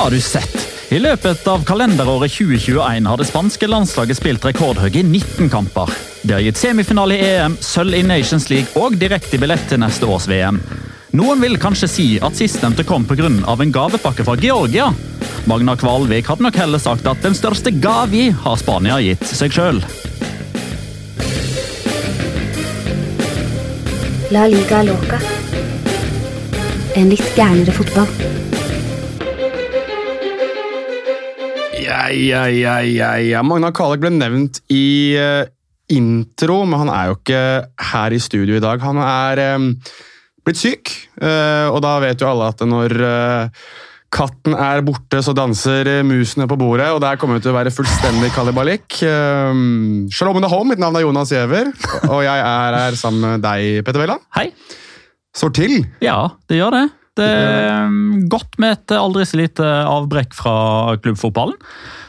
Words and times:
Har 0.00 0.10
du 0.10 0.20
sett? 0.20 0.68
I 0.88 0.98
løpet 0.98 1.42
av 1.48 1.60
kalenderåret 1.68 2.32
2021 2.32 3.04
har 3.06 3.18
det 3.20 3.24
spanske 3.28 3.66
landslaget 3.68 4.16
spilt 4.16 4.46
rekordhøye 4.48 5.02
19 5.04 5.50
kamper. 5.52 5.92
Det 6.22 6.32
har 6.32 6.40
gitt 6.40 6.56
semifinale 6.56 7.18
i 7.18 7.26
EM, 7.34 7.58
sølv 7.60 7.98
i 7.98 8.00
Nations 8.08 8.48
League 8.48 8.80
og 8.80 8.96
direkte 8.96 9.36
billett 9.36 9.66
til 9.68 9.82
neste 9.82 10.08
års 10.08 10.24
VM. 10.30 10.56
Noen 11.20 11.44
vil 11.44 11.60
kanskje 11.60 11.90
si 11.92 12.08
at 12.16 12.40
sistnevnte 12.40 12.88
kom 12.88 13.04
pga. 13.04 13.28
en 13.28 13.76
gavepakke 13.76 14.24
fra 14.24 14.38
Georgia. 14.40 14.88
Magna 15.44 15.76
Kvalvik 15.76 16.32
hadde 16.32 16.48
nok 16.48 16.56
heller 16.56 16.78
sagt 16.80 17.06
at 17.06 17.20
den 17.20 17.36
største 17.36 17.68
gavi 17.70 18.30
har 18.30 18.56
Spania 18.56 19.02
gitt 19.04 19.26
seg 19.28 19.52
sjøl. 19.52 19.84
La 24.32 24.48
liga 24.48 24.80
loca. 24.82 25.20
En 26.96 27.12
litt 27.12 27.36
gærnere 27.36 27.76
fotball. 27.76 28.39
Ai, 32.10 32.32
ai, 32.34 32.66
ai. 32.66 33.28
ja. 33.30 33.40
Magna 33.46 33.70
Kalek 33.70 34.00
ble 34.02 34.10
nevnt 34.10 34.58
i 34.74 35.14
uh, 35.14 35.44
intro, 35.94 36.64
men 36.66 36.82
han 36.82 36.90
er 36.90 37.10
jo 37.10 37.18
ikke 37.20 37.42
her 37.92 38.16
i 38.16 38.18
studio 38.18 38.58
i 38.58 38.62
dag. 38.64 38.82
Han 38.82 38.98
er 39.04 39.42
um, 39.54 39.68
blitt 40.42 40.58
syk, 40.58 40.90
uh, 41.22 41.70
og 41.70 41.78
da 41.84 41.94
vet 42.02 42.18
jo 42.18 42.26
alle 42.32 42.50
at 42.50 42.66
når 42.66 42.96
uh, 42.98 43.62
katten 44.10 44.58
er 44.58 44.82
borte, 44.82 45.22
så 45.22 45.36
danser 45.38 45.92
musene 46.02 46.50
på 46.50 46.58
bordet, 46.58 46.90
og 46.90 46.98
der 47.04 47.20
kommer 47.20 47.38
det 47.38 47.46
til 47.46 47.54
å 47.54 47.58
være 47.60 47.74
fullstendig 47.76 48.32
kalibalikk. 48.34 49.04
Um, 49.06 50.08
Shalom 50.10 50.42
home, 50.42 50.72
mitt 50.72 50.82
navn 50.82 50.98
er 50.98 51.06
Jonas 51.06 51.30
Giæver, 51.30 51.70
og 52.10 52.24
jeg 52.26 52.42
er 52.42 52.80
her 52.80 52.98
sammen 52.98 53.36
med 53.36 53.46
deg, 53.46 53.84
Petter 53.86 54.02
Wæland. 54.02 54.26
Hei. 54.34 54.50
Står 55.30 55.54
til. 55.54 55.84
Ja, 56.02 56.24
det 56.50 56.58
gjør 56.58 56.74
det. 56.74 56.88
Er 57.18 57.88
um, 57.88 58.28
godt 58.30 58.54
med 58.62 58.76
et 58.76 58.92
aldri 58.94 59.24
så 59.26 59.40
lite 59.40 59.64
avbrekk 59.66 60.34
fra 60.38 60.52
klubbfotballen, 61.02 61.56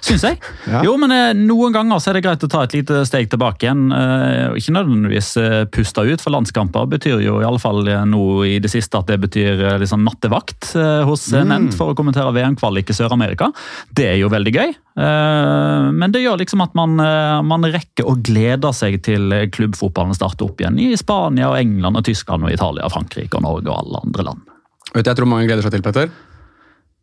syns 0.05 0.23
jeg. 0.27 0.37
Ja. 0.69 0.83
Jo, 0.85 0.93
men 1.01 1.11
eh, 1.15 1.31
Noen 1.37 1.73
ganger 1.73 1.99
så 1.99 2.11
er 2.11 2.19
det 2.19 2.23
greit 2.27 2.45
å 2.45 2.49
ta 2.51 2.61
et 2.67 2.75
lite 2.77 3.01
steg 3.09 3.29
tilbake 3.31 3.65
igjen. 3.65 3.87
eh, 3.91 4.53
Ikke 4.61 4.75
nødvendigvis 4.77 5.31
eh, 5.41 5.63
puste 5.73 6.05
ut, 6.05 6.21
for 6.21 6.35
landskamper 6.35 6.85
betyr 6.93 7.23
jo 7.25 7.39
i 7.41 7.47
alle 7.47 7.61
fall 7.61 7.81
noe 7.81 8.05
nå 8.05 8.21
i 8.45 8.59
det 8.61 8.69
siste 8.71 9.01
at 9.01 9.09
det 9.09 9.17
betyr 9.25 9.63
eh, 9.71 9.79
liksom 9.81 10.05
nattevakt 10.05 10.75
eh, 10.77 11.01
hos 11.09 11.25
mm. 11.33 11.49
Nent 11.49 11.77
for 11.77 11.91
å 11.91 11.97
kommentere 11.97 12.33
VM-kvalik 12.37 12.93
i 12.93 12.97
Sør-Amerika. 12.97 13.49
Det 13.89 14.05
er 14.13 14.19
jo 14.21 14.29
veldig 14.31 14.53
gøy, 14.53 14.69
eh, 15.01 15.89
men 15.97 16.13
det 16.13 16.23
gjør 16.23 16.39
liksom 16.43 16.61
at 16.65 16.77
man, 16.77 16.95
eh, 17.01 17.41
man 17.41 17.65
rekker 17.73 18.05
å 18.09 18.15
glede 18.21 18.69
seg 18.77 19.01
til 19.05 19.33
eh, 19.33 19.49
klubbfotballen 19.53 20.15
starter 20.17 20.45
opp 20.49 20.61
igjen 20.61 20.79
i 20.81 20.93
Spania, 20.99 21.49
og 21.51 21.59
England, 21.61 21.97
og 21.99 22.07
Tyskland, 22.07 22.45
og 22.45 22.53
Italia, 22.53 22.89
Frankrike, 22.93 23.33
og 23.37 23.45
Norge 23.49 23.69
og 23.69 23.81
alle 23.81 24.05
andre 24.05 24.29
land. 24.31 24.47
Vet 24.91 25.05
du, 25.05 25.09
jeg 25.09 25.19
tror 25.19 25.29
mange 25.31 25.47
gleder 25.47 25.63
seg 25.63 25.73
til, 25.75 25.83
Petter. 25.85 26.11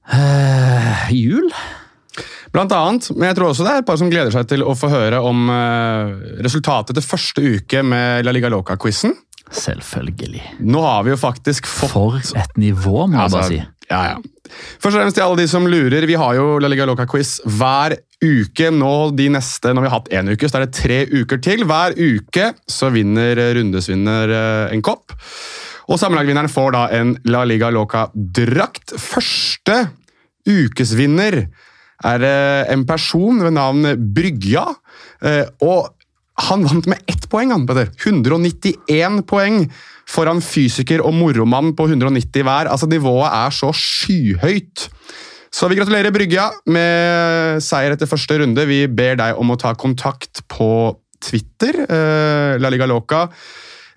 Uh, 0.08 1.08
jul? 1.12 1.48
Blant 2.52 2.72
annet, 2.72 3.10
men 3.14 3.28
jeg 3.28 3.36
tror 3.38 3.50
også 3.50 3.64
det 3.64 3.72
er 3.72 3.82
et 3.82 3.88
par 3.88 3.98
som 4.00 4.10
gleder 4.12 4.32
seg 4.32 4.48
til 4.48 4.64
å 4.64 4.74
få 4.76 4.90
høre 4.92 5.20
om 5.24 5.48
uh, 5.52 6.12
resultatet 6.44 6.96
til 6.96 7.04
første 7.04 7.44
uke 7.58 7.82
med 7.84 8.24
La 8.24 8.32
Liga 8.32 8.50
Loca-quizen. 8.52 9.14
Selvfølgelig. 9.48 10.42
Nå 10.68 10.80
har 10.84 11.04
vi 11.06 11.14
jo 11.14 11.20
faktisk 11.20 11.68
fått 11.68 11.94
For 11.94 12.18
et 12.36 12.58
nivå, 12.60 13.06
må 13.08 13.22
jeg 13.22 13.32
bare 13.32 13.48
si. 13.48 13.62
ja, 13.88 14.02
ja. 14.12 14.18
Først 14.80 14.94
og 14.94 15.00
fremst 15.02 15.16
til 15.18 15.24
alle 15.24 15.40
de 15.42 15.48
som 15.48 15.68
lurer, 15.68 16.04
vi 16.08 16.16
har 16.20 16.36
jo 16.36 16.58
La 16.60 16.70
Liga 16.72 16.86
Loca-quiz 16.88 17.38
hver 17.44 17.96
uke. 18.24 18.70
Nå 18.74 18.92
de 19.16 19.28
neste, 19.32 19.72
når 19.72 19.84
vi 19.84 19.90
har 19.90 19.96
hatt 19.98 20.12
én 20.20 20.32
uke, 20.32 20.48
så 20.48 20.58
er 20.58 20.66
det 20.66 20.76
tre 20.76 20.98
uker 21.12 21.40
til. 21.44 21.64
Hver 21.68 21.96
uke 21.96 22.52
så 22.68 22.92
vinner 22.94 23.40
rundesvinner 23.58 24.36
eh, 24.36 24.76
en 24.76 24.84
kopp. 24.84 25.12
Og 25.88 25.96
sammenlagtvinneren 26.00 26.50
får 26.52 26.74
da 26.74 26.82
en 26.98 27.14
La 27.32 27.44
Liga 27.48 27.70
Loca-drakt. 27.72 28.92
Første 29.00 29.78
ukesvinner 30.48 31.40
er 32.08 32.24
eh, 32.28 32.72
en 32.74 32.84
person 32.88 33.40
ved 33.42 33.56
navn 33.56 33.88
Brygja. 34.14 34.66
eh, 35.24 35.46
Og 35.64 35.88
han 36.48 36.62
vant 36.68 36.86
med 36.86 37.00
ett 37.10 37.24
poeng, 37.32 37.50
han, 37.50 37.64
Petter. 37.66 37.88
191 38.04 39.24
poeng 39.26 39.64
foran 40.08 40.38
fysiker 40.44 41.02
og 41.04 41.16
moromann 41.16 41.72
på 41.76 41.88
190 41.88 42.44
hver. 42.46 42.70
Altså, 42.70 42.86
Nivået 42.88 43.32
er 43.32 43.56
så 43.56 43.72
skyhøyt. 43.74 44.86
Så 45.50 45.66
vi 45.72 45.78
gratulerer 45.80 46.12
Brygja 46.12 46.50
med 46.68 47.64
seier 47.64 47.96
etter 47.96 48.06
første 48.08 48.36
runde. 48.42 48.66
Vi 48.68 48.82
ber 48.92 49.16
deg 49.18 49.40
om 49.40 49.50
å 49.50 49.58
ta 49.58 49.72
kontakt 49.74 50.44
på 50.52 50.68
Twitter, 51.24 51.80
eh, 51.88 52.58
La 52.60 52.70
Liga 52.70 52.86
Loca. 52.86 53.24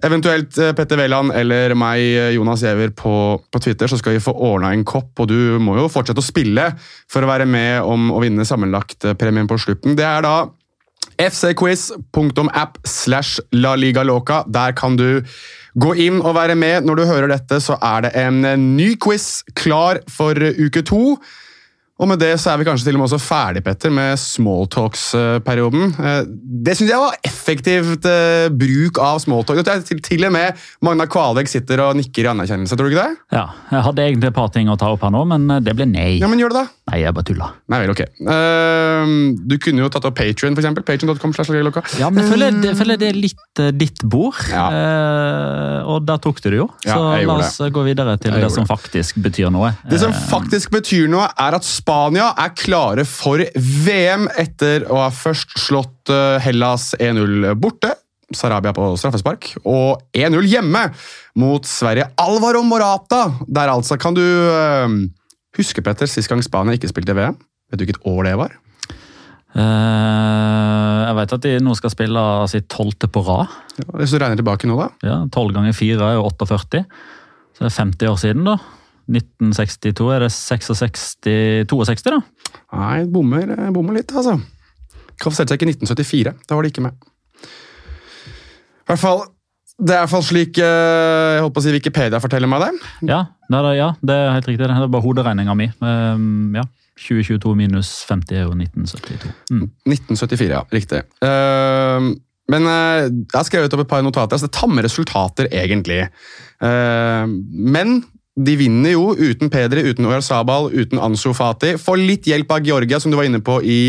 Eventuelt 0.02 0.58
eh, 0.58 0.72
Petter 0.78 0.98
Wæland 0.98 1.34
eller 1.38 1.76
meg, 1.78 2.02
eh, 2.02 2.32
Jonas 2.36 2.64
Giæver, 2.66 2.94
på, 2.98 3.14
på 3.52 3.62
Twitter, 3.62 3.90
så 3.92 4.00
skal 4.00 4.16
vi 4.16 4.24
få 4.24 4.34
ordna 4.34 4.72
en 4.74 4.86
kopp. 4.88 5.14
Og 5.22 5.30
du 5.30 5.60
må 5.62 5.78
jo 5.78 5.90
fortsette 5.92 6.24
å 6.24 6.26
spille 6.26 6.72
for 7.12 7.22
å 7.22 7.30
være 7.30 7.46
med 7.50 7.86
om 7.86 8.10
å 8.14 8.24
vinne 8.24 8.48
sammenlagtpremien 8.48 9.50
på 9.50 9.60
slutten. 9.62 9.98
Det 10.00 10.08
er 10.08 10.26
da 10.26 10.36
fcquiz.app 11.22 12.80
slash 12.88 13.42
la 13.54 13.76
liga 13.78 14.04
loca. 14.08 14.42
Der 14.50 14.74
kan 14.78 14.98
du 14.98 15.22
gå 15.78 15.94
inn 16.02 16.18
og 16.22 16.34
være 16.36 16.58
med. 16.58 16.88
Når 16.88 16.98
du 16.98 17.06
hører 17.06 17.30
dette, 17.36 17.62
så 17.62 17.78
er 17.78 18.08
det 18.08 18.16
en 18.18 18.42
ny 18.74 18.96
quiz 19.02 19.44
klar 19.54 20.02
for 20.10 20.34
uke 20.34 20.82
to. 20.88 21.20
Og 22.02 22.10
med 22.10 22.18
det 22.22 22.32
så 22.42 22.50
er 22.54 22.58
vi 22.58 22.66
kanskje 22.66 22.88
til 22.88 22.98
og 22.98 23.04
med 23.04 23.08
også 23.12 23.20
ferdig, 23.22 23.62
Petter, 23.66 23.92
med 23.94 24.18
smalltalks-perioden. 24.18 25.84
Eh, 26.02 26.22
Det 26.66 26.74
syns 26.78 26.90
jeg 26.92 27.00
var 27.02 27.16
effektivt 27.26 28.06
eh, 28.10 28.48
bruk 28.54 28.98
av 29.02 29.20
smalltalk. 29.22 29.62
Til, 30.02 30.26
og 30.26 30.34
med 30.34 30.58
Magna 30.86 31.06
Kvalvik 31.10 31.50
sitter 31.52 31.82
og 31.86 31.96
nikker 32.00 32.26
i 32.26 32.32
anerkjennelse, 32.32 32.78
tror 32.78 32.90
du 32.90 32.96
ikke 32.96 33.06
det? 33.06 33.18
Ja, 33.38 33.46
Jeg 33.72 33.84
hadde 33.86 34.06
egentlig 34.08 34.30
et 34.32 34.38
par 34.38 34.50
ting 34.54 34.70
å 34.70 34.78
ta 34.82 34.90
opp 34.94 35.06
her 35.06 35.14
nå, 35.14 35.22
men 35.30 35.46
eh, 35.58 35.62
det 35.64 35.76
ble 35.78 35.86
nei. 35.90 36.18
Ja, 36.22 36.28
men 36.32 36.42
gjør 36.42 36.56
det, 36.56 36.64
da. 36.66 36.78
Nei, 36.92 37.00
jeg 37.04 37.14
bare 37.16 37.28
tulla. 37.30 37.52
Nei 37.72 37.80
vel, 37.86 37.94
ok. 37.94 38.02
Eh, 38.02 39.14
du 39.52 39.56
kunne 39.62 39.86
jo 39.86 39.92
tatt 39.94 40.06
opp 40.10 40.18
Patrion, 40.18 40.58
slash 40.58 41.52
Lilleklokka. 41.54 41.86
Ja, 42.02 42.10
men 42.10 42.24
jeg 42.26 42.32
føler, 42.34 42.58
jeg 42.66 42.78
føler 42.82 42.98
det 43.02 43.10
er 43.14 43.18
litt 43.22 43.62
ditt 43.78 44.02
bord, 44.10 44.36
Ja. 44.52 44.66
og 45.86 46.06
der 46.08 46.18
tok 46.24 46.40
du 46.42 46.50
det 46.50 46.58
jo. 46.60 46.68
Så 46.84 46.98
ja, 46.98 47.22
la 47.28 47.36
oss 47.38 47.58
det. 47.62 47.70
gå 47.76 47.84
videre 47.86 48.18
til 48.22 48.32
Jeg 48.34 48.42
det 48.42 48.50
som 48.52 48.62
som 48.66 48.78
faktisk 48.78 49.18
betyr 49.24 49.50
noe. 49.54 49.72
Det 49.90 50.00
som 50.02 50.12
faktisk 50.14 50.72
betyr 50.74 51.08
noe, 51.12 51.28
er 51.40 51.58
at 51.58 51.66
Spania 51.92 52.30
er 52.40 52.54
klare 52.56 53.04
for 53.04 53.42
VM 53.52 54.30
etter 54.40 54.86
å 54.88 55.02
ha 55.02 55.10
først 55.12 55.58
slått 55.60 56.08
eh, 56.08 56.38
Hellas 56.40 56.94
1-0 56.96 57.50
borte. 57.60 57.90
Sarabia 58.32 58.72
på 58.72 58.86
straffespark. 58.96 59.50
Og 59.68 60.00
1-0 60.16 60.48
hjemme 60.48 60.86
mot 61.42 61.68
Sverige. 61.68 62.08
Alvaro 62.16 62.64
Morata! 62.64 63.26
Der 63.44 63.74
altså. 63.74 64.00
Kan 64.00 64.16
du 64.16 64.24
eh, 64.24 64.96
huske, 65.60 65.84
Petter, 65.84 66.08
sist 66.08 66.32
gang 66.32 66.40
Spania 66.48 66.80
ikke 66.80 66.94
spilte 66.94 67.18
VM? 67.18 67.36
Vet 67.68 67.82
du 67.82 67.84
hvilket 67.84 68.08
år 68.08 68.24
det 68.30 68.38
var? 68.40 68.56
Uh, 69.52 71.00
jeg 71.10 71.16
vet 71.18 71.34
at 71.36 71.44
de 71.44 71.56
nå 71.60 71.76
skal 71.76 71.92
spille 71.92 72.28
sitt 72.56 72.72
tolvte 72.72 73.12
på 73.12 73.28
rad. 73.28 73.52
Hvis 74.00 74.16
du 74.16 74.22
regner 74.22 74.40
tilbake 74.40 74.70
nå, 74.70 74.80
da. 74.80 74.94
Ja, 75.04 75.24
12 75.28 75.58
ganger 75.60 75.76
4 75.76 76.14
er 76.14 76.22
jo 76.22 76.30
48. 76.30 76.88
Så 77.52 77.66
det 77.66 77.74
er 77.74 77.82
50 77.84 78.16
år 78.16 78.24
siden, 78.24 78.48
da. 78.48 78.62
1962 79.10 80.10
er 80.16 80.26
det 80.26 80.32
66 80.36 81.06
62, 81.72 82.04
da. 82.12 82.20
Nei, 82.78 83.04
bommer, 83.12 83.56
bommer 83.74 83.98
litt, 83.98 84.12
altså. 84.14 84.38
Kvalifiserte 85.22 85.54
seg 85.54 85.60
ikke 85.60 85.70
i 85.70 85.76
1974. 85.76 86.34
Da 86.50 86.58
var 86.58 86.66
de 86.66 86.72
ikke 86.74 86.86
med. 86.86 87.08
I 88.82 88.90
hvert 88.92 89.02
fall, 89.02 89.24
Det 89.82 89.96
er 89.96 90.02
i 90.02 90.04
hvert 90.04 90.12
fall 90.12 90.26
slik 90.28 90.58
eh, 90.62 91.36
jeg 91.36 91.42
holdt 91.42 91.54
på 91.56 91.62
å 91.62 91.64
si 91.66 91.72
Wikipedia 91.74 92.20
forteller 92.22 92.50
meg 92.52 92.62
det. 92.62 92.72
Ja, 93.10 93.22
det 93.50 93.62
er, 93.62 93.70
ja, 93.80 93.88
det 94.06 94.18
er 94.18 94.36
helt 94.36 94.50
riktig. 94.50 94.68
Det 94.68 94.76
er 94.76 94.92
bare 94.94 95.06
hoderegninga 95.06 95.56
mi. 95.58 95.72
Um, 95.82 96.54
ja. 96.54 96.68
2022 97.02 97.54
minus 97.58 97.90
50 98.06 98.36
er 98.38 98.44
jo 98.46 98.54
1972. 98.54 99.32
Mm. 99.50 99.64
1974, 99.90 100.52
ja. 100.54 100.62
Riktig. 100.76 101.02
Uh, 101.24 102.12
men 102.52 102.68
uh, 102.68 103.08
jeg 103.08 103.34
har 103.34 103.48
skrevet 103.48 103.74
opp 103.74 103.86
et 103.86 103.90
par 103.90 104.06
notater. 104.06 104.36
altså 104.36 104.50
Det 104.50 104.54
er 104.54 104.60
tamme 104.60 104.86
resultater, 104.86 105.50
egentlig. 105.50 106.04
Uh, 106.62 107.26
men 107.50 108.02
de 108.46 108.56
vinner 108.60 108.96
jo 108.96 109.12
uten 109.16 109.52
Pedri, 109.54 109.84
uten 109.92 110.08
Oyarzabal, 110.10 110.72
uten 110.74 111.02
Ansu 111.02 111.34
Fati. 111.38 111.76
Får 111.82 112.02
litt 112.02 112.30
hjelp 112.30 112.52
av 112.52 112.66
Georgia, 112.66 113.00
som 113.00 113.12
du 113.12 113.18
var 113.20 113.30
inne 113.30 113.42
på 113.44 113.60
i 113.64 113.80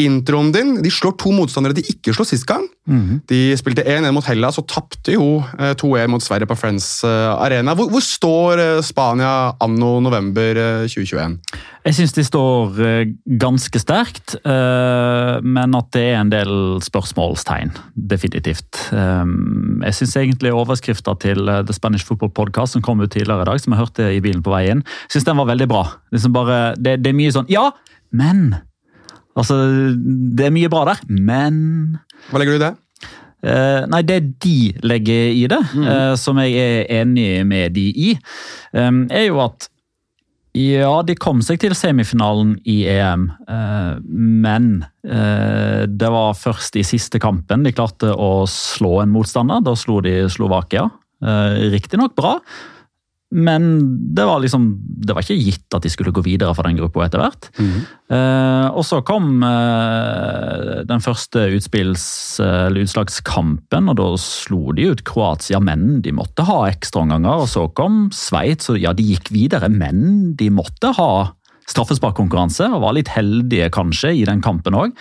introen 0.00 0.52
din. 0.54 0.76
De 0.84 0.90
slår 0.92 1.16
to 1.20 1.32
motstandere 1.34 1.76
de 1.76 1.84
ikke 1.90 2.14
slo 2.16 2.26
sist 2.28 2.46
gang. 2.48 2.66
De 3.28 3.38
spilte 3.60 3.84
1-1 3.84 4.14
mot 4.16 4.24
Hellas 4.24 4.56
og 4.60 4.64
tapte 4.70 5.12
jo 5.12 5.42
eh, 5.58 5.74
2-1 5.76 6.08
mot 6.08 6.24
Sverige 6.24 6.48
på 6.48 6.56
Friends 6.56 6.86
eh, 7.04 7.30
Arena. 7.34 7.74
Hvor, 7.76 7.90
hvor 7.92 8.04
står 8.04 8.62
eh, 8.62 8.78
Spania 8.86 9.52
anno 9.60 9.98
november 10.00 10.56
eh, 10.56 10.86
2021? 10.88 11.36
Jeg 11.84 11.96
syns 11.98 12.14
de 12.16 12.24
står 12.24 12.80
eh, 12.84 13.10
ganske 13.40 13.80
sterkt, 13.82 14.38
eh, 14.40 15.34
men 15.44 15.76
at 15.76 15.90
det 15.96 16.04
er 16.06 16.16
en 16.22 16.32
del 16.32 16.54
spørsmålstegn. 16.84 17.74
Definitivt. 18.08 18.80
Jeg 18.92 19.96
syns 19.98 20.16
egentlig 20.20 20.54
overskrifta 20.56 21.14
til 21.20 21.44
eh, 21.44 21.60
The 21.68 21.76
Spanish 21.76 22.08
Football 22.08 22.32
Podcast 22.36 22.76
som 22.76 22.84
kom 22.84 23.04
ut 23.04 23.12
tidligere 23.12 23.44
i 23.44 23.50
dag, 23.50 23.60
som 23.60 23.76
jeg 23.76 23.82
hørte 23.84 24.08
i 24.16 24.22
bilen 24.24 24.44
på 24.44 24.54
vei 24.54 24.64
inn, 24.72 24.84
synes 25.12 25.28
den 25.28 25.40
var 25.40 25.52
veldig 25.52 25.68
bra. 25.70 25.84
Liksom 26.14 26.32
bare, 26.36 26.62
det, 26.80 26.98
det 27.04 27.12
er 27.12 27.20
mye 27.20 27.36
sånn 27.36 27.52
Ja, 27.52 27.68
men! 28.16 28.56
Altså, 29.38 29.56
det 29.94 30.48
er 30.48 30.54
mye 30.54 30.70
bra 30.72 30.84
der, 30.90 31.02
men 31.08 31.98
Hva 32.28 32.40
legger 32.40 32.56
du 32.56 32.58
i 32.58 32.66
det? 32.66 32.74
Uh, 33.38 33.84
nei, 33.86 34.02
det 34.02 34.18
de 34.42 34.72
legger 34.82 35.28
i 35.30 35.44
det, 35.46 35.60
eh, 35.78 36.14
som 36.18 36.40
jeg 36.42 36.56
er 36.58 36.88
enig 37.04 37.44
med 37.46 37.76
de 37.76 37.84
i, 37.94 38.14
um, 38.74 39.04
er 39.14 39.28
jo 39.28 39.38
at 39.44 39.68
ja, 40.58 40.90
de 41.06 41.14
kom 41.14 41.38
seg 41.44 41.60
til 41.62 41.74
semifinalen 41.76 42.56
i 42.66 42.80
EM, 42.90 43.28
men 44.08 44.64
det 45.04 46.08
var 46.10 46.32
først 46.34 46.74
i 46.80 46.82
siste 46.88 47.20
kampen 47.22 47.62
de 47.62 47.70
klarte 47.76 48.10
å 48.10 48.42
slå 48.50 48.96
en 49.04 49.12
motstander. 49.12 49.60
Da 49.62 49.76
slo 49.78 50.00
de 50.02 50.16
Slovakia. 50.32 50.88
Riktignok 51.76 52.16
bra, 52.18 52.32
men 53.28 53.64
det 54.16 54.24
var 54.24 54.40
liksom 54.40 54.70
Det 55.04 55.12
var 55.12 55.24
ikke 55.24 55.36
gitt 55.36 55.74
at 55.76 55.84
de 55.84 55.90
skulle 55.92 56.14
gå 56.16 56.22
videre 56.24 56.54
fra 56.56 56.64
den 56.64 56.78
gruppa 56.78 57.04
etter 57.04 57.20
hvert. 57.20 57.48
Eh, 58.08 58.66
og 58.72 58.80
så 58.88 59.02
kom 59.04 59.42
eh, 59.44 60.80
den 60.88 61.04
første 61.04 61.44
utspils, 61.58 62.06
utslagskampen, 62.40 63.90
og 63.92 63.98
da 64.00 64.08
slo 64.22 64.72
de 64.76 64.88
ut 64.92 65.04
Kroatia, 65.06 65.60
men 65.60 66.00
de 66.04 66.14
måtte 66.16 66.46
ha 66.48 66.62
ekstraomganger. 66.70 67.44
Og 67.44 67.50
så 67.52 67.66
kom 67.76 68.06
Sveits, 68.16 68.72
og 68.72 68.80
ja, 68.80 68.94
de 68.96 69.06
gikk 69.12 69.32
videre, 69.34 69.68
men 69.72 70.32
de 70.38 70.48
måtte 70.52 70.94
ha 70.96 71.10
straffesparkkonkurranse, 71.68 72.70
og 72.72 72.84
var 72.86 72.96
litt 72.96 73.12
heldige 73.12 73.68
kanskje 73.74 74.14
i 74.16 74.24
den 74.28 74.40
kampen 74.44 74.76
òg. 74.78 74.96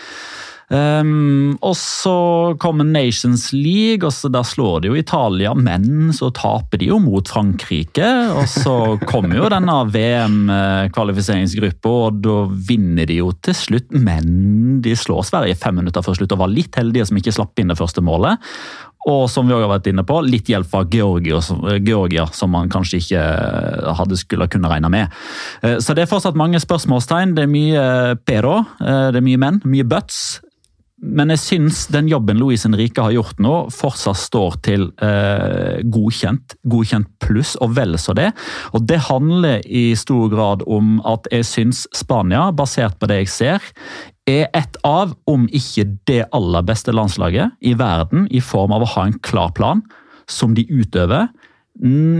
Um, 0.68 1.54
og 1.64 1.78
så 1.80 2.14
kommer 2.60 2.84
Nations 2.84 3.54
League, 3.56 4.04
og 4.04 4.12
så 4.12 4.28
der 4.32 4.44
slår 4.44 4.82
de 4.84 4.90
jo 4.92 4.98
Italia, 5.00 5.54
men 5.56 6.10
så 6.16 6.28
taper 6.36 6.82
de 6.82 6.90
jo 6.90 6.98
mot 7.00 7.28
Frankrike. 7.32 8.08
Og 8.36 8.50
så 8.52 8.74
kommer 9.08 9.40
jo 9.40 9.48
denne 9.54 9.78
VM-kvalifiseringsgruppa, 9.94 11.94
og 12.08 12.20
da 12.26 12.36
vinner 12.68 13.08
de 13.08 13.22
jo 13.22 13.32
til 13.46 13.56
slutt, 13.56 13.96
men 13.96 14.82
de 14.84 14.96
slår 14.98 15.24
Sverige 15.30 15.60
fem 15.60 15.80
minutter 15.80 16.04
før 16.04 16.18
slutt 16.20 16.36
og 16.36 16.44
var 16.44 16.52
litt 16.52 16.76
heldige 16.78 17.08
som 17.08 17.20
ikke 17.20 17.36
slapp 17.38 17.64
inn 17.64 17.72
det 17.72 17.80
første 17.80 18.04
målet. 18.04 18.44
Og 19.08 19.30
som 19.32 19.48
vi 19.48 19.56
også 19.56 19.70
har 19.70 19.72
vært 19.72 19.88
inne 19.88 20.04
på, 20.04 20.18
litt 20.28 20.50
hjelp 20.52 20.68
fra 20.68 20.82
Georgia, 20.92 21.40
Georgia 21.80 22.26
som 22.36 22.52
man 22.52 22.68
kanskje 22.72 23.00
ikke 23.00 23.22
hadde 24.02 24.20
skulle 24.20 24.50
kunne 24.52 24.72
regne 24.72 24.90
med. 24.92 25.16
Eh, 25.64 25.78
Så 25.80 25.96
det 25.96 26.04
er 26.04 26.12
fortsatt 26.12 26.36
mange 26.36 26.60
spørsmålstegn. 26.60 27.38
Det 27.38 27.46
er 27.46 27.54
mye 27.54 27.86
pero, 28.28 28.58
eh, 28.82 29.08
det 29.16 29.22
er 29.22 29.28
mye 29.30 29.40
menn, 29.40 29.62
mye 29.64 29.88
buts. 29.88 30.42
Men 30.98 31.30
jeg 31.30 31.42
syns 31.44 31.84
den 31.94 32.08
jobben 32.10 32.40
Louise 32.42 32.66
Henrique 32.66 33.04
har 33.04 33.14
gjort 33.14 33.38
nå, 33.44 33.54
fortsatt 33.74 34.18
står 34.18 34.56
til 34.66 34.88
eh, 35.06 35.78
godkjent, 35.94 36.56
godkjent 36.66 37.12
pluss, 37.22 37.54
og 37.62 37.76
vel 37.78 38.00
så 38.02 38.16
det. 38.18 38.32
Og 38.74 38.88
det 38.90 39.04
handler 39.06 39.62
i 39.70 39.92
stor 40.00 40.26
grad 40.34 40.66
om 40.66 40.98
at 41.06 41.30
jeg 41.34 41.46
syns 41.46 41.84
Spania, 41.94 42.48
basert 42.50 42.98
på 42.98 43.10
det 43.12 43.22
jeg 43.22 43.34
ser, 43.36 43.68
er 44.28 44.50
et 44.58 44.80
av, 44.88 45.14
om 45.30 45.46
ikke 45.54 45.86
det 46.10 46.24
aller 46.36 46.66
beste 46.66 46.96
landslaget 46.96 47.54
i 47.62 47.76
verden, 47.78 48.26
i 48.34 48.42
form 48.42 48.74
av 48.76 48.84
å 48.84 48.90
ha 48.98 49.06
en 49.08 49.20
klar 49.22 49.54
plan 49.56 49.86
som 50.28 50.58
de 50.58 50.66
utøver. 50.66 51.30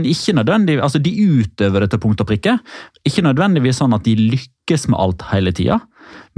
Ikke 0.06 0.36
nødvendig, 0.38 0.78
altså 0.78 1.02
De 1.02 1.10
utøver 1.10 1.82
det 1.82 1.90
til 1.90 2.00
punkt 2.04 2.22
og 2.22 2.30
prikke. 2.30 2.54
Ikke 3.02 3.26
nødvendigvis 3.26 3.82
sånn 3.82 3.96
at 3.96 4.06
de 4.06 4.14
lykkes 4.14 4.54
med 4.88 5.00
alt 5.00 5.24
hele 5.32 5.54
tida. 5.56 5.80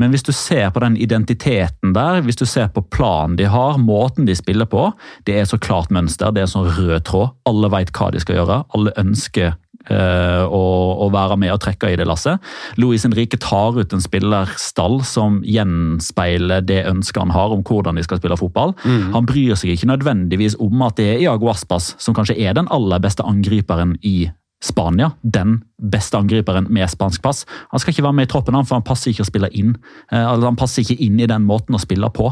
Men 0.01 0.15
hvis 0.15 0.25
du 0.27 0.33
ser 0.33 0.71
på 0.73 0.83
den 0.83 0.97
identiteten 0.97 1.95
der, 1.95 2.23
hvis 2.25 2.39
du 2.41 2.47
ser 2.49 2.71
på 2.75 2.83
planen 2.93 3.37
de 3.39 3.49
har, 3.51 3.79
måten 3.79 4.29
de 4.29 4.37
spiller 4.37 4.69
på, 4.71 4.91
det 5.29 5.41
er 5.41 5.49
så 5.49 5.59
klart 5.61 5.93
mønster, 5.95 6.33
det 6.35 6.45
er 6.45 6.51
sånn 6.51 6.71
rød 6.79 7.03
tråd. 7.09 7.35
Alle 7.49 7.71
veit 7.73 7.93
hva 7.97 8.11
de 8.15 8.23
skal 8.23 8.41
gjøre. 8.41 8.63
Alle 8.77 8.95
ønsker 9.01 9.53
eh, 9.53 10.43
å, 10.47 10.65
å 11.05 11.11
være 11.13 11.37
med 11.41 11.53
og 11.55 11.61
trekke 11.63 11.93
i 11.93 11.99
det 12.01 12.09
lasset. 12.09 12.41
Louis 12.81 13.05
Henrique 13.05 13.39
tar 13.43 13.77
ut 13.77 13.95
en 13.95 14.05
spillerstall 14.05 15.01
som 15.07 15.41
gjenspeiler 15.45 16.65
det 16.67 16.83
ønsket 16.91 17.23
han 17.27 17.37
har 17.37 17.55
om 17.55 17.65
hvordan 17.67 18.01
de 18.01 18.07
skal 18.07 18.23
spille 18.23 18.41
fotball. 18.41 18.75
Han 19.15 19.29
bryr 19.29 19.59
seg 19.59 19.75
ikke 19.75 19.93
nødvendigvis 19.93 20.59
om 20.63 20.87
at 20.87 20.99
det 21.01 21.11
er 21.15 21.25
Iago 21.27 21.53
Aspas 21.53 21.95
som 22.01 22.17
kanskje 22.17 22.39
er 22.41 22.57
den 22.57 22.71
aller 22.73 23.03
beste 23.03 23.27
angriperen 23.27 23.99
i 24.01 24.31
Spania. 24.65 25.13
Den 25.23 25.61
beste 25.81 26.19
angriperen 26.19 26.67
med 26.69 26.91
spansk 26.91 27.23
pass. 27.23 27.47
Han 27.71 27.81
skal 27.81 27.95
ikke 27.95 28.05
være 28.05 28.19
med 28.19 28.29
i 28.29 28.31
troppen, 28.31 28.57
han, 28.57 28.67
for 28.69 28.77
han 28.77 28.87
passer 28.87 29.13
ikke 29.13 29.25
å 29.25 29.31
spille 29.31 29.51
inn. 29.57 29.75
Eh, 30.13 30.21
altså, 30.21 30.51
han 30.51 30.59
passer 30.61 30.85
ikke 30.85 31.01
inn 31.07 31.21
i 31.21 31.29
den 31.31 31.47
måten 31.49 31.77
å 31.77 31.81
spille 31.81 32.11
på. 32.13 32.29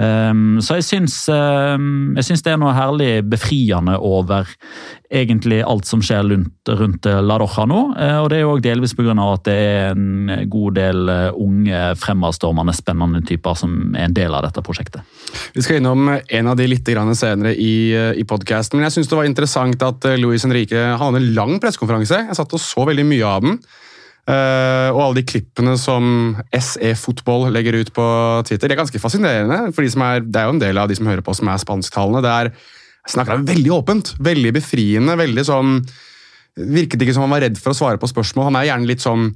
Um, 0.00 0.58
så 0.64 0.80
jeg 0.80 0.86
syns, 0.88 1.14
um, 1.30 2.16
jeg 2.18 2.26
syns 2.26 2.42
det 2.42 2.54
er 2.54 2.58
noe 2.58 2.74
herlig 2.74 3.10
befriende 3.30 3.94
over 4.02 4.48
egentlig 5.10 5.60
alt 5.66 5.86
som 5.86 6.02
skjer 6.02 6.26
rundt, 6.30 6.70
rundt 6.78 7.06
La 7.06 7.36
Roja 7.38 7.66
nå. 7.70 7.80
Eh, 7.98 8.16
og 8.18 8.28
det 8.30 8.40
er 8.40 8.44
jo 8.44 8.58
delvis 8.62 8.94
pga. 8.98 9.14
at 9.20 9.44
det 9.46 9.56
er 9.58 9.94
en 9.94 10.44
god 10.50 10.76
del 10.78 11.10
eh, 11.10 11.30
unge, 11.34 11.80
fremadstormende, 11.98 12.74
spennende 12.74 13.22
typer 13.26 13.58
som 13.58 13.94
er 13.94 14.08
en 14.08 14.16
del 14.16 14.34
av 14.34 14.46
dette 14.46 14.62
prosjektet. 14.66 15.06
Vi 15.54 15.62
skal 15.66 15.80
innom 15.80 16.10
en 16.10 16.50
av 16.50 16.58
de 16.58 16.66
litt 16.66 16.86
senere 17.14 17.54
i, 17.54 17.94
i 18.16 18.24
podcasten, 18.24 18.78
men 18.78 18.86
jeg 18.88 18.98
synes 18.98 19.10
det 19.10 19.18
var 19.18 19.28
interessant 19.28 19.82
at 19.82 20.06
Luis 20.18 20.44
Henrique 20.46 20.78
hadde 20.78 21.20
en 21.20 21.30
lang 21.60 21.62
pressekonferanse. 21.62 22.24
Jeg 22.28 22.38
satt 22.38 22.56
og 22.56 22.62
så 22.62 22.86
veldig 22.88 23.06
mye 23.08 23.28
av 23.28 23.46
den. 23.46 23.60
Uh, 24.30 24.90
og 24.92 25.00
alle 25.02 25.20
de 25.20 25.26
klippene 25.26 25.74
som 25.80 26.36
SE 26.54 26.90
Fotball 27.00 27.48
legger 27.54 27.80
ut 27.80 27.88
på 27.96 28.04
Twitter, 28.46 28.68
det 28.68 28.76
er 28.76 28.82
ganske 28.82 29.02
fascinerende. 29.02 29.72
for 29.74 29.82
de 29.82 29.90
som 29.90 30.02
er, 30.02 30.20
Det 30.20 30.40
er 30.40 30.46
jo 30.46 30.54
en 30.54 30.62
del 30.62 30.78
av 30.78 30.88
de 30.88 30.94
som 30.94 31.06
hører 31.06 31.24
på 31.24 31.34
som 31.34 31.48
er 31.48 31.58
spansktalende. 31.58 32.22
Det 32.22 32.30
er 32.30 32.52
snakker 33.08 33.38
han 33.38 33.48
veldig 33.48 33.72
åpent, 33.72 34.14
veldig 34.20 34.52
befriende. 34.52 35.16
veldig 35.16 35.44
sånn, 35.44 35.80
Virket 36.56 37.00
ikke 37.00 37.14
som 37.14 37.22
han 37.22 37.30
var 37.30 37.40
redd 37.46 37.56
for 37.58 37.72
å 37.72 37.78
svare 37.78 37.98
på 37.98 38.10
spørsmål. 38.10 38.50
Han 38.50 38.56
er 38.56 38.68
gjerne 38.68 38.86
litt 38.86 39.00
sånn 39.00 39.30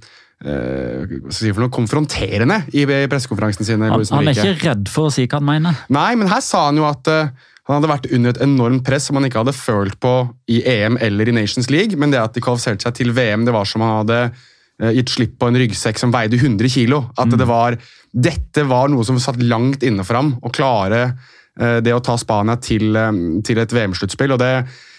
si 0.45 1.53
for 1.55 1.63
noe, 1.63 1.73
konfronterende 1.73 2.65
i 2.77 2.85
pressekonferansene 2.85 3.65
sine. 3.65 3.89
Han, 3.89 4.03
han 4.05 4.29
er 4.29 4.37
ikke 4.37 4.69
redd 4.69 4.91
for 4.93 5.09
å 5.09 5.15
si 5.15 5.25
hva 5.25 5.39
han 5.41 5.47
mener. 5.47 5.79
Nei, 5.95 6.11
men 6.21 6.29
her 6.29 6.43
sa 6.45 6.67
han 6.69 6.77
jo 6.77 6.85
at 6.85 7.09
eh, 7.09 7.31
han 7.65 7.79
hadde 7.79 7.89
vært 7.89 8.11
under 8.13 8.35
et 8.35 8.43
enormt 8.45 8.85
press 8.85 9.07
som 9.09 9.17
han 9.17 9.25
ikke 9.25 9.41
hadde 9.41 9.57
følt 9.57 9.97
på 10.03 10.13
i 10.53 10.61
EM 10.69 10.99
eller 11.01 11.31
i 11.31 11.37
Nations 11.37 11.71
League, 11.73 11.97
men 12.01 12.13
det 12.13 12.21
at 12.21 12.37
de 12.37 12.43
kvalifiserte 12.45 12.85
seg 12.85 12.99
til 12.99 13.15
VM, 13.17 13.47
det 13.47 13.55
var 13.57 13.69
som 13.69 13.85
han 13.85 14.03
hadde 14.03 14.19
eh, 14.27 14.91
gitt 14.99 15.15
slipp 15.15 15.39
på 15.41 15.49
en 15.49 15.57
ryggsekk 15.63 16.03
som 16.03 16.13
veide 16.13 16.37
100 16.37 16.69
kilo. 16.75 17.07
At 17.17 17.33
det 17.33 17.49
var, 17.49 17.79
dette 18.13 18.67
var 18.69 18.93
noe 18.93 19.07
som 19.09 19.21
satt 19.23 19.41
langt 19.41 19.87
inne 19.87 20.05
for 20.05 20.21
ham, 20.21 20.35
å 20.45 20.53
klare 20.53 21.07
eh, 21.09 21.81
det 21.85 21.97
å 21.97 22.05
ta 22.05 22.19
Spania 22.21 22.59
til, 22.61 22.93
eh, 23.01 23.13
til 23.49 23.65
et 23.65 23.77
VM-sluttspill. 23.81 24.37
og 24.37 24.45
det 24.45 24.55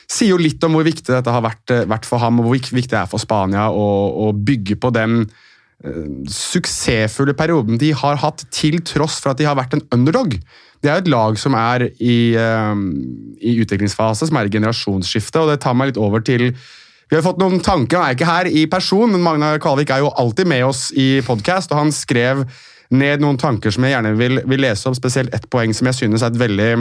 sier 0.09 0.33
jo 0.33 0.41
litt 0.41 0.61
om 0.65 0.73
hvor 0.77 0.85
viktig 0.85 1.09
dette 1.13 1.33
har 1.33 1.45
vært, 1.45 1.69
vært 1.89 2.05
for 2.05 2.21
ham, 2.21 2.41
og 2.41 2.49
hvor 2.49 2.57
viktig 2.57 2.93
det 2.93 3.01
er 3.03 3.09
for 3.09 3.21
Spania 3.21 3.69
å, 3.73 3.87
å 4.25 4.33
bygge 4.33 4.77
på 4.81 4.93
den 4.93 5.25
suksessfulle 6.31 7.33
perioden 7.37 7.77
de 7.77 7.89
har 7.93 8.15
hatt, 8.21 8.45
til 8.53 8.79
tross 8.87 9.17
for 9.21 9.33
at 9.33 9.41
de 9.41 9.45
har 9.45 9.57
vært 9.59 9.75
en 9.75 9.83
underdog. 9.93 10.37
Det 10.85 10.91
er 10.93 11.01
et 11.01 11.09
lag 11.09 11.37
som 11.41 11.55
er 11.57 11.87
i, 11.97 12.35
eh, 12.37 12.81
i 13.41 13.57
utviklingsfase, 13.63 14.29
som 14.29 14.37
er 14.37 14.45
i 14.45 14.53
generasjonsskifte, 14.53 15.41
og 15.41 15.49
det 15.49 15.61
tar 15.63 15.73
meg 15.73 15.91
litt 15.91 16.01
over 16.01 16.21
til 16.21 16.51
vi 17.05 17.13
har 17.13 17.21
fått 17.21 17.37
noen 17.37 17.59
tanker, 17.61 17.99
Han 17.99 18.09
er 18.09 18.15
ikke 18.15 18.25
her 18.25 18.47
i 18.49 18.65
person, 18.65 19.11
men 19.11 19.21
Magna 19.21 19.59
Kvalvik 19.61 19.91
er 19.93 20.01
jo 20.01 20.09
alltid 20.09 20.47
med 20.47 20.63
oss 20.65 20.91
i 20.97 21.21
podkast, 21.21 21.69
han 21.69 21.91
skrev 21.93 22.45
ned 22.89 23.21
noen 23.21 23.37
tanker 23.37 23.73
som 23.73 23.85
jeg 23.85 23.93
gjerne 23.93 24.15
vil, 24.17 24.41
vil 24.45 24.61
lese 24.61 24.89
opp, 24.89 24.97
spesielt 24.97 25.33
ett 25.33 25.49
poeng 25.49 25.73
som 25.73 25.85
jeg 25.85 25.99
synes 25.99 26.23
er 26.23 26.33
et 26.33 26.41
veldig 26.41 26.71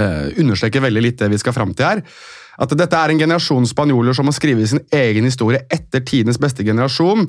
eh, 0.00 0.26
understreker 0.40 0.84
veldig 0.84 1.04
litt 1.04 1.20
det 1.20 1.30
vi 1.32 1.40
skal 1.40 1.56
fram 1.56 1.74
til 1.76 1.90
her. 1.90 2.02
At 2.58 2.72
dette 2.74 2.98
er 2.98 3.12
en 3.12 3.20
generasjon 3.20 3.68
spanjoler 3.68 4.16
som 4.16 4.26
må 4.26 4.34
skrive 4.34 4.66
sin 4.66 4.82
egen 4.92 5.28
historie 5.28 5.62
etter 5.70 6.02
tidenes 6.02 6.40
beste 6.40 6.64
generasjon. 6.66 7.28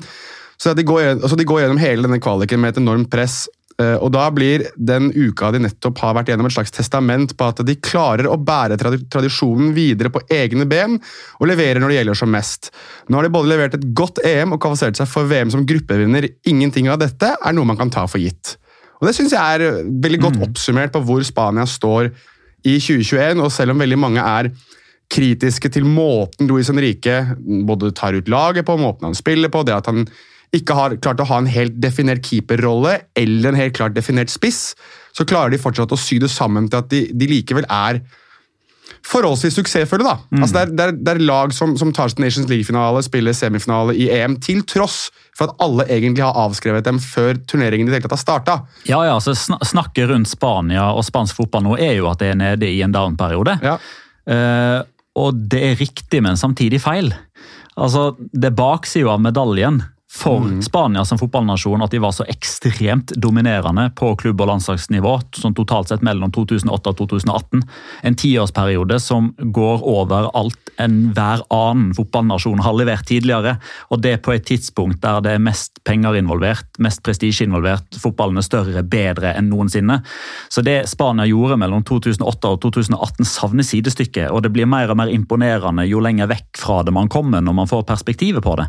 Så 0.60 0.74
de, 0.76 0.84
går, 0.84 1.14
altså 1.20 1.38
de 1.38 1.46
går 1.48 1.62
gjennom 1.62 1.80
hele 1.80 2.04
denne 2.04 2.20
kvaliken 2.20 2.60
med 2.60 2.74
et 2.74 2.80
enormt 2.82 3.08
press. 3.12 3.44
Eh, 3.80 3.96
Og 3.98 4.12
da 4.14 4.26
blir 4.34 4.66
den 4.76 5.10
uka 5.14 5.50
de 5.54 5.62
nettopp 5.64 5.98
har 6.04 6.14
vært 6.18 6.30
gjennom 6.32 6.48
et 6.48 6.54
slags 6.54 6.74
testament 6.74 7.34
på 7.36 7.48
at 7.50 7.62
de 7.66 7.76
klarer 7.80 8.28
å 8.30 8.38
bære 8.38 8.78
tradisjonen 8.80 9.74
videre 9.76 10.12
på 10.12 10.22
egne 10.30 10.68
ben 10.70 10.98
og 11.40 11.50
leverer 11.50 11.82
når 11.82 11.92
det 11.92 12.00
gjelder 12.00 12.20
som 12.22 12.32
mest. 12.32 12.70
Nå 13.08 13.18
har 13.18 13.26
de 13.26 13.34
både 13.34 13.52
levert 13.52 13.76
et 13.78 13.86
godt 13.96 14.22
EM 14.26 14.56
og 14.56 14.62
kvalifisert 14.62 15.00
seg 15.00 15.10
for 15.10 15.30
VM 15.30 15.52
som 15.52 15.66
gruppevinner. 15.66 16.28
Ingenting 16.48 16.90
av 16.92 17.00
dette 17.02 17.34
er 17.34 17.56
noe 17.56 17.68
man 17.68 17.80
kan 17.80 17.92
ta 17.92 18.06
for 18.10 18.22
gitt. 18.22 18.56
Og 19.00 19.08
Det 19.08 19.16
syns 19.16 19.32
jeg 19.32 19.40
er 19.60 19.84
veldig 20.04 20.20
godt 20.20 20.42
oppsummert 20.44 20.92
på 20.92 21.00
hvor 21.08 21.24
Spania 21.24 21.64
står 21.64 22.10
i 22.68 22.76
2021. 22.76 23.40
Og 23.40 23.52
selv 23.54 23.72
om 23.72 23.80
veldig 23.80 23.98
mange 24.00 24.24
er 24.24 24.50
kritiske 25.10 25.70
til 25.74 25.86
måten 25.88 26.48
Luis 26.50 26.70
Henrique 26.70 27.16
både 27.66 27.90
tar 27.96 28.14
ut 28.14 28.28
laget 28.30 28.66
på, 28.68 28.76
måten 28.78 29.08
han 29.08 29.16
spiller 29.18 29.50
på, 29.50 29.64
det 29.66 29.74
at 29.74 29.88
han 29.90 30.04
ikke 30.56 30.74
har 30.74 30.96
klart 31.02 31.20
å 31.22 31.28
ha 31.30 31.38
en 31.38 31.46
helt 31.50 31.76
definert 31.82 32.24
keeperrolle 32.26 32.96
eller 33.18 33.52
en 33.52 33.58
helt 33.60 33.76
klart 33.76 33.94
definert 33.94 34.32
spiss, 34.32 34.72
så 35.14 35.26
klarer 35.28 35.52
de 35.54 35.60
fortsatt 35.62 35.92
å 35.94 35.98
sy 36.00 36.18
det 36.22 36.30
sammen 36.32 36.66
til 36.70 36.80
at 36.82 36.88
de, 36.90 37.04
de 37.14 37.28
likevel 37.30 37.66
er 37.70 38.00
forholdsvis 39.06 39.54
suksessfulle. 39.56 40.04
da. 40.04 40.16
Altså 40.42 40.54
det, 40.56 40.62
er, 40.62 40.72
det, 40.76 40.84
er, 40.84 40.96
det 41.06 41.12
er 41.14 41.20
lag 41.24 41.52
som, 41.56 41.72
som 41.78 41.92
tar 41.94 42.10
sin 42.12 42.20
Nations 42.24 42.48
League-finale, 42.50 43.00
spiller 43.06 43.34
semifinale 43.36 43.94
i 43.96 44.08
EM, 44.12 44.34
til 44.42 44.60
tross 44.68 45.06
for 45.38 45.48
at 45.48 45.62
alle 45.64 45.86
egentlig 45.88 46.24
har 46.26 46.36
avskrevet 46.36 46.84
dem 46.84 46.98
før 47.00 47.38
turneringen 47.48 47.88
i 47.88 47.92
det 47.92 48.00
hele 48.00 48.08
tatt 48.08 48.16
har 48.18 48.22
starta. 48.24 48.56
Ja, 48.90 49.00
ja, 49.06 49.14
så 49.22 49.32
sn- 49.38 49.60
Snakket 49.70 50.10
rundt 50.10 50.28
Spania 50.28 50.90
og 50.92 51.06
spansk 51.06 51.38
fotball 51.38 51.64
nå 51.64 51.78
er 51.80 51.94
jo 52.00 52.10
at 52.10 52.20
det 52.20 52.32
er 52.34 52.40
nede 52.42 52.68
i 52.68 52.82
en 52.84 52.92
down-periode. 52.94 53.56
Ja. 53.64 53.78
Uh, 54.28 54.82
og 55.20 55.38
det 55.50 55.62
er 55.70 55.80
riktig, 55.80 56.20
men 56.26 56.36
samtidig 56.38 56.82
feil. 56.84 57.08
Altså, 57.80 58.10
Det 58.18 58.50
er 58.50 58.58
baksida 58.58 59.14
av 59.14 59.22
medaljen 59.24 59.80
for 60.12 60.62
Spania 60.62 61.04
som 61.04 61.18
fotballnasjon 61.20 61.82
at 61.84 61.92
de 61.94 62.00
var 62.02 62.10
så 62.12 62.24
ekstremt 62.28 63.12
dominerende 63.22 63.90
på 63.96 64.10
klubb- 64.18 64.40
og 64.42 64.48
landslagsnivå 64.50 65.12
sånn 65.38 65.54
totalt 65.54 65.92
sett 65.92 66.02
mellom 66.02 66.32
2008 66.34 66.90
og 66.90 66.98
2018. 66.98 67.62
En 68.02 68.18
tiårsperiode 68.18 68.98
som 69.00 69.30
går 69.38 69.84
over 69.86 70.26
alt 70.34 70.72
enhver 70.82 71.44
annen 71.54 71.94
fotballnasjon 71.94 72.62
har 72.64 72.74
levert 72.74 73.06
tidligere. 73.06 73.56
Og 73.94 74.02
det 74.02 74.16
på 74.24 74.34
et 74.34 74.46
tidspunkt 74.48 74.98
der 75.04 75.20
det 75.24 75.36
er 75.36 75.44
mest 75.44 75.78
penger 75.86 76.18
involvert, 76.18 76.66
mest 76.82 77.04
prestisje 77.06 77.46
involvert, 77.46 78.00
fotballen 78.02 78.40
er 78.40 78.46
større, 78.46 78.82
bedre 78.82 79.34
enn 79.36 79.50
noensinne. 79.52 80.00
Så 80.50 80.64
det 80.66 80.88
Spania 80.90 81.28
gjorde 81.28 81.60
mellom 81.60 81.84
2008 81.86 82.50
og 82.50 82.60
2018 82.66 83.28
savner 83.28 83.66
sidestykket. 83.66 84.30
og 84.30 84.42
det 84.42 84.52
blir 84.52 84.66
mer 84.66 84.90
og 84.90 84.96
mer 84.96 85.08
imponerende 85.12 85.86
jo 85.86 86.00
lenger 86.00 86.26
vekk 86.26 86.58
fra 86.58 86.82
det 86.82 86.92
man 86.92 87.08
kommer 87.08 87.40
når 87.40 87.54
man 87.54 87.70
får 87.70 87.86
perspektivet 87.86 88.42
på 88.42 88.56
det. 88.58 88.66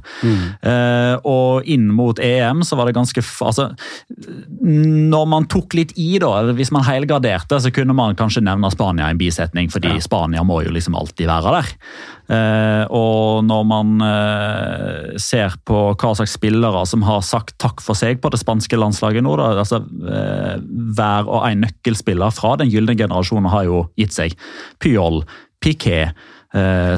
Eh, 0.62 1.16
og 1.32 1.68
inn 1.70 1.88
mot 1.96 2.20
EM 2.22 2.64
så 2.68 2.78
var 2.78 2.90
det 2.90 2.96
ganske 2.98 3.24
altså, 3.46 3.70
Når 4.62 5.28
man 5.32 5.48
tok 5.52 5.76
litt 5.78 5.94
i, 5.96 6.16
da, 6.22 6.34
eller 6.40 6.58
hvis 6.58 6.74
man 6.76 6.86
helgarderte, 6.88 7.60
så 7.62 7.72
kunne 7.74 7.96
man 7.98 8.18
kanskje 8.20 8.44
nevne 8.46 8.72
Spania 8.74 9.10
i 9.10 9.16
en 9.16 9.22
bisetning, 9.22 9.72
fordi 9.72 9.96
Spania 10.04 10.44
må 10.48 10.62
jo 10.66 10.74
liksom 10.74 10.98
alltid 11.00 11.30
være 11.32 11.56
der. 11.58 11.72
Eh, 12.32 12.84
og 12.96 13.44
når 13.44 13.64
man 13.68 14.04
eh, 14.06 15.20
ser 15.20 15.58
på 15.68 15.80
hva 15.92 16.14
slags 16.16 16.38
spillere 16.38 16.84
som 16.88 17.04
har 17.08 17.24
sagt 17.26 17.58
takk 17.62 17.84
for 17.84 17.98
seg 17.98 18.22
på 18.24 18.32
det 18.32 18.40
spanske 18.40 18.80
landslaget 18.80 19.26
nå, 19.26 19.36
da, 19.40 19.52
altså 19.64 19.82
eh, 19.84 20.60
hver 20.96 21.28
og 21.28 21.48
en 21.50 21.66
nøkkelspiller 21.66 22.32
fra 22.36 22.56
den 22.62 22.72
gylne 22.72 22.96
generasjonen 23.00 23.52
har 23.52 23.68
jo 23.68 23.86
gitt 24.00 24.16
seg. 24.16 24.38
Pyol, 24.84 25.24
Piquet, 25.62 26.16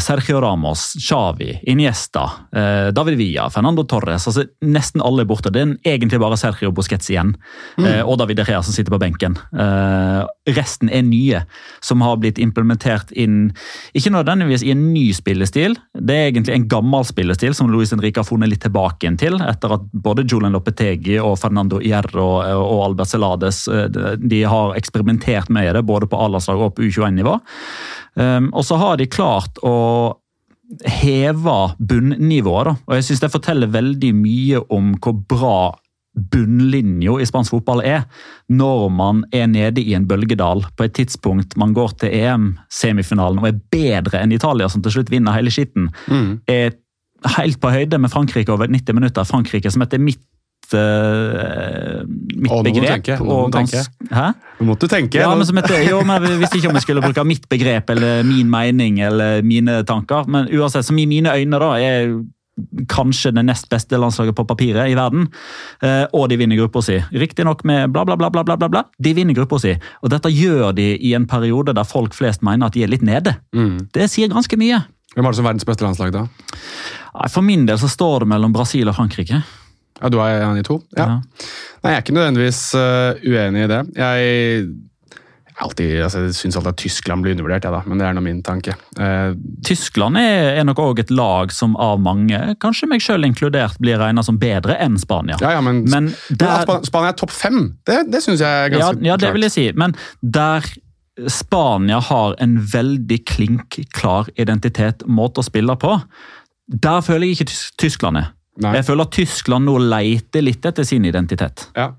Sergio 0.02 0.40
Ramos, 0.42 0.96
Xavi, 0.98 1.60
Iniesta, 1.70 2.24
eh, 2.56 2.92
David 2.92 3.18
Villa, 3.20 3.50
Fernando 3.54 3.84
Torres. 3.84 4.28
altså 4.28 4.48
Nesten 4.66 5.02
alle 5.06 5.22
er 5.22 5.30
borte. 5.30 5.52
Det 5.54 5.62
er 5.62 5.76
egentlig 5.98 6.20
bare 6.20 6.38
Sergio 6.38 6.72
Busquets 6.72 7.10
igjen. 7.10 7.36
mm. 7.78 7.86
og 8.08 8.18
David 8.18 8.40
Rea 8.48 8.62
som 8.64 8.74
sitter 8.74 8.92
på 8.92 9.00
benken. 9.00 9.38
Eh, 9.54 10.26
resten 10.58 10.90
er 10.90 11.04
nye, 11.06 11.44
som 11.82 12.02
har 12.02 12.18
blitt 12.18 12.40
implementert 12.42 13.12
inn 13.12 13.54
Ikke 13.94 14.12
nødvendigvis 14.12 14.64
i 14.64 14.72
en 14.72 14.94
ny 14.94 15.12
spillestil, 15.14 15.76
det 15.94 16.16
er 16.16 16.32
egentlig 16.32 16.56
en 16.56 16.68
gammel 16.68 17.06
spillestil 17.06 17.54
som 17.54 17.70
Luis 17.72 17.92
Henrique 17.94 18.20
har 18.20 18.28
funnet 18.28 18.50
litt 18.50 18.64
tilbake 18.66 19.06
igjen 19.06 19.18
til, 19.20 19.38
etter 19.42 19.76
at 19.78 19.86
både 19.94 20.26
Julian 20.30 20.54
Lopetegi 20.56 21.20
og 21.22 21.38
Fernando 21.42 21.80
Hierro 21.84 22.28
og 22.42 22.80
Albert 22.88 23.12
Celades 23.14 23.68
eh, 23.68 23.88
de- 24.18 24.44
har 24.44 24.74
eksperimentert 24.76 25.50
med 25.54 25.76
det, 25.76 25.86
både 25.88 26.08
på 26.10 26.18
A-landslag 26.20 26.60
og 26.60 26.74
på 26.76 26.88
U21-nivå. 26.90 27.38
Um, 28.16 28.52
og 28.54 28.62
så 28.68 28.78
har 28.78 28.98
de 29.00 29.08
klart 29.10 29.43
å 29.64 29.78
heve 30.90 31.56
bunnivået, 31.80 32.66
da. 32.70 32.76
Og 32.88 32.98
jeg 32.98 33.08
syns 33.10 33.24
det 33.24 33.34
forteller 33.34 33.72
veldig 33.74 34.14
mye 34.18 34.62
om 34.74 34.94
hvor 35.04 35.18
bra 35.30 35.58
bunnlinja 36.14 37.16
i 37.22 37.26
spansk 37.26 37.56
fotball 37.56 37.82
er, 37.82 38.04
når 38.54 38.90
man 38.94 39.24
er 39.34 39.48
nede 39.50 39.82
i 39.82 39.96
en 39.98 40.06
bølgedal 40.08 40.62
på 40.78 40.86
et 40.86 40.94
tidspunkt 40.94 41.58
man 41.58 41.74
går 41.74 41.96
til 42.04 42.14
EM-semifinalen 42.14 43.42
og 43.42 43.50
er 43.50 43.62
bedre 43.74 44.22
enn 44.22 44.36
Italia, 44.36 44.70
som 44.70 44.84
til 44.86 44.94
slutt 44.94 45.10
vinner 45.14 45.34
hele 45.34 45.54
skitten. 45.54 45.90
Er 46.50 46.76
helt 47.38 47.60
på 47.62 47.72
høyde 47.72 47.98
med 47.98 48.12
Frankrike 48.14 48.54
over 48.54 48.68
90 48.68 48.94
minutter. 48.94 49.24
Frankrike 49.26 49.72
som 49.72 49.82
etter 49.82 50.02
mitt 50.02 50.22
eh, 50.72 52.04
mitt 52.08 52.52
Å, 52.52 52.60
nå 52.60 52.62
må 52.62 52.64
du 52.64 52.70
begrep 52.70 52.94
tenke, 52.94 53.18
og 53.22 53.52
tenke. 53.54 53.82
Hæ? 54.10 54.28
Nå 54.60 54.68
måtte 54.70 54.88
du 54.88 54.94
tenke. 54.94 55.20
Ja, 55.20 55.32
men 55.36 55.48
som 55.50 55.60
et, 55.60 55.74
jo, 55.90 56.00
men 56.08 56.30
Jeg 56.30 56.40
visste 56.42 56.62
ikke 56.62 56.72
om 56.72 56.80
jeg 56.80 56.86
skulle 56.86 57.04
bruke 57.04 57.26
mitt 57.28 57.50
begrep 57.52 57.92
eller 57.94 58.24
min 58.28 58.50
mening 58.52 59.02
eller 59.04 59.44
mine 59.44 59.82
tanker. 59.90 60.30
Men 60.32 60.48
uansett, 60.54 60.88
som 60.88 61.00
i 61.00 61.08
mine 61.10 61.34
øyne 61.34 61.60
da, 61.60 61.74
er 61.82 62.16
kanskje 62.90 63.32
det 63.34 63.44
nest 63.48 63.66
beste 63.72 63.98
landslaget 63.98 64.36
på 64.38 64.46
papiret 64.46 64.92
i 64.92 64.98
verden. 64.98 65.26
Eh, 65.82 66.06
og 66.14 66.28
de 66.30 66.38
vinner 66.38 66.60
gruppa 66.60 66.84
si. 66.86 67.00
Riktignok 67.12 67.64
med 67.68 67.92
bla, 67.94 68.06
bla, 68.06 68.18
bla, 68.20 68.30
bla, 68.30 68.44
bla, 68.46 68.58
bla, 68.58 68.70
bla. 68.70 68.84
De 69.02 69.14
vinner 69.18 69.36
gruppa 69.38 69.60
si. 69.62 69.74
Og 70.04 70.14
dette 70.14 70.32
gjør 70.32 70.76
de 70.78 70.94
i 70.96 71.16
en 71.18 71.28
periode 71.30 71.74
der 71.74 71.88
folk 71.88 72.14
flest 72.18 72.46
mener 72.46 72.70
at 72.70 72.78
de 72.78 72.86
er 72.86 72.94
litt 72.94 73.06
nede. 73.06 73.38
Mm. 73.56 73.90
Det 73.94 74.10
sier 74.12 74.32
ganske 74.32 74.60
mye. 74.60 74.84
Hvem 75.14 75.26
er 75.26 75.34
det 75.34 75.38
som 75.38 75.46
verdens 75.46 75.68
beste 75.68 75.86
landslag, 75.86 76.14
da? 76.14 76.28
For 77.30 77.46
min 77.46 77.68
del 77.70 77.78
så 77.82 77.90
står 77.92 78.24
det 78.24 78.32
mellom 78.34 78.54
Brasil 78.54 78.90
og 78.90 78.98
Frankrike. 78.98 79.44
Ja, 80.04 80.10
Du 80.12 80.20
er 80.20 80.42
en 80.44 80.58
i 80.60 80.64
to? 80.68 80.82
Ja. 80.98 81.06
Ja. 81.08 81.20
Nei, 81.84 81.92
Jeg 81.94 81.96
er 81.98 82.02
ikke 82.04 82.16
nødvendigvis 82.20 82.62
uh, 82.76 83.16
uenig 83.24 83.64
i 83.66 83.70
det. 83.72 83.82
Jeg 83.96 84.68
alltid, 85.64 85.92
altså, 86.02 86.24
jeg 86.26 86.34
syns 86.36 86.56
alltid 86.58 86.72
at 86.74 86.80
Tyskland 86.82 87.24
blir 87.24 87.36
undervurdert, 87.36 87.64
ja, 87.68 87.72
da, 87.72 87.82
men 87.88 88.00
det 88.02 88.08
er 88.08 88.16
nå 88.18 88.24
min 88.26 88.40
tanke. 88.44 88.74
Uh, 88.98 89.36
Tyskland 89.64 90.18
er, 90.20 90.58
er 90.60 90.66
nok 90.68 90.80
òg 90.82 91.00
et 91.04 91.12
lag 91.14 91.54
som 91.54 91.76
av 91.80 92.02
mange, 92.04 92.40
kanskje 92.64 92.90
meg 92.90 93.04
sjøl 93.06 93.24
inkludert, 93.28 93.78
blir 93.84 94.00
regna 94.02 94.24
som 94.26 94.40
bedre 94.42 94.76
enn 94.82 94.98
Spania. 95.00 95.38
ja, 95.44 95.52
ja, 95.56 95.62
men, 95.64 95.84
Men 95.86 96.10
men 96.12 96.40
der- 96.42 96.66
at 96.68 96.90
Spania 96.90 97.14
er 97.14 97.20
topp 97.22 97.32
fem, 97.32 97.78
det, 97.88 98.00
det 98.12 98.24
syns 98.26 98.42
jeg 98.42 98.50
er 98.50 98.74
Ja, 98.74 98.90
ganske 98.90 99.06
ja, 99.06 99.16
det 99.16 99.28
klart. 99.30 99.34
vil 99.38 99.48
jeg 99.48 99.56
si. 99.56 99.68
Men 99.78 99.96
der 100.24 100.66
Spania 101.30 102.00
har 102.02 102.34
en 102.42 102.58
veldig 102.74 103.20
klink-klar 103.30 104.30
identitet, 104.36 105.06
måte 105.06 105.44
å 105.44 105.46
spille 105.46 105.76
på, 105.78 106.00
der 106.68 107.02
føler 107.06 107.28
jeg 107.30 107.38
ikke 107.38 107.52
Tyskland 107.78 108.18
er. 108.18 108.32
Nei. 108.62 108.76
Jeg 108.78 108.86
føler 108.86 109.08
at 109.08 109.12
Tyskland 109.16 109.66
nå 109.66 109.78
leiter 109.82 110.44
litt 110.46 110.66
etter 110.66 110.86
sin 110.86 111.06
identitet. 111.10 111.70
Ja. 111.76 111.92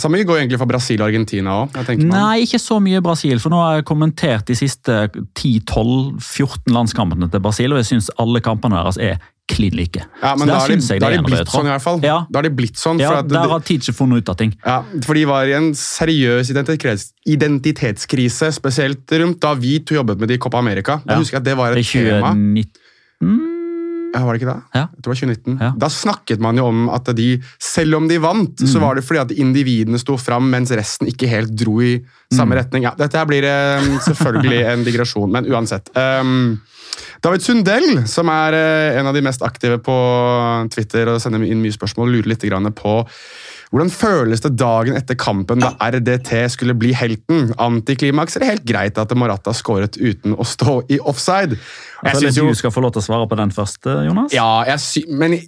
Samme 0.00 0.22
går 0.24 0.38
egentlig 0.40 0.56
for 0.56 0.70
Brasil 0.70 1.02
og 1.02 1.10
Argentina 1.10 1.58
òg. 1.66 1.74
Nei, 2.08 2.46
ikke 2.46 2.56
så 2.62 2.78
mye 2.80 3.02
Brasil, 3.04 3.36
for 3.42 3.52
nå 3.52 3.58
har 3.60 3.74
jeg 3.80 3.84
kommentert 3.90 4.46
de 4.48 4.56
siste 4.56 4.94
10-12-14 5.36 6.72
landskampene 6.72 7.28
til 7.30 7.42
Brasil, 7.44 7.74
og 7.74 7.82
jeg 7.82 7.90
syns 7.94 8.08
alle 8.20 8.40
kampene 8.44 8.78
deres 8.80 8.96
er 8.96 9.20
klin 9.50 9.74
like. 9.74 10.00
Ja, 10.22 10.36
men 10.38 10.46
da 10.48 10.60
har 10.62 10.70
de, 10.70 10.78
de 10.78 11.22
blitt 11.26 11.50
sånn, 11.50 11.66
i 11.66 11.72
hvert 11.74 11.82
fall. 11.84 12.00
Ja, 12.06 12.20
Da 12.30 12.38
har 12.38 12.46
de 12.46 12.52
blitt 12.54 12.78
sånn, 12.78 13.00
ja 13.02 13.16
at 13.18 13.28
der 13.28 13.50
har 13.50 13.60
Teacher 13.66 13.92
funnet 13.96 14.22
ut 14.22 14.30
av 14.30 14.38
ting. 14.38 14.54
Ja, 14.64 14.78
for 15.04 15.18
de 15.18 15.24
var 15.28 15.50
i 15.50 15.56
en 15.58 15.72
seriøs 15.76 16.52
identitets 16.54 17.10
identitetskrise, 17.28 18.52
spesielt 18.56 19.10
rundt 19.20 19.40
da 19.42 19.52
vi 19.58 19.80
to 19.84 19.98
jobbet 19.98 20.22
med 20.22 20.30
det 20.30 20.38
i 20.38 20.42
Copa 20.46 20.62
America. 20.62 21.00
Da 21.04 21.16
Ja. 21.16 21.18
husker 21.20 21.36
jeg 21.40 21.42
at 21.42 21.50
det 21.50 21.56
var 21.58 21.72
et 21.74 21.78
et 21.82 21.92
tema. 21.92 22.30
2019 22.32 23.59
Ja, 24.14 24.24
var 24.26 24.34
det 24.34 24.40
ikke 24.42 24.52
det? 24.52 24.62
Ja. 24.74 24.80
Jeg 24.94 25.02
tror 25.04 25.12
det 25.14 25.20
var 25.20 25.20
2019. 25.20 25.58
Ja. 25.60 25.70
Da 25.78 25.88
snakket 25.88 26.40
man 26.42 26.56
jo 26.58 26.64
om 26.66 26.88
at 26.90 27.04
de, 27.16 27.28
selv 27.62 27.94
om 27.96 28.08
de 28.10 28.18
vant, 28.18 28.56
Mm. 28.60 28.66
så 28.66 28.80
var 28.82 28.94
det 28.98 29.04
fordi 29.06 29.20
at 29.20 29.30
individene 29.38 29.98
sto 29.98 30.16
fram, 30.18 30.48
mens 30.50 30.70
resten 30.74 31.06
ikke 31.06 31.28
helt 31.30 31.54
dro 31.54 31.80
i 31.80 32.00
samme 32.32 32.54
Mm. 32.56 32.58
retning. 32.58 32.82
Ja, 32.82 32.94
dette 32.98 33.16
her 33.18 33.26
blir 33.26 33.44
eh, 33.44 33.80
selvfølgelig 34.08 34.64
en 34.72 34.84
digresjon, 34.84 35.30
men 35.30 35.46
uansett. 35.46 35.90
Um, 35.94 36.60
David 37.20 37.44
Sundell, 37.44 37.88
som 38.08 38.30
er 38.32 38.56
eh, 38.56 38.98
en 39.00 39.10
av 39.10 39.16
de 39.16 39.22
mest 39.24 39.42
aktive 39.44 39.80
på 39.84 39.96
Twitter 40.72 41.10
og 41.12 41.20
sender 41.22 41.44
inn 41.44 41.60
mye 41.62 41.76
spørsmål, 41.76 42.12
lurer 42.16 42.32
litt 42.32 42.46
på 42.80 42.94
hvordan 43.70 43.90
føles 43.94 44.40
det 44.42 44.50
dagen 44.58 44.96
etter 44.98 45.14
kampen 45.14 45.60
da 45.62 45.68
RDT 45.78 46.32
skulle 46.50 46.74
bli 46.74 46.90
helten? 46.96 47.52
Antiklimaks 47.54 48.34
eller 48.36 48.50
helt 48.56 48.64
greit 48.66 48.98
at 48.98 49.12
Morata 49.14 49.52
skåret 49.54 49.94
uten 50.00 50.34
å 50.34 50.46
stå 50.46 50.80
i 50.90 50.98
offside? 50.98 51.54
Jeg 51.54 52.16
Altså, 52.16 52.32
jo- 52.34 52.48
du 52.48 52.54
skal 52.58 52.72
få 52.74 52.82
lov 52.82 52.92
til 52.96 53.02
å 53.02 53.06
svare 53.06 53.28
på 53.30 53.36
den 53.38 53.50
først, 53.54 53.78
Jonas. 53.86 54.32
ja, 54.32 54.76
sy 54.76 55.04
men 55.08 55.38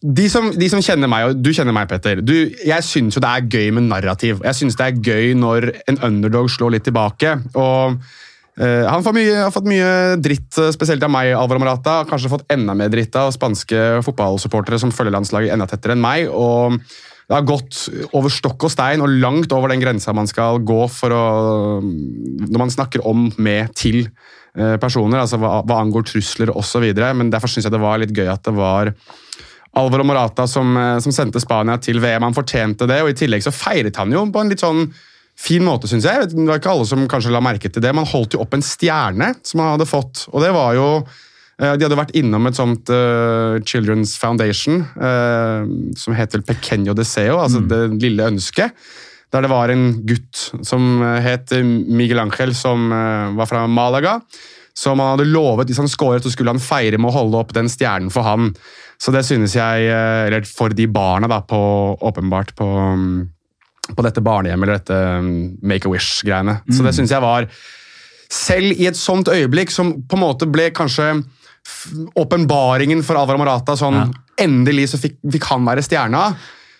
de 0.00 0.28
som, 0.30 0.50
de 0.50 0.68
som 0.68 0.80
kjenner 0.80 1.08
meg, 1.08 1.26
og 1.28 1.42
du 1.42 1.50
kjenner 1.52 1.74
meg, 1.74 1.88
Petter 1.88 2.22
du, 2.22 2.32
Jeg 2.64 2.82
syns 2.82 3.14
jo 3.16 3.20
det 3.20 3.28
er 3.28 3.42
gøy 3.42 3.72
med 3.72 3.82
narrativ. 3.82 4.40
Jeg 4.42 4.54
syns 4.54 4.76
det 4.76 4.86
er 4.86 5.02
gøy 5.02 5.34
når 5.36 5.72
en 5.88 5.98
underdog 5.98 6.48
slår 6.48 6.70
litt 6.72 6.84
tilbake. 6.84 7.36
og 7.54 7.98
eh, 7.98 8.25
han 8.64 9.04
får 9.04 9.12
mye, 9.12 9.34
har 9.44 9.52
fått 9.52 9.68
mye 9.68 9.88
dritt, 10.16 10.48
eh, 10.62 10.72
spesielt 10.72 11.02
av 11.04 11.12
meg, 11.12 11.34
Alvaro 11.36 11.60
Morata. 11.60 11.98
Kanskje 12.08 12.32
fått 12.32 12.46
enda 12.52 12.72
mer 12.74 12.88
dritt 12.88 13.16
av 13.20 13.34
spanske 13.34 14.00
fotballsupportere 14.06 14.78
som 14.80 14.94
følger 14.94 15.12
landslaget 15.12 15.52
enda 15.52 15.66
tettere 15.68 15.92
enn 15.92 16.00
meg. 16.00 16.30
og 16.30 16.80
det 17.26 17.34
har 17.34 17.42
gått 17.42 17.88
over 18.14 18.30
stokk 18.30 18.68
og 18.68 18.70
stein 18.70 19.02
og 19.02 19.10
langt 19.10 19.50
over 19.52 19.72
den 19.72 19.82
grensa 19.82 20.14
man 20.14 20.28
skal 20.30 20.60
gå 20.62 20.84
for 20.86 21.10
å 21.10 21.82
Når 21.82 22.58
man 22.58 22.70
snakker 22.70 23.02
om 23.04 23.32
med 23.36 23.74
til 23.74 24.06
eh, 24.56 24.76
personer, 24.78 25.18
altså 25.18 25.40
hva, 25.42 25.58
hva 25.66 25.80
angår 25.82 26.06
trusler 26.06 26.52
osv. 26.54 26.86
Men 26.94 27.30
derfor 27.30 27.50
syns 27.50 27.66
jeg 27.66 27.74
det 27.74 27.82
var 27.82 27.98
litt 27.98 28.14
gøy 28.14 28.30
at 28.30 28.44
det 28.46 28.54
var 28.54 28.92
Alvaro 29.76 30.06
Morata 30.06 30.46
som, 30.46 30.70
eh, 30.76 30.98
som 31.02 31.12
sendte 31.12 31.42
Spania 31.42 31.76
til 31.82 31.98
VM. 32.00 32.22
Han 32.22 32.36
fortjente 32.36 32.86
det, 32.86 33.02
og 33.02 33.10
i 33.10 33.18
tillegg 33.18 33.42
så 33.44 33.52
feiret 33.52 33.98
han 33.98 34.14
jo 34.14 34.22
på 34.30 34.40
en 34.40 34.54
litt 34.54 34.62
sånn 34.62 34.86
fin 35.36 35.64
måte, 35.64 35.88
syns 35.90 36.06
jeg. 36.08 36.30
Det 36.32 36.48
var 36.48 36.60
ikke 36.60 36.72
alle 36.72 36.88
som 36.88 37.06
kanskje 37.10 37.32
la 37.34 37.42
merke 37.44 37.70
til 37.70 37.84
det. 37.84 37.94
Man 37.94 38.08
holdt 38.08 38.36
jo 38.36 38.42
opp 38.42 38.56
en 38.56 38.64
stjerne 38.64 39.32
som 39.44 39.60
man 39.60 39.74
hadde 39.74 39.88
fått, 39.88 40.26
og 40.32 40.42
det 40.42 40.52
var 40.56 40.76
jo 40.78 40.86
eh, 41.02 41.74
De 41.76 41.86
hadde 41.86 41.98
vært 41.98 42.14
innom 42.18 42.48
et 42.48 42.58
sånt 42.58 42.92
uh, 42.92 43.60
Children's 43.68 44.16
Foundation 44.20 44.82
uh, 44.96 45.68
som 45.98 46.16
heter 46.16 46.44
Pequeño 46.46 46.96
Deseo, 46.96 47.40
altså 47.42 47.62
det 47.64 47.82
lille 48.00 48.32
ønsket. 48.32 48.74
Der 49.34 49.42
det 49.42 49.50
var 49.50 49.72
en 49.72 49.88
gutt 50.06 50.44
som 50.64 51.02
het 51.02 51.50
Miguel 51.60 52.22
Ángel, 52.22 52.54
som 52.56 52.88
uh, 52.94 53.34
var 53.36 53.50
fra 53.50 53.66
Malaga. 53.68 54.20
Som 54.76 55.00
han 55.00 55.14
hadde 55.14 55.30
lovet 55.30 55.70
hvis 55.70 55.80
han 55.80 55.88
scoret, 55.88 56.24
så 56.24 56.30
skulle 56.32 56.52
han 56.52 56.60
feire 56.60 56.98
med 57.00 57.08
å 57.08 57.16
holde 57.16 57.38
opp 57.40 57.54
den 57.56 57.68
stjernen 57.72 58.12
for 58.12 58.28
han. 58.28 58.50
Så 59.00 59.12
det 59.12 59.22
synes 59.28 59.54
jeg, 59.56 59.88
eller 59.88 60.44
for 60.48 60.72
de 60.72 60.84
barna, 60.88 61.28
da, 61.28 61.42
på, 61.44 61.58
åpenbart 62.04 62.54
på, 62.56 62.68
mm, 62.96 63.16
på 63.94 64.02
dette 64.06 64.22
barnehjemmet 64.24 64.66
eller 64.66 64.80
dette 64.80 65.00
mm, 65.22 65.34
Make-A-Wish-greiene. 65.62 66.58
Så 66.72 66.82
det 66.86 66.94
synes 66.96 67.12
jeg 67.14 67.22
var 67.22 67.46
Selv 68.32 68.74
i 68.74 68.88
et 68.88 68.98
sånt 68.98 69.28
øyeblikk, 69.30 69.70
som 69.70 69.92
på 70.02 70.16
en 70.18 70.22
måte 70.24 70.48
ble 70.50 70.64
kanskje 70.74 71.12
åpenbaringen 72.18 73.04
for 73.06 73.18
Alvaro 73.20 73.38
Morata 73.38 73.76
sånn, 73.78 74.00
Ja. 74.00 74.22
Endelig 74.42 74.90
så 74.90 74.98
fikk, 75.00 75.14
fikk 75.32 75.46
han 75.48 75.64
være 75.64 75.80
stjerna. 75.86 76.26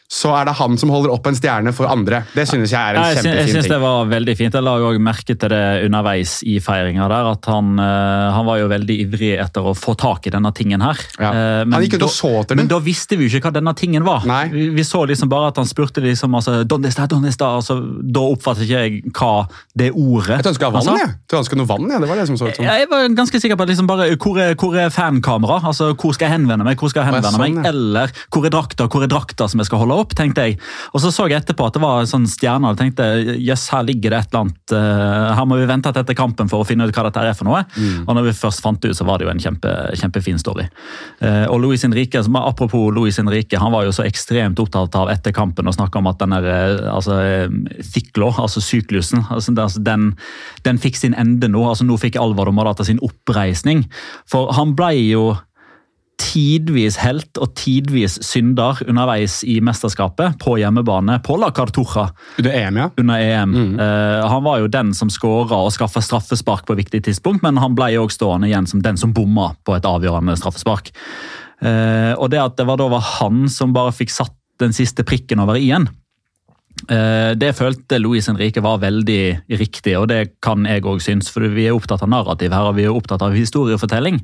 Så 0.07 0.31
er 0.37 0.47
det 0.47 0.55
han 0.59 0.77
som 0.79 0.91
holder 0.95 1.11
opp 1.11 1.27
en 1.27 1.37
stjerne 1.37 1.73
for 1.75 1.91
andre. 1.91 2.23
Det 2.35 2.47
synes 2.49 2.71
jeg 2.71 2.79
er 2.79 2.99
en 2.99 3.03
jeg 3.09 3.19
kjempefin 3.19 3.27
ting. 3.27 3.41
jeg 3.41 3.55
synes 3.57 3.71
det 3.73 3.79
var 3.83 4.11
veldig 4.11 4.35
fint. 4.39 4.55
Jeg 4.55 4.67
la 4.67 4.75
jo 4.79 4.93
merke 5.03 5.35
til 5.35 5.51
det 5.51 5.63
underveis 5.87 6.37
i 6.47 6.57
feiringa 6.63 7.09
der, 7.11 7.31
at 7.33 7.49
han, 7.51 7.73
eh, 7.83 8.27
han 8.37 8.47
var 8.47 8.61
jo 8.61 8.69
veldig 8.71 8.97
ivrig 9.03 9.33
etter 9.43 9.67
å 9.67 9.75
få 9.77 9.97
tak 9.99 10.29
i 10.31 10.33
denne 10.35 10.53
tingen 10.55 10.85
her. 10.85 11.01
Ja. 11.19 11.31
Eh, 11.33 11.65
men 11.67 11.75
Han 11.75 11.87
gikk 11.87 11.99
ut 11.99 12.07
og 12.07 12.15
så 12.15 12.33
etter 12.45 12.59
Men 12.59 12.71
da 12.71 12.79
visste 12.83 13.19
vi 13.19 13.27
jo 13.27 13.35
ikke 13.35 13.51
hva 13.51 13.57
denne 13.59 13.75
tingen 13.79 14.07
var. 14.07 14.23
Vi, 14.53 14.69
vi 14.77 14.87
så 14.87 15.03
liksom 15.11 15.31
bare 15.33 15.51
at 15.51 15.61
han 15.61 15.67
spurte 15.67 16.05
liksom 16.05 16.35
altså, 16.39 16.63
«Dónde 16.65 16.93
está, 16.93 17.09
dónde 17.11 17.33
está?» 17.33 17.57
altså, 17.59 17.81
Da 18.01 18.23
oppfattet 18.23 18.69
ikke 18.69 18.85
jeg 18.87 19.13
hva 19.17 19.49
det 19.77 19.91
ordet 19.93 20.39
Jeg 20.39 20.53
ønska 20.53 20.71
vann, 20.71 20.93
jeg. 21.03 21.13
Jeg 21.31 21.41
ønsket 21.43 21.61
noe 21.61 21.71
vann, 21.71 21.91
jeg. 21.91 22.01
Det 22.05 22.11
var 22.11 22.23
det 22.23 22.29
som 22.31 22.39
så 22.39 22.51
ut 22.51 22.61
som. 22.61 22.69
Jeg 22.71 22.91
var 22.91 23.09
ganske 23.19 23.43
sikker 23.43 23.59
på 23.59 23.67
at 23.67 23.75
liksom 23.75 23.91
bare, 23.91 24.09
hvor 24.15 24.41
er, 24.43 24.55
hvor 24.55 24.79
er 24.79 24.95
fankamera? 24.95 25.61
Altså, 25.67 25.93
hvor 25.99 26.15
skal 26.15 26.31
jeg 26.31 26.39
henvende 26.39 26.67
meg? 26.67 26.79
Hvor 26.79 26.93
skal 26.93 27.03
jeg 27.03 27.11
henvende 27.11 27.27
henvende 27.27 27.37
sånn, 27.37 27.57
meg? 27.57 27.65
ja. 27.65 27.73
Eller 27.73 28.15
hvor 28.33 28.47
er 28.47 28.55
drakta 28.55 28.89
hvor 28.91 29.05
er 29.05 29.11
drakta 29.11 29.49
som 29.51 29.63
jeg 29.63 29.71
skal 29.71 29.83
holde 29.83 29.96
opp? 29.97 30.15
tenkte 30.17 30.47
jeg. 30.47 30.59
Og 30.95 31.01
Så 31.03 31.13
så 31.15 31.29
jeg 31.29 31.41
etterpå 31.41 31.67
at 31.67 31.77
det 31.77 31.83
var 31.83 32.01
en 32.01 32.11
sånn 32.11 32.27
stjerne. 32.31 32.71
og 32.71 32.79
tenkte, 32.79 33.05
jøss, 33.41 33.69
her 33.73 33.83
ligger 33.87 34.11
det 34.11 34.19
et 34.19 34.29
eller 34.33 34.45
annet. 34.47 34.73
eh, 34.73 35.35
her 35.37 35.45
må 35.47 35.59
vi 35.61 35.67
vente 35.67 35.93
til 35.93 36.03
etter 36.03 36.15
kampen 36.19 36.49
for 36.49 36.63
å 36.63 36.67
finne 36.67 36.87
ut 36.87 36.95
hva 36.95 37.07
dette 37.09 37.21
er 37.25 37.35
for 37.35 37.45
noe. 37.49 37.65
Mm. 37.77 38.05
Og 38.07 38.15
når 38.15 38.29
vi 38.29 38.37
først 38.41 38.63
fant 38.63 38.81
det 38.81 38.91
ut, 38.91 38.97
så 38.97 39.07
var 39.07 39.19
det 39.19 39.27
jo 39.27 39.33
en 39.33 39.43
kjempe, 39.43 39.73
kjempefin 39.97 40.39
story. 40.39 40.69
Eh, 41.21 41.47
og 41.47 41.61
Luis 41.61 41.83
Henrique, 41.85 42.21
apropos 42.37 42.91
Luis 42.95 43.19
Henrique, 43.19 43.59
han 43.59 43.73
var 43.73 43.85
jo 43.85 43.93
så 43.93 44.07
ekstremt 44.07 44.59
opptatt 44.63 44.95
av 44.95 45.11
etter 45.13 45.33
kampen 45.33 45.67
å 45.67 45.75
snakke 45.75 45.99
om 45.99 46.07
at 46.11 46.19
den 46.19 46.31
der, 46.37 46.47
eh, 46.47 46.93
altså, 46.93 47.21
eh, 47.21 47.49
altså 48.37 48.61
syklusen, 48.61 49.25
altså, 49.31 49.53
altså, 49.57 49.83
den, 49.83 50.17
den 50.65 50.79
fikk 50.79 50.97
sin 50.97 51.15
ende 51.15 51.49
nå. 51.49 51.63
altså 51.69 51.85
Nå 51.87 51.97
fikk 52.01 52.17
Alvaro 52.17 52.53
Morata 52.53 52.85
sin 52.85 53.01
oppreisning. 53.05 53.85
For 54.29 54.53
han 54.57 54.75
ble 54.79 54.93
jo 55.11 55.37
tidvis 56.21 56.97
helt 57.03 57.39
og 57.41 57.53
tidvis 57.59 58.19
synder 58.25 58.79
underveis 58.87 59.43
i 59.45 59.59
mesterskapet 59.65 60.39
på 60.41 60.57
hjemmebane 60.61 61.19
på 61.25 61.37
La 61.41 61.51
Cartuja 61.55 62.07
Under 62.39 62.57
EM, 62.57 62.81
ja. 62.81 62.89
under 62.99 63.21
EM. 63.21 63.57
Eh, 63.81 64.29
han 64.33 64.45
var 64.45 64.63
jo 64.63 64.71
den 64.73 64.95
som 64.97 65.13
skåra 65.13 65.59
og 65.67 65.75
skaffa 65.77 66.01
straffespark 66.05 66.67
på 66.69 66.79
viktig 66.79 67.03
tidspunkt, 67.09 67.45
men 67.45 67.61
han 67.61 67.77
ble 67.77 67.93
jo 67.95 68.09
stående 68.13 68.49
igjen 68.49 68.69
som 68.69 68.85
den 68.85 69.01
som 69.01 69.13
bomma 69.17 69.53
på 69.67 69.77
et 69.77 69.89
avgjørende 69.89 70.37
straffespark. 70.41 70.93
Uh, 71.57 72.13
og 72.21 72.29
det 72.33 72.41
at 72.43 72.59
det 72.59 72.67
var 72.69 72.77
da 72.77 72.91
var 72.93 73.05
han 73.17 73.47
som 73.49 73.73
bare 73.73 73.95
fikk 73.97 74.11
satt 74.13 74.35
den 74.61 74.75
siste 74.77 75.05
prikken 75.09 75.41
over 75.41 75.57
i-en, 75.57 75.89
Det 76.77 77.49
følte 77.57 77.97
Louis 77.99 78.27
Henrique 78.29 78.61
var 78.63 78.83
veldig 78.83 79.49
riktig, 79.57 79.95
og 79.97 80.11
det 80.11 80.37
kan 80.45 80.67
jeg 80.69 80.85
òg 80.85 81.01
synes. 81.03 81.31
For 81.33 81.47
vi 81.51 81.65
er 81.67 81.75
opptatt 81.75 82.05
av 82.05 82.11
narrativ 82.13 82.53
her, 82.53 82.69
og 82.69 82.77
vi 82.77 82.85
er 82.85 82.93
opptatt 82.93 83.25
av 83.25 83.35
historiefortelling. 83.35 84.21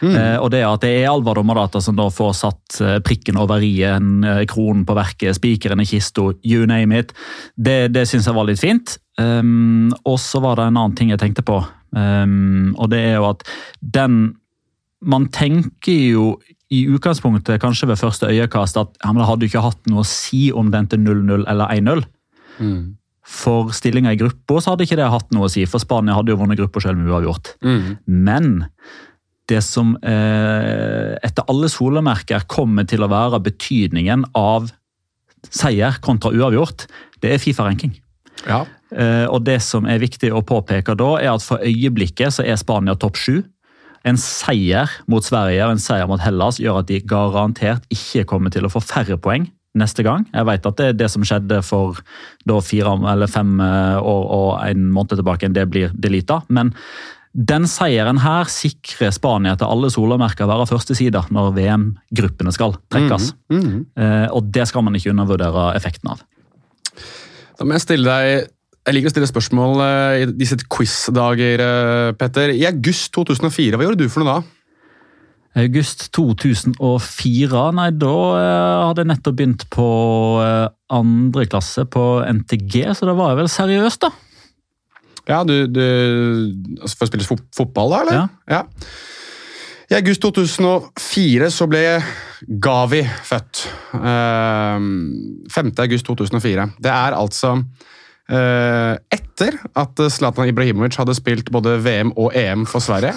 Mm. 0.00 0.14
Og 0.38 0.46
det 0.54 0.62
at 0.68 0.84
det 0.84 0.92
er 1.00 1.10
Alvar 1.10 1.40
Morata 1.46 1.82
som 1.82 1.98
da 1.98 2.08
får 2.12 2.32
satt 2.38 2.80
eh, 2.84 2.98
prikken 3.04 3.38
over 3.40 3.64
i-en, 3.64 4.22
eh, 4.24 4.44
kronen 4.50 4.84
på 4.88 4.96
verket, 4.98 5.36
spikeren 5.38 5.82
i 5.82 5.88
kista, 5.88 6.30
you 6.44 6.66
name 6.68 6.96
it, 6.98 7.14
det, 7.56 7.92
det 7.94 8.06
syns 8.08 8.28
jeg 8.28 8.36
var 8.36 8.48
litt 8.48 8.62
fint. 8.62 8.98
Um, 9.18 9.90
og 10.06 10.18
så 10.22 10.40
var 10.42 10.58
det 10.58 10.68
en 10.68 10.76
annen 10.78 10.96
ting 10.98 11.10
jeg 11.10 11.18
tenkte 11.18 11.42
på, 11.46 11.56
um, 11.90 12.74
og 12.78 12.92
det 12.92 13.00
er 13.08 13.16
jo 13.18 13.32
at 13.32 13.42
den 13.82 14.36
man 15.00 15.28
tenker 15.34 15.98
jo 16.12 16.28
i 16.74 16.82
utgangspunktet 16.90 17.60
kanskje 17.62 17.88
ved 17.88 18.00
første 18.00 18.28
øyekast 18.28 18.76
at 18.76 18.90
ja, 19.00 19.12
men 19.12 19.22
det 19.22 19.28
hadde 19.28 19.46
jo 19.46 19.52
ikke 19.52 19.64
hatt 19.64 19.86
noe 19.88 20.02
å 20.02 20.08
si 20.08 20.48
om 20.52 20.70
den 20.74 20.88
til 20.90 21.00
0-0 21.00 21.46
eller 21.48 21.70
1-0. 21.72 22.02
For 23.28 23.70
stillinga 23.76 24.12
i 24.14 24.18
gruppa 24.20 24.60
så 24.60 24.72
hadde 24.72 24.86
ikke 24.88 24.98
det 25.00 25.08
hatt 25.12 25.30
noe 25.36 25.48
å 25.48 25.52
si, 25.52 25.64
for 25.68 25.80
Spania 25.82 26.16
hadde 26.16 26.32
jo 26.32 26.38
vunnet 26.40 26.58
gruppa 26.60 26.80
selv 26.80 27.00
med 27.00 27.10
uavgjort. 27.12 27.54
Men 28.06 28.64
det 29.48 29.62
som 29.64 29.94
eh, 30.04 31.14
etter 31.24 31.46
alle 31.48 31.68
solemerker 31.72 32.44
kommer 32.48 32.84
til 32.88 33.04
å 33.04 33.08
være 33.08 33.40
betydningen 33.46 34.26
av 34.36 34.68
seier 35.48 36.00
kontra 36.04 36.32
uavgjort, 36.34 36.86
det 37.22 37.32
er 37.34 37.40
Fifa-ranking. 37.42 37.94
ja. 38.48 38.64
Eh, 38.88 39.26
og 39.28 39.42
det 39.44 39.58
som 39.60 39.84
er 39.84 40.00
viktig 40.00 40.30
å 40.32 40.40
påpeke 40.40 40.94
da, 40.96 41.10
er 41.20 41.34
at 41.34 41.44
for 41.44 41.60
øyeblikket 41.60 42.32
så 42.38 42.44
er 42.48 42.56
Spania 42.56 42.94
topp 42.96 43.18
sju. 43.20 43.42
En 44.08 44.18
seier 44.20 44.90
mot 45.10 45.24
Sverige 45.24 45.66
og 45.66 45.74
en 45.74 45.82
seier 45.82 46.08
mot 46.08 46.22
Hellas 46.22 46.60
gjør 46.62 46.82
at 46.82 46.90
de 46.90 47.00
garantert 47.04 47.86
ikke 47.92 48.26
kommer 48.30 48.52
til 48.54 48.66
å 48.66 48.72
få 48.72 48.82
færre 48.84 49.18
poeng 49.20 49.48
neste 49.78 50.02
gang. 50.06 50.24
Jeg 50.32 50.46
vet 50.48 50.66
at 50.66 50.78
det 50.80 50.86
er 50.90 50.96
det 50.96 51.10
som 51.12 51.26
skjedde 51.26 51.60
for 51.66 52.00
da 52.48 52.58
fire 52.64 52.96
eller 53.12 53.30
fem 53.30 53.58
eh, 53.62 53.98
år 54.00 54.26
og 54.38 54.50
en 54.64 54.88
måned 54.94 55.18
tilbake, 55.18 55.52
det 55.54 55.68
blir 55.70 55.94
delita. 55.94 56.40
Men 56.48 56.72
den 57.38 57.68
seieren 57.70 58.18
her 58.24 58.48
sikrer 58.50 59.12
Spania 59.14 59.54
til 59.58 59.68
alle 59.68 59.90
solemerker 59.92 60.48
være 60.48 60.66
førstesida 60.70 61.26
når 61.34 61.52
VM-gruppene 61.58 62.54
skal 62.56 62.78
trekkes. 62.90 63.32
Eh, 63.52 64.26
og 64.32 64.48
det 64.54 64.66
skal 64.70 64.86
man 64.86 64.96
ikke 64.98 65.12
undervurdere 65.12 65.70
effekten 65.78 66.14
av. 66.14 66.24
Da 67.58 67.66
må 67.66 67.76
jeg 67.76 67.84
stille 67.84 68.08
deg 68.08 68.48
Jeg 68.88 68.96
liker 68.96 69.10
å 69.10 69.12
stille 69.12 69.28
spørsmål 69.28 69.82
eh, 69.84 70.22
i 70.22 70.26
disse 70.40 70.56
quiz-dager, 70.72 71.60
eh, 71.60 72.12
Petter. 72.16 72.54
I 72.56 72.64
august 72.70 73.10
2004, 73.12 73.76
hva 73.76 73.84
gjorde 73.84 74.00
du 74.00 74.08
for 74.08 74.24
noe 74.24 74.38
da? 74.38 74.54
August 75.60 76.06
2004, 76.16 77.64
nei 77.76 77.88
da 78.00 78.14
eh, 78.38 78.86
hadde 78.86 79.04
jeg 79.04 79.10
nettopp 79.10 79.36
begynt 79.36 79.66
på 79.74 79.88
andre 80.40 81.44
klasse 81.52 81.84
på 81.90 82.04
NTG, 82.30 82.86
så 82.96 83.10
da 83.10 83.16
var 83.18 83.34
jeg 83.34 83.40
vel 83.42 83.50
seriøs, 83.52 83.98
da. 84.06 84.10
Ja, 85.28 85.42
du, 85.44 85.66
du 85.68 85.84
altså 86.80 86.94
For 86.94 87.04
å 87.04 87.10
spille 87.10 87.28
fotball, 87.28 87.92
da, 87.92 88.00
eller? 88.06 88.16
Ja. 88.16 88.56
ja. 88.56 88.88
I 89.92 89.98
august 89.98 90.24
2004 90.24 91.50
så 91.52 91.68
ble 91.68 91.84
Gavi 92.64 93.02
født. 93.04 93.66
Eh, 94.00 94.88
5. 95.52 95.74
august 95.84 96.08
2004. 96.08 96.68
Det 96.80 96.94
er 96.94 97.20
altså 97.20 97.58
etter 98.28 99.54
at 99.78 100.00
Zlatan 100.12 100.50
Ibrahimovic 100.50 100.98
hadde 101.00 101.14
spilt 101.16 101.48
både 101.54 101.78
VM 101.80 102.10
og 102.20 102.34
EM 102.36 102.66
for 102.68 102.84
Sverige. 102.84 103.14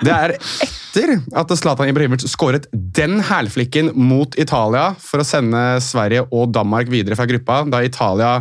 Det 0.00 0.10
er 0.10 0.32
etter 0.34 1.12
at 1.36 1.52
Zlatan 1.60 1.92
Ibrahimovic 1.92 2.24
skåret 2.32 2.66
den 2.72 3.20
hælflikken 3.28 3.92
mot 3.94 4.34
Italia 4.40 4.90
for 4.98 5.22
å 5.22 5.28
sende 5.28 5.62
Sverige 5.84 6.24
og 6.32 6.50
Danmark 6.56 6.90
videre 6.90 7.18
fra 7.18 7.28
gruppa, 7.30 7.62
da 7.68 7.82
Italia 7.84 8.38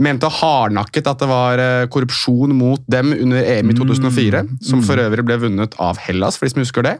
mente 0.00 0.30
hardnakket 0.32 1.10
at 1.10 1.20
det 1.20 1.28
var 1.28 1.60
eh, 1.60 1.88
korrupsjon 1.92 2.54
mot 2.56 2.84
dem 2.90 3.12
under 3.16 3.44
EM 3.44 3.72
i 3.72 3.76
2004, 3.76 4.46
som 4.64 4.84
for 4.86 5.02
øvrig 5.02 5.26
ble 5.28 5.36
vunnet 5.42 5.76
av 5.82 6.00
Hellas, 6.00 6.38
for 6.38 6.48
de 6.48 6.54
som 6.54 6.64
husker 6.64 6.86
det. 6.86 6.96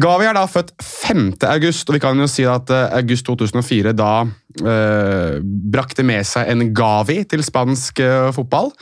Gavi 0.00 0.24
er 0.24 0.36
da 0.36 0.46
født 0.48 0.72
5. 0.80 1.26
august, 1.50 1.88
og 1.88 1.96
vi 1.98 2.00
kan 2.00 2.18
jo 2.20 2.28
si 2.30 2.46
at 2.48 2.70
eh, 2.72 2.94
august 2.96 3.26
2004 3.28 3.92
da 3.96 4.12
eh, 4.24 5.38
brakte 5.42 6.04
med 6.06 6.24
seg 6.28 6.48
en 6.48 6.70
Gavi 6.72 7.18
til 7.28 7.44
spansk 7.44 8.00
eh, 8.00 8.30
fotball. 8.32 8.72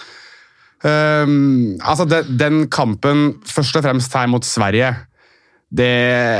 Um, 0.80 1.76
altså, 1.82 2.06
den, 2.08 2.30
den 2.40 2.62
kampen, 2.72 3.34
først 3.44 3.76
og 3.76 3.84
fremst 3.84 4.14
her 4.16 4.30
mot 4.32 4.46
Sverige, 4.46 4.94
det 5.70 5.90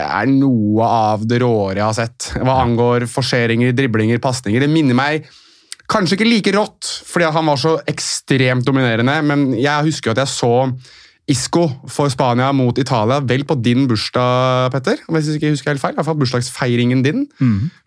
er 0.01 0.31
noe 0.31 0.87
av 0.87 1.27
det 1.29 1.43
råere 1.43 1.83
jeg 1.83 1.87
har 1.87 1.99
sett. 1.99 2.31
Hva 2.39 2.57
angår 2.63 3.05
forseringer, 3.11 3.75
driblinger, 3.77 4.23
pasninger. 4.23 4.65
Det 4.65 4.71
minner 4.73 4.97
meg 4.97 5.29
kanskje 5.91 6.17
ikke 6.17 6.31
like 6.31 6.55
rått, 6.55 6.87
fordi 7.11 7.31
han 7.35 7.51
var 7.51 7.59
så 7.59 7.77
ekstremt 7.91 8.67
dominerende, 8.67 9.17
men 9.27 9.47
jeg 9.59 9.91
husker 9.91 10.11
jo 10.11 10.17
at 10.17 10.25
jeg 10.25 10.33
så 10.33 10.55
Isco 11.31 11.63
for 11.91 12.11
Spania 12.11 12.49
mot 12.57 12.77
Italia, 12.81 13.21
vel 13.23 13.45
på 13.47 13.55
din 13.63 13.87
bursdag, 13.91 14.71
Petter. 14.75 14.99
Hvis 15.09 15.29
jeg 15.31 15.39
ikke 15.41 15.53
husker 15.55 15.71
helt 15.73 15.83
feil, 15.83 15.95
i 15.95 15.99
hvert 16.01 16.09
fall 16.09 16.19
bursdagsfeiringen 16.21 17.05
din 17.07 17.25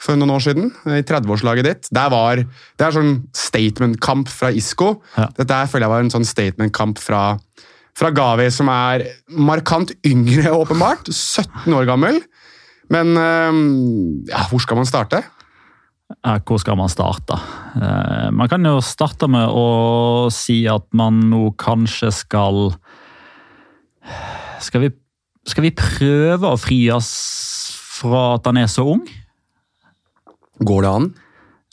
for 0.02 0.16
noen 0.20 0.32
år 0.38 0.44
siden. 0.46 0.72
I 0.88 1.02
30-årslaget 1.04 1.68
ditt. 1.68 1.92
Var, 1.94 2.44
det 2.80 2.88
er 2.88 2.96
sånn 2.96 3.14
statement-kamp 3.36 4.32
fra 4.32 4.54
Isco. 4.56 4.96
Ja. 5.18 5.28
Dette 5.38 5.60
her 5.62 5.68
føler 5.72 5.88
jeg 5.88 5.94
var 5.96 6.06
en 6.06 6.14
sånn 6.14 6.28
statement-kamp 6.30 7.02
fra, 7.04 7.24
fra 8.00 8.14
Gavi, 8.16 8.48
som 8.54 8.72
er 8.74 9.06
markant 9.30 9.92
yngre, 10.08 10.50
åpenbart. 10.64 11.12
17 11.12 11.74
år 11.76 11.90
gammel. 11.92 12.22
Men 12.94 13.16
ja, 14.30 14.44
hvor 14.52 14.62
skal 14.62 14.78
man 14.80 14.88
starte? 14.90 15.24
Hvor 16.46 16.60
skal 16.62 16.76
man 16.78 16.92
starte? 16.92 17.34
Eh, 17.80 18.30
Man 18.36 18.50
kan 18.52 18.62
jo 18.68 18.76
starte 18.86 19.26
med 19.32 19.48
å 19.50 20.30
si 20.32 20.60
at 20.70 20.86
man 20.94 21.18
nå 21.32 21.56
kanskje 21.58 22.12
skal 22.14 22.76
Skal 24.64 24.86
vi, 24.86 24.90
skal 25.50 25.66
vi 25.68 25.74
prøve 25.78 26.50
å 26.54 26.60
fri 26.60 26.80
oss 26.96 27.12
fra 28.00 28.34
at 28.38 28.48
han 28.50 28.58
er 28.64 28.70
så 28.72 28.86
ung? 28.96 29.04
Går 30.64 30.86
det 30.86 30.92
an? 30.98 31.10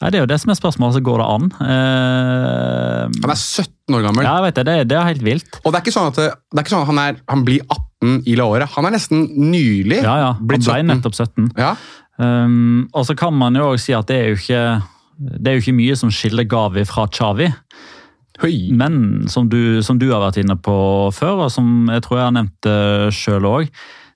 Ja, 0.00 0.08
Det 0.08 0.16
er 0.16 0.22
jo 0.24 0.30
det 0.30 0.38
som 0.40 0.50
er 0.52 0.56
spørsmålet. 0.56 0.96
Så 0.96 1.02
går 1.04 1.20
det 1.20 1.26
an? 1.28 1.48
Uh, 1.60 3.04
Han 3.20 3.32
er 3.34 3.36
17 3.36 3.96
år 3.98 4.04
gammel. 4.06 4.24
ja, 4.24 4.34
jeg 4.38 4.44
vet 4.46 4.54
det. 4.60 4.64
Det, 4.66 4.74
er- 4.80 4.88
det 4.88 5.00
helt 5.10 5.24
vilt. 5.26 5.58
Og 5.64 5.72
det 5.72 5.78
er 5.80 5.84
ikke 5.84 5.96
sånn 5.96 6.08
at, 6.08 6.20
ikke 6.56 6.72
sånn 6.72 6.84
at 6.86 6.90
han, 6.92 7.00
er, 7.02 7.18
han 7.28 7.44
blir 7.44 7.60
18 7.68 8.22
i 8.26 8.36
året. 8.40 8.70
Han 8.76 8.88
er 8.88 8.94
nesten 8.96 9.26
nylig 9.50 10.00
Ja, 10.02 10.14
ja. 10.22 10.30
Han 10.38 10.46
blitt 10.48 10.64
ble 10.64 10.80
nettopp 10.88 11.18
17. 11.18 11.50
Ja. 11.60 11.74
Um, 12.20 12.88
og 12.96 13.04
så 13.08 13.16
kan 13.16 13.32
man 13.36 13.54
jo 13.56 13.70
også 13.74 13.84
si 13.90 13.94
at 13.96 14.08
det 14.08 14.16
er 14.20 14.32
jo 14.32 14.40
ikke 14.40 14.62
det 15.20 15.50
er 15.50 15.56
jo 15.58 15.60
ikke 15.60 15.76
mye 15.76 15.94
som 16.00 16.08
skiller 16.08 16.46
Gavi 16.48 16.80
fra 16.88 17.04
Chavi. 17.12 17.50
Høy. 18.40 18.70
Men 18.72 19.28
som 19.28 19.48
du, 19.52 19.82
som 19.84 19.98
du 20.00 20.08
har 20.10 20.22
vært 20.24 20.40
inne 20.42 20.56
på 20.56 20.74
før, 21.12 21.46
og 21.46 21.50
som 21.52 21.88
jeg 21.92 22.04
tror 22.06 22.18
jeg 22.18 22.28
har 22.28 22.36
nevnt 22.38 22.58
det 22.64 23.14
sjøl 23.16 23.48
òg, 23.48 23.72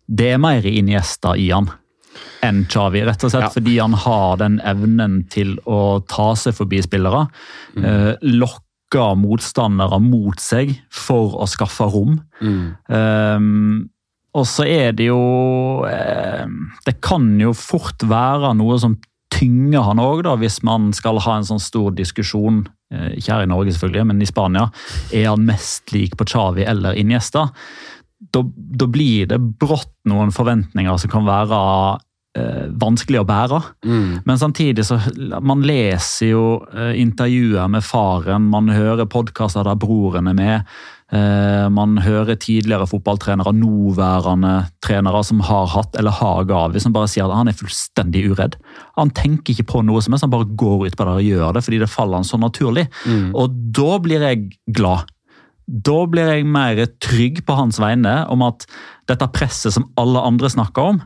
det 0.08 0.34
er 0.34 0.40
mer 0.42 0.64
Iniesta 0.68 1.34
i 1.40 1.50
han 1.52 1.70
enn 2.44 2.64
Chavi. 2.70 3.00
Rett 3.04 3.24
og 3.24 3.32
slett 3.32 3.48
Ja. 3.48 3.52
fordi 3.54 3.78
han 3.80 3.94
har 3.96 4.36
den 4.36 4.60
evnen 4.64 5.22
til 5.32 5.56
å 5.66 6.04
ta 6.06 6.34
seg 6.36 6.54
forbi 6.54 6.82
spillere. 6.84 7.26
Mm. 7.74 7.84
Eh, 7.84 8.14
lokke 8.22 9.06
motstandere 9.18 9.98
mot 10.00 10.38
seg 10.38 10.74
for 10.92 11.40
å 11.40 11.48
skaffe 11.48 11.88
rom. 11.90 12.20
Mm. 12.40 12.76
Eh, 12.88 13.88
og 14.34 14.46
så 14.50 14.66
er 14.66 14.92
det 14.92 15.06
jo 15.06 15.84
eh, 15.86 16.44
Det 16.84 17.00
kan 17.00 17.38
jo 17.40 17.52
fort 17.54 18.02
være 18.02 18.54
noe 18.58 18.78
som 18.82 18.96
tynger 19.34 19.84
han 19.88 20.00
òg, 20.02 20.24
hvis 20.40 20.60
man 20.66 20.92
skal 20.96 21.18
ha 21.24 21.38
en 21.38 21.48
sånn 21.48 21.62
stor 21.62 21.94
diskusjon. 21.96 22.64
eh, 22.92 23.18
Ikke 23.18 23.34
her 23.34 23.44
i 23.44 23.50
Norge, 23.50 23.74
selvfølgelig, 23.74 24.06
men 24.12 24.22
i 24.22 24.30
Spania. 24.30 24.68
Er 25.12 25.28
han 25.32 25.46
mest 25.48 25.92
lik 25.92 26.16
på 26.16 26.26
Chavi 26.30 26.64
eller 26.64 26.94
Iniesta? 26.94 27.48
Da, 28.32 28.40
da 28.42 28.86
blir 28.88 29.28
det 29.28 29.40
brått 29.60 29.92
noen 30.08 30.32
forventninger 30.32 30.96
som 30.98 31.10
kan 31.12 31.26
være 31.26 31.58
eh, 32.38 32.66
vanskelig 32.80 33.20
å 33.20 33.26
bære. 33.28 33.60
Mm. 33.84 34.22
Men 34.24 34.40
samtidig 34.40 34.86
så 34.88 34.98
man 35.44 35.64
leser 35.66 36.30
jo 36.32 36.44
eh, 36.72 36.94
intervjuer 37.02 37.68
med 37.70 37.84
faren, 37.84 38.48
man 38.50 38.72
hører 38.72 39.10
podkaster 39.10 39.66
der 39.66 39.76
broren 39.80 40.30
er 40.30 40.38
med. 40.38 40.76
Eh, 41.12 41.66
man 41.68 41.98
hører 42.00 42.38
tidligere 42.40 42.86
fotballtrenere, 42.88 43.52
nåværende 43.52 44.54
trenere 44.82 45.20
som 45.26 45.42
har 45.44 45.68
hatt 45.74 45.98
eller 46.00 46.16
har 46.16 46.46
Gavi, 46.48 46.80
som 46.80 46.94
bare 46.96 47.10
sier 47.12 47.28
at 47.28 47.36
han 47.36 47.50
er 47.52 47.58
fullstendig 47.58 48.24
uredd. 48.32 48.56
Han 48.96 49.12
tenker 49.12 49.52
ikke 49.52 49.68
på 49.74 49.82
noe 49.84 50.00
som 50.02 50.14
helst, 50.14 50.24
han 50.24 50.32
bare 50.32 50.48
går 50.48 50.86
ut 50.88 50.96
på 50.96 51.04
det 51.04 51.16
og 51.18 51.28
gjør 51.28 51.58
det 51.58 51.64
fordi 51.66 51.82
det 51.84 51.90
faller 51.92 52.22
han 52.22 52.28
så 52.28 52.40
naturlig. 52.40 52.86
Og 53.36 53.52
da 53.76 53.98
blir 54.00 54.24
jeg 54.24 54.48
glad. 54.72 55.10
Da 55.64 55.98
blir 56.08 56.28
jeg 56.32 56.48
mer 56.48 56.80
trygg 57.00 57.44
på 57.46 57.56
hans 57.56 57.78
vegne 57.80 58.22
om 58.32 58.42
at 58.44 58.64
dette 59.08 59.28
presset 59.32 59.76
som 59.76 59.90
alle 60.00 60.20
andre 60.24 60.50
snakker 60.52 60.94
om, 60.94 61.02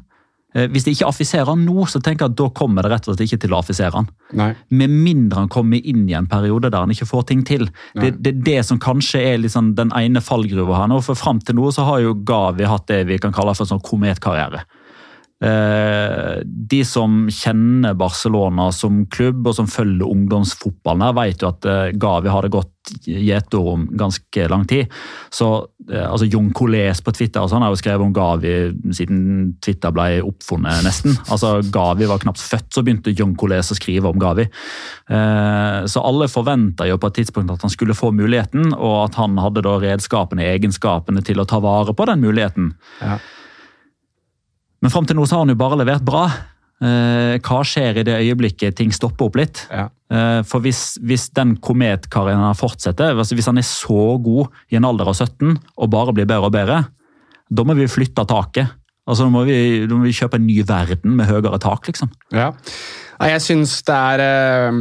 hvis 0.73 0.87
de 0.87 0.94
ikke 0.97 1.09
affiserer 1.09 1.51
han 1.53 1.64
nå, 1.66 1.87
så 1.90 2.01
tenker 2.03 2.27
jeg 2.27 2.35
at 2.35 2.38
da 2.40 2.49
kommer 2.57 2.85
det 2.85 2.92
rett 2.92 3.07
og 3.07 3.14
slett 3.14 3.27
ikke 3.29 3.40
til 3.44 3.55
å 3.55 3.61
affisere 3.62 3.94
han. 3.94 4.09
Nei. 4.38 4.51
Med 4.75 4.92
mindre 4.92 5.44
han 5.44 5.53
kommer 5.53 5.79
inn 5.79 6.07
i 6.11 6.16
en 6.18 6.29
periode 6.31 6.73
der 6.73 6.85
han 6.85 6.94
ikke 6.94 7.09
får 7.09 7.29
ting 7.31 7.44
til. 7.49 7.68
Det 7.94 8.14
det, 8.18 8.35
er 8.35 8.42
det 8.49 8.59
som 8.66 8.81
kanskje 8.83 9.23
er 9.33 9.40
liksom 9.42 9.75
den 9.79 9.92
ene 9.97 10.23
fallgruva 10.25 10.83
her 10.83 10.90
nå. 10.90 11.01
For 11.05 11.18
fram 11.18 11.42
til 11.44 11.59
nå 11.59 11.71
så 11.75 11.87
har 11.88 12.03
jo 12.05 12.16
Gavi 12.29 12.66
hatt 12.68 12.88
det 12.90 13.05
vi 13.09 13.21
kan 13.23 13.35
kalle 13.37 13.55
for 13.55 13.66
en 13.66 13.77
sånn 13.77 13.85
kometkarriere. 13.85 14.64
Eh, 15.38 16.40
de 16.42 16.81
som 16.85 17.29
kjenner 17.31 17.94
Barcelona 17.94 18.72
som 18.74 19.05
klubb 19.07 19.46
og 19.46 19.55
som 19.55 19.68
følger 19.70 20.11
ungdomsfotballen, 20.11 21.05
her 21.07 21.14
vet 21.14 21.44
jo 21.44 21.53
at 21.53 21.68
eh, 21.68 21.92
Gavi 21.94 22.33
har 22.33 22.42
det 22.42 22.51
gått 22.57 22.74
gjetord 23.07 23.68
om 23.70 23.85
ganske 24.01 24.48
lang 24.51 24.64
tid. 24.66 24.90
Så 25.31 25.46
eh, 25.92 26.03
altså 26.03 26.27
Jon 26.27 26.51
Coles 26.57 27.05
på 27.07 27.14
Twitter 27.14 27.44
og 27.44 27.53
sånn 27.53 27.62
har 27.62 27.70
jo 27.70 27.79
skrevet 27.79 28.03
om 28.03 28.16
Gavi 28.16 28.57
siden 28.98 29.22
Twitter 29.62 29.94
ble 29.94 30.09
oppfunnet, 30.27 30.83
nesten. 30.83 31.14
Altså 31.31 31.61
Gavi 31.70 32.11
var 32.11 32.24
knapt 32.24 32.42
født, 32.42 32.72
så 32.74 32.83
begynte 32.83 33.14
Jon 33.14 33.38
Coles 33.38 33.70
å 33.70 33.79
skrive 33.79 34.11
om 34.11 34.18
Gavi. 34.18 34.48
Så 35.09 36.03
alle 36.05 36.27
forventa 36.29 36.87
jo 36.88 36.98
på 37.01 37.09
et 37.11 37.20
tidspunkt 37.20 37.53
at 37.55 37.62
han 37.64 37.72
skulle 37.72 37.96
få 37.96 38.11
muligheten, 38.16 38.72
og 38.74 38.96
at 39.07 39.18
han 39.20 39.38
hadde 39.40 39.62
da 39.64 39.79
redskapene, 39.83 40.51
egenskapene 40.57 41.22
til 41.24 41.40
å 41.40 41.46
ta 41.48 41.62
vare 41.62 41.94
på 41.96 42.09
den 42.11 42.24
muligheten. 42.27 42.72
Ja. 43.01 43.20
Men 44.83 44.95
fram 44.95 45.09
til 45.09 45.19
nå 45.19 45.27
så 45.27 45.38
har 45.38 45.47
han 45.47 45.53
jo 45.53 45.59
bare 45.59 45.79
levert 45.81 46.05
bra. 46.07 46.29
Eh, 46.79 47.38
hva 47.43 47.62
skjer 47.67 47.99
i 47.99 48.05
det 48.07 48.21
øyeblikket 48.23 48.77
ting 48.79 48.93
stopper 48.95 49.27
opp 49.27 49.38
litt? 49.41 49.64
Ja. 49.73 49.88
Eh, 50.14 50.41
for 50.47 50.62
hvis, 50.62 50.95
hvis 51.03 51.27
den 51.35 51.57
kometkarrieren 51.62 52.55
fortsetter, 52.59 53.17
altså 53.19 53.35
hvis 53.38 53.49
han 53.51 53.59
er 53.59 53.67
så 53.67 54.14
god 54.23 54.53
i 54.71 54.79
en 54.79 54.87
alder 54.87 55.11
av 55.11 55.19
17 55.19 55.57
og 55.57 55.91
bare 55.91 56.14
blir 56.14 56.29
bedre 56.29 56.51
og 56.51 56.55
bedre, 56.55 56.85
da 57.51 57.64
må 57.67 57.75
vi 57.75 57.91
flytte 57.91 58.27
taket. 58.29 58.77
Altså, 59.09 59.25
da 59.25 59.33
må 59.33 59.43
vi, 59.49 59.59
da 59.88 59.97
må 59.97 60.05
vi 60.05 60.14
kjøpe 60.14 60.38
en 60.38 60.47
ny 60.47 60.61
verden 60.69 61.17
med 61.17 61.31
høyere 61.31 61.59
tak, 61.64 61.88
liksom. 61.88 62.12
Ja. 62.37 62.53
Jeg 63.25 63.43
syns 63.43 63.81
det 63.88 63.97
er 63.97 64.21
eh, 64.23 64.77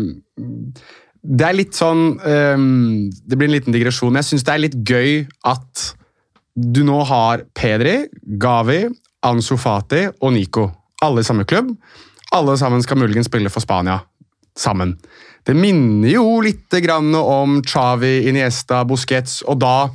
Det 1.26 1.46
er 1.48 1.56
litt 1.58 1.74
sånn 1.74 2.20
Det 2.22 3.34
blir 3.34 3.48
en 3.48 3.56
liten 3.56 3.74
digresjon. 3.74 4.20
Jeg 4.20 4.28
syns 4.28 4.46
det 4.46 4.54
er 4.54 4.62
litt 4.62 4.78
gøy 4.86 5.24
at 5.50 5.88
du 6.54 6.84
nå 6.86 7.00
har 7.10 7.48
Pedri, 7.58 8.04
Gavi, 8.38 8.84
Ansu 9.28 9.58
Fati 9.60 10.08
og 10.10 10.34
Nico. 10.34 10.68
Alle 11.04 11.22
i 11.22 11.28
samme 11.28 11.46
klubb. 11.48 11.74
Alle 12.36 12.58
sammen 12.60 12.84
skal 12.84 13.00
muligens 13.00 13.30
spille 13.30 13.52
for 13.54 13.64
Spania 13.64 14.00
sammen. 14.58 14.96
Det 15.48 15.56
minner 15.56 16.10
jo 16.12 16.40
litt 16.44 16.74
grann 16.84 17.14
om 17.16 17.62
Chavi, 17.64 18.28
Iniesta, 18.28 18.82
Busquets, 18.88 19.40
og 19.48 19.62
da, 19.62 19.88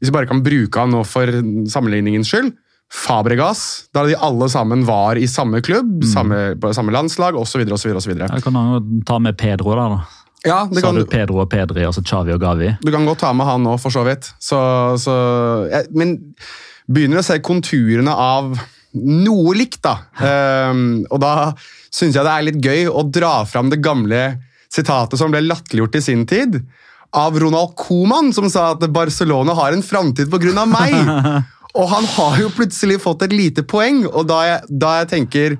hvis 0.00 0.10
vi 0.10 0.16
bare 0.18 0.28
kan 0.28 0.42
bruke 0.44 0.82
han 0.82 0.92
nå 0.92 1.04
for 1.08 1.30
sammenligningens 1.70 2.32
skyld, 2.32 2.50
Fabregas, 2.90 3.86
da 3.94 4.02
de 4.02 4.16
alle 4.18 4.48
sammen 4.50 4.82
var 4.82 5.16
i 5.16 5.28
samme 5.30 5.60
klubb, 5.62 6.02
samme, 6.10 6.56
på 6.58 6.72
samme 6.74 6.90
landslag 6.90 7.38
osv. 7.38 7.62
Jeg 7.62 8.42
kan 8.42 8.58
jo 8.58 8.80
ta 9.06 9.20
med 9.22 9.38
Pedro 9.38 9.76
da. 9.78 9.84
da. 9.94 10.00
Ja, 10.42 10.64
det 10.66 10.80
Sa 10.80 10.88
kan, 10.88 10.98
du 10.98 11.06
Pedro 11.06 11.42
og 11.44 11.50
Pedri, 11.52 11.84
altså 11.86 12.02
Chavi 12.02 12.32
og 12.34 12.40
Gavi? 12.42 12.72
du 12.80 12.90
kan 12.90 13.04
godt 13.06 13.20
ta 13.22 13.30
med 13.36 13.46
han 13.46 13.62
nå, 13.62 13.76
for 13.78 13.92
så 13.94 14.02
vidt. 14.08 14.32
Så, 14.40 14.58
så, 14.98 15.14
ja, 15.70 15.84
men 15.94 16.16
begynner 16.90 17.20
å 17.20 17.26
se 17.26 17.38
konturene 17.44 18.12
av 18.12 18.54
noe 18.98 19.54
likt, 19.54 19.80
da. 19.84 19.96
Um, 20.18 21.02
og 21.10 21.20
da 21.22 21.52
syns 21.94 22.16
jeg 22.16 22.26
det 22.26 22.32
er 22.32 22.46
litt 22.48 22.64
gøy 22.64 22.88
å 22.90 23.04
dra 23.06 23.40
fram 23.46 23.70
det 23.70 23.80
gamle 23.84 24.24
sitatet 24.70 25.18
som 25.18 25.32
ble 25.32 25.42
latterliggjort 25.46 25.98
i 25.98 26.02
sin 26.04 26.26
tid. 26.30 26.58
Av 27.16 27.34
Ronald 27.42 27.74
Koeman, 27.78 28.30
som 28.34 28.46
sa 28.50 28.72
at 28.74 28.84
Barcelona 28.94 29.54
har 29.58 29.74
en 29.74 29.82
framtid 29.82 30.30
pga. 30.30 30.66
meg. 30.66 30.94
Og 31.78 31.86
han 31.86 32.06
har 32.16 32.38
jo 32.40 32.50
plutselig 32.54 32.98
fått 33.02 33.22
et 33.26 33.34
lite 33.34 33.62
poeng, 33.62 34.02
og 34.08 34.24
da 34.26 34.40
jeg, 34.42 34.62
da 34.82 34.94
jeg 34.98 35.10
tenker 35.12 35.52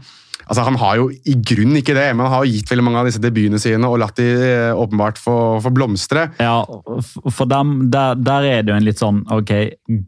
Altså, 0.50 0.64
Han 0.66 0.78
har 0.82 0.96
jo 0.98 1.08
i 1.14 1.36
grunn 1.46 1.78
ikke 1.78 1.94
det, 1.94 2.08
men 2.16 2.26
han 2.26 2.34
har 2.34 2.46
jo 2.46 2.56
gitt 2.56 2.70
veldig 2.72 2.84
mange 2.84 3.02
av 3.02 3.06
disse 3.06 3.22
debutene 3.22 3.60
sine 3.62 3.86
og 3.86 4.00
latt 4.02 4.18
de 4.18 4.26
eh, 4.26 4.74
åpenbart 4.74 5.20
få, 5.22 5.34
få 5.62 5.70
blomstre. 5.74 6.26
Ja, 6.42 6.64
for 7.30 7.50
dem, 7.50 7.86
der, 7.92 8.18
der 8.18 8.48
er 8.48 8.64
det 8.66 8.74
jo 8.74 8.78
en 8.80 8.86
litt 8.86 9.00
sånn 9.00 9.20
Ok, 9.30 9.52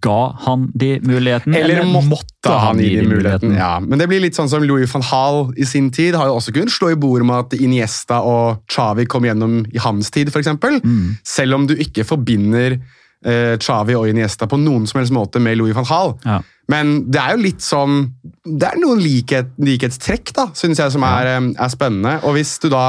ga 0.02 0.20
han 0.46 0.66
de 0.74 0.96
muligheten? 1.07 1.55
Eller 1.57 1.85
måtte 1.87 2.57
han 2.59 2.81
gi 2.83 2.90
de 2.98 3.07
muligheten? 3.07 3.55
Ja, 3.55 3.76
Men 3.83 4.02
det 4.02 4.09
blir 4.11 4.24
litt 4.24 4.38
sånn 4.38 4.50
som 4.50 4.66
Louis 4.66 4.90
van 4.90 5.07
Hall 5.12 5.44
i 5.55 5.66
sin 5.68 5.92
tid 5.94 6.18
har 6.18 6.31
jo 6.31 6.40
også 6.40 6.55
kunnet 6.57 6.74
slå 6.74 6.90
i 6.92 6.98
bordet 6.98 7.28
med 7.28 7.46
at 7.46 7.57
Iniesta 7.62 8.18
og 8.26 8.64
Xavi 8.72 9.07
kom 9.11 9.28
gjennom 9.28 9.61
i 9.70 9.83
hans 9.83 10.11
tid, 10.14 10.33
f.eks. 10.33 10.50
Mm. 10.83 11.22
Selv 11.26 11.61
om 11.61 11.68
du 11.70 11.76
ikke 11.78 12.07
forbinder 12.09 12.81
eh, 13.25 13.57
Xavi 13.59 13.95
og 13.99 14.09
Iniesta 14.11 14.47
på 14.51 14.59
noen 14.61 14.87
som 14.91 15.01
helst 15.01 15.13
måte 15.15 15.41
med 15.43 15.59
Louis 15.59 15.75
van 15.77 15.89
Hall. 15.89 16.15
Ja. 16.25 16.41
Men 16.71 17.11
det 17.11 17.19
er 17.21 17.35
jo 17.35 17.43
litt 17.43 17.61
sånn 17.61 18.05
Det 18.47 18.69
er 18.69 18.79
noen 18.81 19.01
likhet, 19.03 19.51
likhetstrekk, 19.59 20.31
da, 20.37 20.47
syns 20.55 20.79
jeg, 20.79 20.93
som 20.95 21.03
er, 21.05 21.27
eh, 21.37 21.51
er 21.59 21.69
spennende. 21.73 22.19
Og 22.25 22.35
hvis 22.39 22.59
du 22.63 22.69
da 22.73 22.87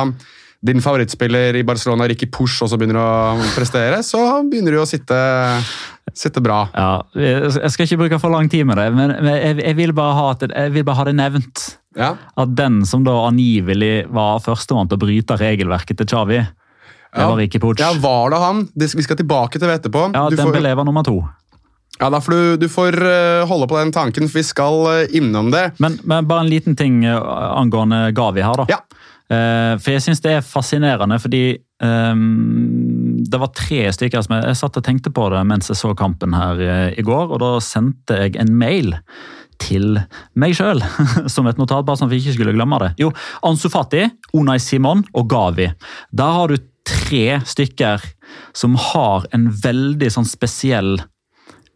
din 0.63 0.79
favorittspiller 0.79 1.57
i 1.59 1.63
Barcelona, 1.67 2.05
Ricky 2.07 2.29
Push, 2.31 2.61
også 2.63 2.77
begynner 2.79 2.95
å 3.01 3.35
prestere, 3.51 3.97
så 4.01 4.21
begynner 4.47 4.71
du 4.71 4.79
å 4.79 4.85
sitte, 4.87 5.17
sitte 6.15 6.39
bra. 6.43 6.61
Ja, 6.73 7.01
Jeg 7.19 7.71
skal 7.73 7.85
ikke 7.87 7.97
bruke 8.05 8.19
for 8.21 8.31
lang 8.31 8.47
tid 8.49 8.65
med 8.69 8.77
det, 8.79 8.85
men 8.95 9.11
jeg, 9.27 9.57
jeg, 9.59 9.75
vil 9.75 9.91
bare 9.97 10.13
ha 10.15 10.33
det- 10.39 10.51
jeg 10.55 10.71
vil 10.71 10.83
bare 10.87 10.95
ha 10.95 11.03
det 11.03 11.15
nevnt. 11.15 11.77
Ja. 11.97 12.15
At 12.37 12.55
den 12.55 12.85
som 12.85 13.03
da 13.03 13.11
angivelig 13.27 14.07
var 14.09 14.39
førstemann 14.39 14.87
til 14.87 14.97
å 14.97 15.03
bryte 15.03 15.37
regelverket 15.37 15.97
til 15.97 16.05
Xavi, 16.07 16.39
det 17.15 17.25
var 17.29 17.37
Ricky 17.37 17.59
Pooch. 17.61 17.79
Ja, 17.79 17.93
var 18.01 18.33
det 18.33 18.41
han? 18.41 18.67
Vi 18.75 18.87
skal 18.89 19.17
tilbake 19.19 19.59
til 19.59 19.67
det 19.67 19.79
etterpå. 19.81 20.09
Ja, 20.13 20.29
Du 20.29 20.37
får- 20.37 20.85
nummer 20.85 21.03
to. 21.03 21.21
Ja, 21.99 22.09
da 22.09 22.19
får 22.19 22.31
du, 22.31 22.57
du 22.57 22.67
får 22.71 22.95
eh, 23.05 23.45
holde 23.47 23.67
på 23.69 23.77
den 23.77 23.91
tanken, 23.93 24.25
for 24.27 24.39
vi 24.41 24.43
skal 24.43 24.79
eh, 25.03 25.17
innom 25.17 25.51
det. 25.53 25.71
Men, 25.79 25.99
men 26.03 26.25
bare 26.27 26.41
en 26.45 26.49
liten 26.49 26.75
ting 26.75 27.03
eh, 27.05 27.19
angående 27.53 28.07
Gavi 28.17 28.41
her, 28.41 28.63
da. 28.63 28.65
Ja. 28.69 28.81
For 29.33 29.89
jeg 29.89 30.01
syns 30.03 30.19
det 30.21 30.33
er 30.35 30.43
fascinerende, 30.45 31.15
fordi 31.17 31.55
um, 31.81 33.23
det 33.25 33.39
var 33.41 33.49
tre 33.55 33.87
stykker 33.95 34.21
som 34.21 34.35
jeg, 34.35 34.43
jeg 34.51 34.59
satt 34.59 34.77
og 34.77 34.83
tenkte 34.85 35.09
på 35.15 35.23
det 35.33 35.39
mens 35.49 35.71
jeg 35.71 35.79
så 35.79 35.93
kampen 35.97 36.35
her 36.37 36.59
i 36.93 37.01
går, 37.07 37.31
og 37.31 37.39
da 37.41 37.53
sendte 37.63 38.19
jeg 38.19 38.35
en 38.43 38.51
mail 38.59 38.91
til 39.63 39.97
meg 40.37 40.53
sjøl, 40.57 40.83
som 41.33 41.47
et 41.49 41.57
notat, 41.57 41.85
bare 41.87 41.97
sånn 41.97 42.11
at 42.11 42.13
vi 42.13 42.19
ikke 42.21 42.35
skulle 42.35 42.53
glemme 42.53 42.77
det. 42.83 42.91
Jo, 43.01 43.09
Ansu 43.47 43.71
Fati, 43.73 44.03
Unai 44.37 44.59
Simon 44.61 45.01
og 45.17 45.31
Gavi. 45.31 45.71
Der 46.13 46.37
har 46.37 46.51
du 46.51 46.59
tre 46.87 47.39
stykker 47.47 48.03
som 48.57 48.75
har 48.79 49.27
en 49.35 49.47
veldig 49.63 50.09
sånn 50.11 50.27
spesiell 50.27 50.97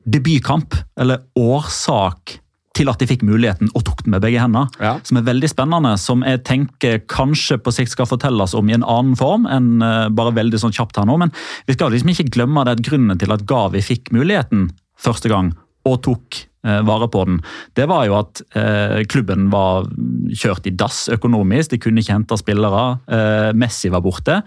debutkamp, 0.07 0.75
eller 0.99 1.25
årsak 1.35 2.37
til 2.77 2.91
at 2.91 3.01
de 3.01 3.07
fikk 3.09 3.23
muligheten 3.25 3.71
og 3.73 3.83
tok 3.87 4.03
den 4.05 4.13
med 4.13 4.23
begge 4.23 4.41
hendene. 4.41 4.69
Ja. 4.81 4.97
Som 5.07 5.19
er 5.19 5.25
veldig 5.27 5.49
spennende, 5.49 5.95
som 6.01 6.23
jeg 6.25 6.43
tenker 6.47 6.99
kanskje 7.09 7.57
på 7.61 7.73
sikt 7.73 7.95
skal 7.95 8.09
fortelles 8.09 8.53
om 8.57 8.69
i 8.69 8.75
en 8.77 8.85
annen 8.85 9.17
form 9.17 9.47
enn 9.49 9.81
eh, 9.81 10.09
bare 10.13 10.35
veldig 10.37 10.61
sånn 10.61 10.75
kjapt 10.75 10.99
her 10.99 11.07
nå. 11.09 11.17
Men 11.23 11.33
vi 11.67 11.77
skal 11.77 11.93
liksom 11.93 12.13
ikke 12.13 12.29
glemme 12.37 12.65
det 12.67 12.77
at 12.77 12.85
grunnen 12.85 13.19
til 13.19 13.33
at 13.33 13.47
Gavi 13.49 13.81
fikk 13.85 14.13
muligheten 14.15 14.69
første 15.01 15.31
gang 15.31 15.55
og 15.87 16.01
tok 16.05 16.43
vare 16.87 17.07
på 17.11 17.23
den, 17.27 17.39
det 17.77 17.87
var 17.89 18.05
jo 18.07 18.17
at 18.17 18.41
eh, 18.57 19.03
klubben 19.09 19.47
var 19.53 19.87
kjørt 20.35 20.67
i 20.67 20.73
dass 20.75 21.05
økonomisk. 21.13 21.71
De 21.71 21.79
kunne 21.81 22.01
ikke 22.01 22.15
hente 22.15 22.37
spillere. 22.39 22.83
Eh, 23.07 23.49
Messi 23.57 23.91
var 23.93 24.03
borte. 24.05 24.41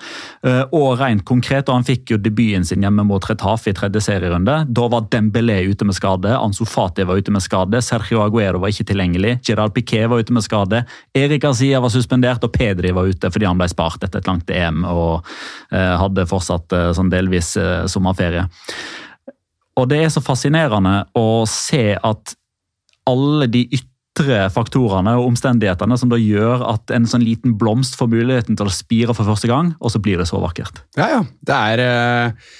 Eh, 0.47 0.63
og 0.77 1.01
rent 1.01 1.25
konkret, 1.29 1.69
og 1.69 1.81
han 1.81 1.87
fikk 1.87 2.15
jo 2.15 2.21
debuten 2.21 2.67
sin 2.67 2.85
hjemme 2.85 3.05
mot 3.07 3.25
Retafe 3.31 3.73
i 3.73 3.77
tredje 3.77 4.03
serierunde. 4.05 4.57
Da 4.69 4.87
var 4.93 5.09
Dembélé 5.13 5.61
ute 5.71 5.87
med 5.89 5.97
skade, 5.97 6.33
Ansu 6.37 6.65
Fati 6.69 7.07
var 7.09 7.21
ute 7.21 7.35
med 7.35 7.45
skade, 7.45 7.83
Sergio 7.85 8.23
Aguero 8.25 8.63
var 8.63 8.73
ikke 8.73 8.89
tilgjengelig, 8.91 9.39
Gerard 9.47 9.75
Piquet 9.77 10.09
var 10.11 10.23
ute 10.23 10.35
med 10.37 10.45
skade, 10.47 10.85
Erik 11.17 11.45
Azia 11.49 11.81
var 11.83 11.93
suspendert, 11.93 12.45
og 12.45 12.55
Pedri 12.55 12.95
var 12.97 13.11
ute 13.11 13.31
fordi 13.31 13.49
han 13.49 13.61
ble 13.61 13.69
spart 13.71 14.05
etter 14.07 14.23
et 14.23 14.31
langt 14.31 14.51
EM 14.51 14.85
og 14.89 15.29
eh, 15.73 15.95
hadde 16.01 16.29
fortsatt 16.31 16.77
eh, 16.77 16.91
sånn 16.97 17.13
delvis 17.13 17.55
eh, 17.61 17.87
sommerferie. 17.91 18.47
Og 19.81 19.89
det 19.91 20.03
er 20.05 20.13
så 20.13 20.23
fascinerende 20.25 21.05
å 21.17 21.45
se 21.49 21.95
at 21.97 22.35
alle 23.09 23.49
de 23.51 23.65
ytre 23.73 24.45
faktorene 24.53 25.15
og 25.19 25.31
omstendighetene 25.31 25.97
som 25.99 26.11
da 26.13 26.19
gjør 26.21 26.67
at 26.69 26.93
en 26.93 27.07
sånn 27.09 27.25
liten 27.25 27.57
blomst 27.59 27.97
får 27.99 28.11
muligheten 28.13 28.59
til 28.59 28.69
å 28.69 28.75
spire 28.75 29.17
for 29.17 29.29
første 29.29 29.49
gang, 29.51 29.73
og 29.81 29.95
så 29.95 30.03
blir 30.03 30.21
det 30.21 30.29
så 30.29 30.43
vakkert. 30.43 30.83
Ja, 31.01 31.09
ja. 31.17 31.23
Det 31.47 31.57
er 31.57 31.85
eh, 31.87 32.51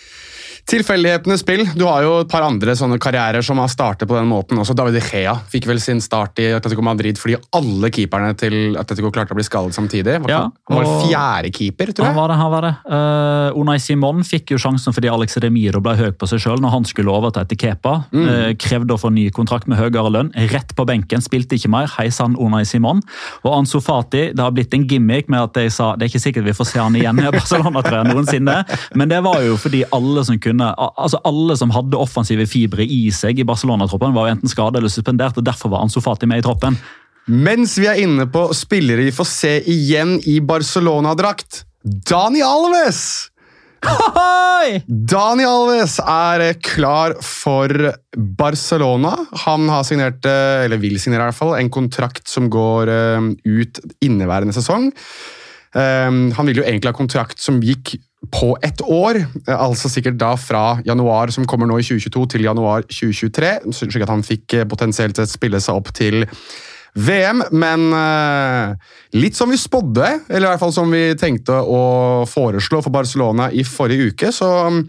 tilfeldighetenes 0.69 1.41
spill. 1.43 1.65
Du 1.77 1.85
har 1.89 2.03
jo 2.05 2.13
et 2.23 2.31
par 2.31 2.45
andre 2.47 2.75
sånne 2.79 2.99
karrierer 3.03 3.43
som 3.45 3.59
har 3.63 3.71
startet 3.73 4.09
på 4.11 4.17
den 4.17 4.29
måten. 4.31 4.59
Også 4.61 4.75
David 4.77 5.01
Gea 5.03 5.35
fikk 5.51 5.67
vel 5.71 5.81
sin 5.83 6.01
start 6.05 6.39
i 6.43 6.51
Atletico 6.57 6.83
Madrid 6.87 7.19
fordi 7.21 7.37
alle 7.57 7.91
keeperne 7.95 8.35
til 8.39 8.77
Atletico 8.81 9.11
klarte 9.15 9.35
å 9.35 9.39
bli 9.39 9.45
skadet 9.47 9.75
samtidig. 9.77 10.19
Var- 10.23 10.31
Ja, 10.31 10.41
han 10.69 10.77
var 10.77 10.85
og- 10.85 11.05
fjerde 11.09 11.51
keeper, 11.53 11.87
tror 11.93 12.05
Han 12.07 12.15
jeg. 12.15 12.21
var 12.21 12.29
det, 12.29 12.37
han 12.37 12.51
var 12.51 12.61
det. 12.63 12.75
Uh, 12.91 13.61
Unai 13.61 13.79
Simon 13.79 14.23
fikk 14.23 14.51
jo 14.51 14.59
sjansen 14.59 14.93
fordi 14.95 15.09
Alex 15.11 15.37
Remiro 15.39 15.81
ble 15.81 15.97
høy 15.97 16.11
på 16.13 16.29
seg 16.29 16.39
sjøl 16.41 16.61
når 16.61 16.71
han 16.71 16.85
skulle 16.85 17.11
overta 17.11 17.41
etter 17.43 17.57
Kepa. 17.57 18.05
Eh, 18.13 18.55
krevde 18.55 18.91
å 18.95 18.99
få 19.01 19.11
ny 19.13 19.31
kontrakt 19.31 19.67
med 19.69 19.79
høyere 19.79 20.11
lønn. 20.11 20.31
Rett 20.51 20.75
på 20.77 20.87
benken, 20.87 21.21
spilte 21.21 21.57
ikke 21.59 21.69
mer. 21.71 21.87
Hei 21.87 22.09
sann, 22.11 22.37
Unai 22.37 22.65
Simon. 22.65 23.01
Og 23.45 23.53
Ansu 23.59 23.81
Fati, 23.81 24.33
det 24.33 24.39
har 24.39 24.51
blitt 24.53 24.73
en 24.75 24.87
gimmick 24.87 25.29
med 25.29 25.41
at 25.41 25.55
jeg 25.55 25.73
sa 25.73 25.95
det 25.97 26.07
er 26.07 26.09
ikke 26.19 26.23
sikkert 26.33 26.45
vi 26.45 26.53
får 26.53 26.67
se 26.67 26.79
han 26.79 26.95
igjen 26.95 27.19
i 27.19 27.31
Barcelona 27.31 27.83
tror 27.83 28.05
jeg, 28.05 28.15
noensinne. 28.15 28.65
Men 28.95 29.09
det 29.09 29.23
var 29.23 29.41
jo 29.43 29.57
fordi 29.57 29.83
alle 29.93 30.25
som 30.25 30.39
kunne, 30.39 30.50
al- 30.59 30.91
altså 30.99 31.21
alle 31.23 31.55
som 31.57 31.71
hadde 31.71 32.01
offensive 32.01 32.49
fibre 32.51 32.83
i 32.83 33.13
seg 33.15 33.39
i 33.39 33.47
Barcelona-troppen, 33.47 34.11
var 34.17 34.27
jo 34.27 34.35
enten 34.35 34.51
skadet 34.51 34.81
eller 34.81 34.91
suspendert, 34.91 35.39
og 35.39 35.47
derfor 35.47 35.71
var 35.71 35.87
Ansu 35.87 36.01
Fati 36.03 36.27
med 36.27 36.43
i 36.43 36.43
troppen. 36.43 36.75
Mens 37.31 37.79
vi 37.79 37.87
er 37.87 38.01
inne 38.03 38.27
på 38.27 38.49
spillere 38.57 39.07
vi 39.07 39.15
får 39.15 39.29
se 39.31 39.57
igjen 39.71 40.17
i 40.27 40.41
Barcelona-drakt. 40.43 41.63
Dani 42.11 42.43
Alves! 42.43 43.29
Hoi! 43.87 44.83
Dani 44.89 45.47
Alves 45.49 45.95
er 46.03 46.43
eh, 46.45 46.57
klar 46.61 47.15
for 47.25 47.73
Barcelona. 48.17 49.15
Han 49.47 49.69
har 49.73 49.87
signert, 49.89 50.27
eh, 50.29 50.67
eller 50.67 50.81
vil 50.83 50.99
signere 51.01 51.23
i 51.23 51.31
hvert 51.31 51.39
fall, 51.39 51.55
en 51.57 51.71
kontrakt 51.73 52.29
som 52.29 52.51
går 52.53 52.91
eh, 52.93 53.31
ut 53.47 53.81
inneværende 54.05 54.53
sesong. 54.57 54.91
Han 55.71 56.47
ville 56.49 56.65
jo 56.65 56.67
egentlig 56.67 56.91
ha 56.91 56.97
kontrakt 56.99 57.39
som 57.39 57.61
gikk 57.63 57.93
på 58.29 58.57
ett 58.63 58.81
år, 58.81 59.17
eh, 59.49 59.61
altså 59.61 59.89
sikkert 59.89 60.19
da 60.21 60.35
fra 60.37 60.81
januar 60.85 61.33
som 61.33 61.47
kommer 61.49 61.69
nå 61.69 61.79
i 61.81 61.87
2022 61.87 62.27
til 62.35 62.45
januar 62.45 62.85
2023, 62.85 63.53
slik 63.73 64.03
at 64.05 64.13
han 64.13 64.25
fikk 64.27 64.59
eh, 64.59 64.67
potensielt 64.69 65.17
sett 65.17 65.33
spille 65.33 65.61
seg 65.63 65.81
opp 65.81 65.89
til 65.97 66.27
VM, 67.01 67.41
men 67.55 67.87
eh, 67.97 68.91
litt 69.17 69.39
som 69.39 69.51
vi 69.51 69.57
spådde, 69.61 70.11
eller 70.29 70.47
i 70.47 70.51
hvert 70.51 70.63
fall 70.63 70.75
som 70.75 70.93
vi 70.93 71.07
tenkte 71.17 71.63
å 71.63 72.27
foreslå 72.29 72.83
for 72.85 72.93
Barcelona 72.93 73.49
i 73.55 73.65
forrige 73.65 74.13
uke, 74.13 74.35
så 74.35 74.51
mm, 74.69 74.83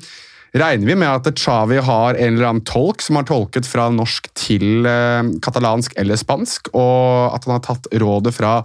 regner 0.60 0.92
vi 0.92 1.00
med 1.00 1.08
at 1.08 1.32
Xavi 1.38 1.80
har 1.80 2.20
en 2.20 2.36
eller 2.36 2.50
annen 2.50 2.66
tolk 2.68 3.06
som 3.06 3.16
har 3.16 3.30
tolket 3.30 3.70
fra 3.70 3.88
norsk 3.94 4.28
til 4.36 4.84
katalansk 5.46 5.96
eller 6.02 6.20
spansk, 6.20 6.74
og 6.76 7.38
at 7.38 7.48
han 7.48 7.56
har 7.56 7.64
tatt 7.70 7.88
rådet 8.02 8.36
fra 8.36 8.58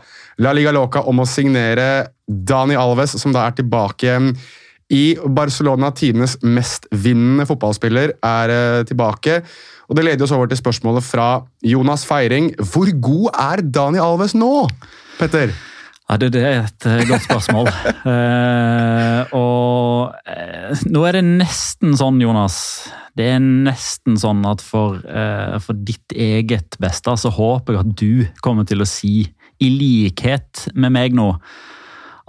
La 0.42 0.52
Liga 0.52 0.72
Loca 0.74 1.00
om 1.08 1.22
å 1.22 1.28
signere 1.28 2.12
Dani 2.26 2.76
Alves, 2.76 3.14
som 3.20 3.32
da 3.32 3.46
er 3.48 3.56
tilbake 3.56 4.18
i 4.92 5.04
Barcelona. 5.16 5.92
Tidenes 5.96 6.36
mestvinnende 6.44 7.46
fotballspiller 7.48 8.16
er 8.20 8.52
eh, 8.52 8.82
tilbake. 8.88 9.40
Og 9.86 9.96
Det 9.96 10.04
leder 10.04 10.26
oss 10.26 10.34
over 10.34 10.50
til 10.50 10.60
spørsmålet 10.60 11.06
fra 11.06 11.30
Jonas 11.64 12.04
Feiring. 12.08 12.52
Hvor 12.58 12.90
god 13.00 13.40
er 13.46 13.64
Dani 13.64 14.02
Alves 14.02 14.36
nå, 14.36 14.66
Petter? 15.16 15.54
Ja, 16.06 16.18
det, 16.22 16.28
det 16.36 16.42
er 16.46 16.60
et 16.60 16.86
eh, 16.86 17.02
godt 17.08 17.24
spørsmål. 17.24 17.70
uh, 18.06 19.22
og 19.40 20.12
uh, 20.22 20.84
nå 20.86 21.02
er 21.08 21.18
det 21.18 21.24
nesten 21.26 21.96
sånn, 21.98 22.20
Jonas. 22.22 22.58
Det 23.16 23.26
er 23.32 23.40
nesten 23.42 24.18
sånn 24.20 24.44
at 24.46 24.62
for, 24.62 25.00
uh, 25.02 25.56
for 25.64 25.78
ditt 25.88 26.14
eget 26.14 26.78
beste 26.82 27.16
så 27.18 27.32
håper 27.32 27.74
jeg 27.74 27.82
at 27.82 27.96
du 27.98 28.42
kommer 28.44 28.68
til 28.68 28.84
å 28.84 28.86
si, 28.86 29.24
i 29.62 29.70
likhet 29.72 30.66
med 30.76 30.94
meg 30.96 31.16
nå, 31.16 31.30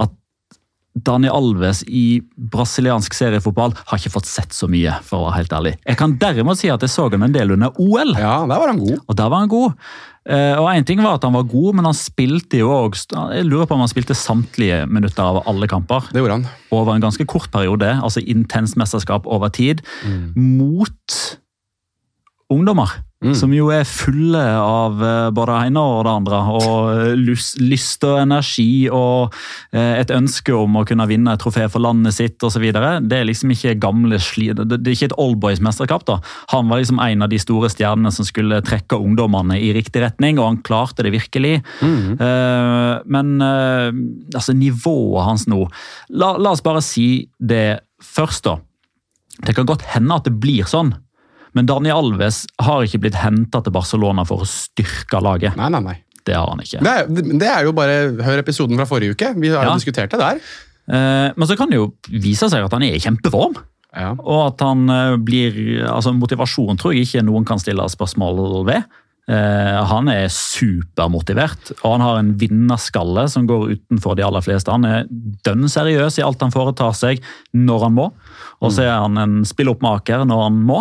at 0.02 0.14
Daniel 1.08 1.38
Alves 1.38 1.84
i 1.88 2.20
brasiliansk 2.38 3.16
seriefotball 3.18 3.76
har 3.78 4.00
ikke 4.00 4.14
fått 4.16 4.30
sett 4.30 4.56
så 4.56 4.70
mye, 4.72 4.96
for 5.06 5.20
å 5.22 5.28
være 5.28 5.40
helt 5.42 5.56
ærlig. 5.60 5.74
Jeg 5.84 6.00
kan 6.00 6.18
derimot 6.22 6.60
si 6.60 6.72
at 6.74 6.84
jeg 6.86 6.94
så 6.94 7.08
ham 7.14 7.26
en 7.28 7.36
del 7.36 7.54
under 7.58 7.76
OL. 7.82 8.16
Ja, 8.18 8.40
der 8.50 8.62
var 8.62 8.72
han 8.72 8.82
god. 8.82 9.02
Og 9.06 9.20
der 9.20 9.34
var 9.34 9.44
han 9.44 9.52
god. 9.52 9.90
Eh, 10.28 10.60
og 10.60 10.68
en 10.74 10.88
ting 10.88 11.00
var 11.00 11.16
at 11.16 11.24
han 11.24 11.36
var 11.38 11.48
god, 11.48 11.78
men 11.78 11.88
han 11.88 11.96
spilte 11.96 12.60
jo 12.60 12.72
òg 12.74 12.98
Jeg 13.00 13.46
lurer 13.48 13.68
på 13.68 13.78
om 13.78 13.84
han 13.86 13.92
spilte 13.92 14.18
samtlige 14.18 14.82
minutter 14.92 15.24
av 15.24 15.44
alle 15.48 15.70
kamper. 15.72 16.10
Det 16.12 16.20
gjorde 16.20 16.40
han. 16.40 16.48
Over 16.76 16.96
en 16.96 17.06
ganske 17.06 17.28
kort 17.30 17.52
periode, 17.54 17.94
altså 18.04 18.24
intenst 18.24 18.80
mesterskap 18.80 19.28
over 19.28 19.54
tid, 19.54 19.86
mot 20.36 21.20
ungdommer. 22.52 22.92
Som 23.18 23.50
jo 23.50 23.72
er 23.74 23.82
fulle 23.90 24.42
av 24.62 25.00
eh, 25.02 25.30
både 25.34 25.50
det 25.56 25.70
ene 25.72 25.82
og 25.82 26.04
det 26.06 26.12
andre. 26.20 26.42
Og 26.54 26.90
eh, 26.94 27.16
lyst, 27.18 28.04
og 28.06 28.20
energi 28.22 28.86
og 28.94 29.34
eh, 29.74 29.96
et 29.98 30.14
ønske 30.14 30.54
om 30.54 30.78
å 30.78 30.84
kunne 30.86 31.08
vinne 31.10 31.34
et 31.34 31.42
trofé 31.42 31.66
for 31.74 31.82
landet 31.82 32.14
sitt 32.14 32.46
osv. 32.46 32.68
Det 32.70 33.18
er 33.18 33.26
liksom 33.26 33.56
ikke 33.56 33.74
gamle 33.82 34.20
sli... 34.22 34.52
Det 34.54 34.78
er 34.78 34.94
ikke 34.94 35.10
et 35.10 35.18
oldboys-mesterskap. 35.18 36.06
da. 36.06 36.20
Han 36.54 36.70
var 36.70 36.84
liksom 36.84 37.02
en 37.02 37.26
av 37.26 37.34
de 37.34 37.42
store 37.42 37.72
stjernene 37.74 38.14
som 38.14 38.28
skulle 38.28 38.62
trekke 38.66 39.02
ungdommene 39.02 39.58
i 39.66 39.74
riktig 39.74 40.06
retning, 40.06 40.38
og 40.38 40.52
han 40.52 40.62
klarte 40.62 41.08
det 41.08 41.16
virkelig. 41.16 41.58
Mm. 41.82 42.18
men 43.10 43.42
altså, 43.42 44.54
nivået 44.54 45.26
hans 45.26 45.46
nå 45.50 45.64
la, 46.10 46.34
la 46.38 46.52
oss 46.54 46.64
bare 46.66 46.82
si 46.86 47.28
det 47.40 47.80
først, 48.04 48.46
da. 48.46 48.58
Det 49.46 49.56
kan 49.58 49.68
godt 49.70 49.86
hende 49.94 50.18
at 50.18 50.28
det 50.28 50.38
blir 50.42 50.68
sånn. 50.70 50.94
Men 51.58 51.68
Dani 51.70 51.92
Alves 51.94 52.44
har 52.62 52.86
ikke 52.86 53.02
blitt 53.08 53.18
henta 53.18 53.64
til 53.66 53.74
Barcelona 53.76 54.26
for 54.28 54.46
å 54.46 54.50
styrke 54.50 55.22
laget. 55.26 55.58
Nei, 55.60 55.72
nei, 55.74 55.82
nei. 55.92 55.98
Det 56.28 56.36
har 56.36 56.50
han 56.52 56.62
ikke. 56.62 56.82
Det 56.84 56.94
er, 56.94 57.08
det 57.40 57.48
er 57.48 57.64
jo 57.64 57.72
bare 57.76 57.98
Hør 58.26 58.42
episoden 58.42 58.76
fra 58.80 58.88
forrige 58.90 59.16
uke. 59.16 59.32
Vi 59.40 59.52
har 59.54 59.64
jo 59.70 59.78
diskutert 59.80 60.12
det 60.12 60.20
der. 60.20 60.42
Eh, 60.88 61.32
Men 61.36 61.48
så 61.48 61.56
kan 61.60 61.72
det 61.72 61.80
jo 61.80 61.90
vise 62.12 62.50
seg 62.52 62.66
at 62.68 62.76
han 62.76 62.84
er 62.84 62.98
i 62.98 63.02
kjempeform. 63.04 63.56
Ja. 63.98 64.12
Og 64.20 64.42
at 64.50 64.64
han 64.66 64.86
eh, 64.92 65.16
blir 65.24 65.56
altså 65.88 66.14
Motivasjon 66.16 66.80
tror 66.80 66.94
jeg 66.96 67.08
ikke 67.08 67.24
noen 67.28 67.48
kan 67.48 67.62
stille 67.64 67.86
spørsmål 67.92 68.44
ved. 68.68 68.84
Eh, 69.28 69.80
han 69.90 70.08
er 70.08 70.30
supermotivert, 70.32 71.74
og 71.82 71.98
han 71.98 72.04
har 72.06 72.20
en 72.22 72.30
vinnerskalle 72.40 73.26
som 73.28 73.48
går 73.50 73.74
utenfor 73.74 74.16
de 74.16 74.24
aller 74.24 74.46
fleste. 74.46 74.72
Han 74.72 74.88
er 74.88 75.10
dønn 75.44 75.68
seriøs 75.72 76.22
i 76.22 76.24
alt 76.24 76.46
han 76.46 76.54
foretar 76.54 76.96
seg 76.96 77.20
når 77.52 77.84
han 77.90 77.98
må, 77.98 78.08
og 78.64 78.72
så 78.72 78.86
er 78.86 78.96
han 78.96 79.20
en 79.20 79.36
spill-opp-maker 79.48 80.24
når 80.30 80.44
han 80.46 80.62
må. 80.70 80.80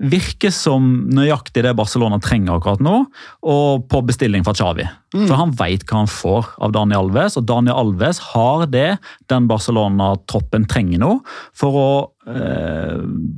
Virker 0.00 0.52
som 0.54 0.86
nøyaktig 1.12 1.66
det 1.66 1.74
Barcelona 1.76 2.16
trenger 2.22 2.56
akkurat 2.56 2.80
nå, 2.80 3.02
og 3.44 3.84
på 3.92 4.00
bestilling 4.08 4.46
fra 4.46 4.54
Xavi. 4.56 4.86
For 5.12 5.36
han 5.36 5.52
veit 5.58 5.84
hva 5.84 6.00
han 6.00 6.10
får 6.10 6.54
av 6.64 6.72
Daniel 6.72 7.10
Alves, 7.10 7.36
og 7.36 7.44
Daniel 7.50 7.82
Alves 7.82 8.22
har 8.30 8.64
det 8.72 8.94
den 9.28 9.50
Barcelona-troppen 9.50 10.64
trenger 10.70 11.02
nå 11.02 11.12
for 11.52 11.76
å 11.76 11.90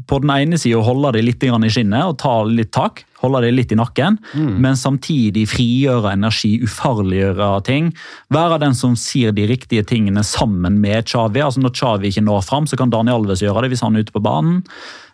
på 0.06 0.18
den 0.22 0.30
ene 0.34 0.58
sida 0.60 0.82
holde 0.84 1.12
det 1.16 1.24
litt 1.24 1.44
i 1.44 1.70
skinnet 1.72 2.04
og 2.04 2.18
ta 2.22 2.42
litt 2.44 2.72
tak, 2.74 3.04
holde 3.22 3.42
det 3.44 3.52
litt 3.54 3.72
i 3.72 3.78
nakken, 3.78 4.18
men 4.34 4.76
samtidig 4.76 5.46
frigjøre 5.48 6.12
energi, 6.12 6.56
ufarliggjøre 6.64 7.62
ting. 7.68 7.92
Være 8.34 8.58
den 8.64 8.74
som 8.74 8.96
sier 8.98 9.32
de 9.32 9.46
riktige 9.46 9.84
tingene 9.86 10.24
sammen 10.26 10.80
med 10.82 11.06
Xavi. 11.06 11.40
Altså 11.40 11.62
Når 11.62 11.76
Xavi 11.78 12.10
ikke 12.10 12.26
når 12.26 12.42
fram, 12.42 12.66
så 12.66 12.76
kan 12.76 12.90
Daniel 12.90 13.22
Alves 13.22 13.42
gjøre 13.42 13.62
det 13.62 13.72
hvis 13.72 13.84
han 13.86 13.96
er 13.96 14.04
ute 14.04 14.12
på 14.12 14.24
banen. 14.24 14.62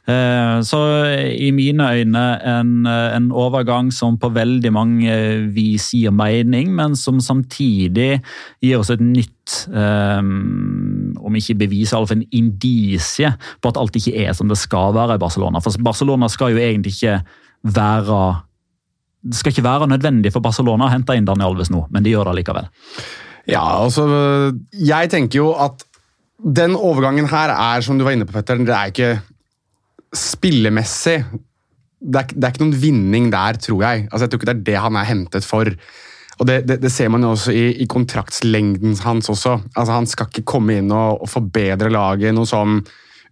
Eh, 0.08 0.60
Så 0.64 0.78
i 1.36 1.50
mine 1.52 1.84
øyne 1.84 2.24
en, 2.40 2.86
en 2.86 3.30
overgang 3.32 3.92
som 3.92 4.16
på 4.18 4.30
veldig 4.32 4.72
mange 4.72 5.12
vis 5.52 5.90
gir 5.92 6.10
mening, 6.10 6.72
men 6.74 6.96
som 6.96 7.20
samtidig 7.20 8.22
gir 8.64 8.78
oss 8.78 8.90
et 8.90 9.04
nytt 9.04 9.68
eh, 9.68 10.22
Om 11.28 11.38
ikke 11.38 11.58
bevis, 11.62 11.92
iallfall 11.92 12.20
en 12.20 12.26
indisie 12.34 13.30
på 13.62 13.72
at 13.72 13.80
alt 13.80 13.96
ikke 14.00 14.16
er 14.24 14.34
som 14.36 14.50
det 14.50 14.58
skal 14.60 14.94
være 14.96 15.18
i 15.18 15.22
Barcelona. 15.22 15.62
For 15.64 15.76
Barcelona 15.84 16.30
skal 16.32 16.54
jo 16.54 16.62
egentlig 16.62 16.96
ikke 16.96 17.20
være 17.74 18.20
Det 19.28 19.34
skal 19.34 19.52
ikke 19.52 19.66
være 19.66 19.88
nødvendig 19.90 20.30
for 20.32 20.40
Barcelona 20.40 20.86
å 20.86 20.92
hente 20.92 21.16
inn 21.18 21.26
Daniel 21.26 21.52
Alves 21.52 21.72
nå, 21.74 21.82
men 21.90 22.04
de 22.04 22.12
gjør 22.14 22.30
det 22.30 22.38
likevel. 22.38 22.68
Ja, 23.48 23.64
altså 23.82 24.04
Jeg 24.72 25.10
tenker 25.10 25.40
jo 25.40 25.50
at 25.58 25.84
den 26.38 26.76
overgangen 26.76 27.26
her 27.26 27.50
er, 27.50 27.82
som 27.82 27.98
du 27.98 28.04
var 28.06 28.14
inne 28.14 28.28
på, 28.28 28.36
Petter, 28.36 28.60
det 28.62 28.74
er 28.74 28.92
ikke 28.92 29.12
spillemessig 30.14 31.18
det 31.98 32.20
er, 32.20 32.28
det 32.30 32.46
er 32.46 32.52
ikke 32.52 32.62
noen 32.62 32.78
vinning 32.78 33.30
der, 33.32 33.58
tror 33.58 33.82
jeg. 33.82 34.06
Altså, 34.08 34.24
jeg 34.24 34.30
tror 34.30 34.40
ikke 34.40 34.50
det 34.50 34.56
er 34.56 34.66
det 34.68 34.82
han 34.84 34.98
er 34.98 35.08
hentet 35.08 35.46
for. 35.46 35.70
Og 36.38 36.46
Det, 36.46 36.60
det, 36.68 36.78
det 36.82 36.92
ser 36.94 37.10
man 37.10 37.24
jo 37.26 37.32
også 37.34 37.52
i, 37.54 37.66
i 37.82 37.86
kontraktslengden 37.90 38.96
hans 39.02 39.28
også. 39.32 39.58
Altså, 39.74 39.92
han 39.92 40.06
skal 40.06 40.30
ikke 40.30 40.46
komme 40.46 40.78
inn 40.78 40.92
og, 40.94 41.24
og 41.24 41.30
forbedre 41.30 41.90
laget 41.90 42.34
noe 42.36 42.46
sånn 42.48 42.80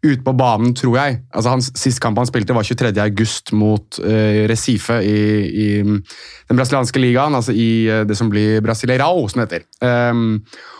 ute 0.05 0.23
på 0.23 0.35
banen, 0.37 0.75
tror 0.77 0.99
jeg. 0.99 1.19
Altså, 1.33 1.53
hans 1.55 1.71
Sist 1.79 2.01
kamp 2.03 2.19
han 2.21 2.29
spilte, 2.29 2.55
var 2.57 2.67
23. 2.67 2.93
august 3.03 3.53
mot 3.57 4.01
uh, 4.03 4.45
Recife 4.51 4.99
i, 5.03 5.19
i 5.47 5.69
den 5.83 6.59
brasilianske 6.59 7.03
ligaen. 7.03 7.37
Altså 7.39 7.55
i 7.57 7.87
uh, 7.91 8.03
det 8.07 8.19
som 8.19 8.31
blir 8.33 8.61
Brasileirao, 8.65 9.27
som 9.31 9.43
det 9.43 9.49
heter. 9.49 9.69
Ehm, 9.87 10.29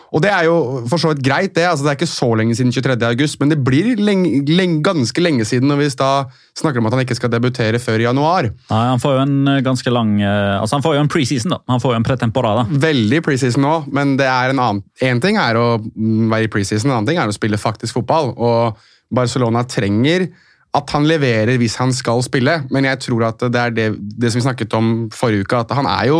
og 0.07 0.23
det 0.23 0.31
er 0.31 0.45
jo 0.47 0.55
for 0.87 1.01
så 1.01 1.11
vidt 1.11 1.23
greit, 1.25 1.53
det. 1.55 1.65
altså 1.67 1.83
Det 1.83 1.91
er 1.91 1.97
ikke 1.99 2.09
så 2.09 2.29
lenge 2.39 2.55
siden 2.55 2.71
23. 2.71 2.95
august, 3.09 3.39
men 3.41 3.51
det 3.51 3.59
blir 3.63 3.99
lenge, 3.99 4.41
lenge, 4.47 4.79
ganske 4.85 5.23
lenge 5.23 5.45
siden 5.47 5.67
når 5.67 5.81
vi 5.81 5.89
da 5.99 6.11
snakker 6.57 6.79
om 6.79 6.87
at 6.87 6.95
han 6.95 7.03
ikke 7.03 7.17
skal 7.17 7.31
debutere 7.33 7.81
før 7.83 7.99
i 7.99 8.07
januar. 8.07 8.49
Nei, 8.71 8.83
Han 8.93 9.03
får 9.03 9.17
jo 9.17 9.23
en 9.25 9.51
eh, 9.51 9.61
ganske 9.65 9.93
lang 9.93 10.15
eh, 10.21 10.55
altså 10.61 10.77
Han 10.77 10.85
får 10.85 10.95
jo 10.95 11.03
en 11.03 11.11
preseason, 11.11 11.55
da. 11.55 11.61
Han 11.73 11.83
får 11.83 11.93
jo 11.95 11.99
en 11.99 12.07
pretemporada. 12.07 12.65
Veldig 12.87 13.21
preseason 13.25 13.65
nå, 13.65 13.75
men 13.91 14.15
det 14.19 14.29
er 14.31 14.53
en 14.53 14.63
annen 14.63 14.83
En 15.03 15.23
ting 15.23 15.39
er 15.41 15.59
å 15.59 15.67
mm, 15.79 16.27
være 16.31 16.47
i 16.47 16.51
preseason, 16.51 16.89
en 16.89 16.99
annen 16.99 17.11
ting 17.11 17.21
er 17.21 17.27
å 17.27 17.35
spille 17.35 17.59
faktisk 17.59 17.99
fotball. 17.99 18.31
Og 18.37 18.79
Barcelona 19.13 19.63
trenger 19.67 20.29
at 20.77 20.93
han 20.93 21.07
leverer 21.09 21.57
hvis 21.59 21.77
han 21.81 21.93
skal 21.95 22.21
spille, 22.25 22.59
men 22.73 22.87
jeg 22.87 23.01
tror 23.07 23.29
at 23.31 23.43
det 23.51 23.61
er 23.61 23.75
det, 23.75 23.89
det 23.97 24.31
som 24.31 24.41
vi 24.41 24.47
snakket 24.47 24.75
om 24.77 24.95
forrige 25.15 25.47
uke, 25.47 25.61
at 25.63 25.73
han 25.77 25.87
er 25.89 26.09
jo 26.11 26.19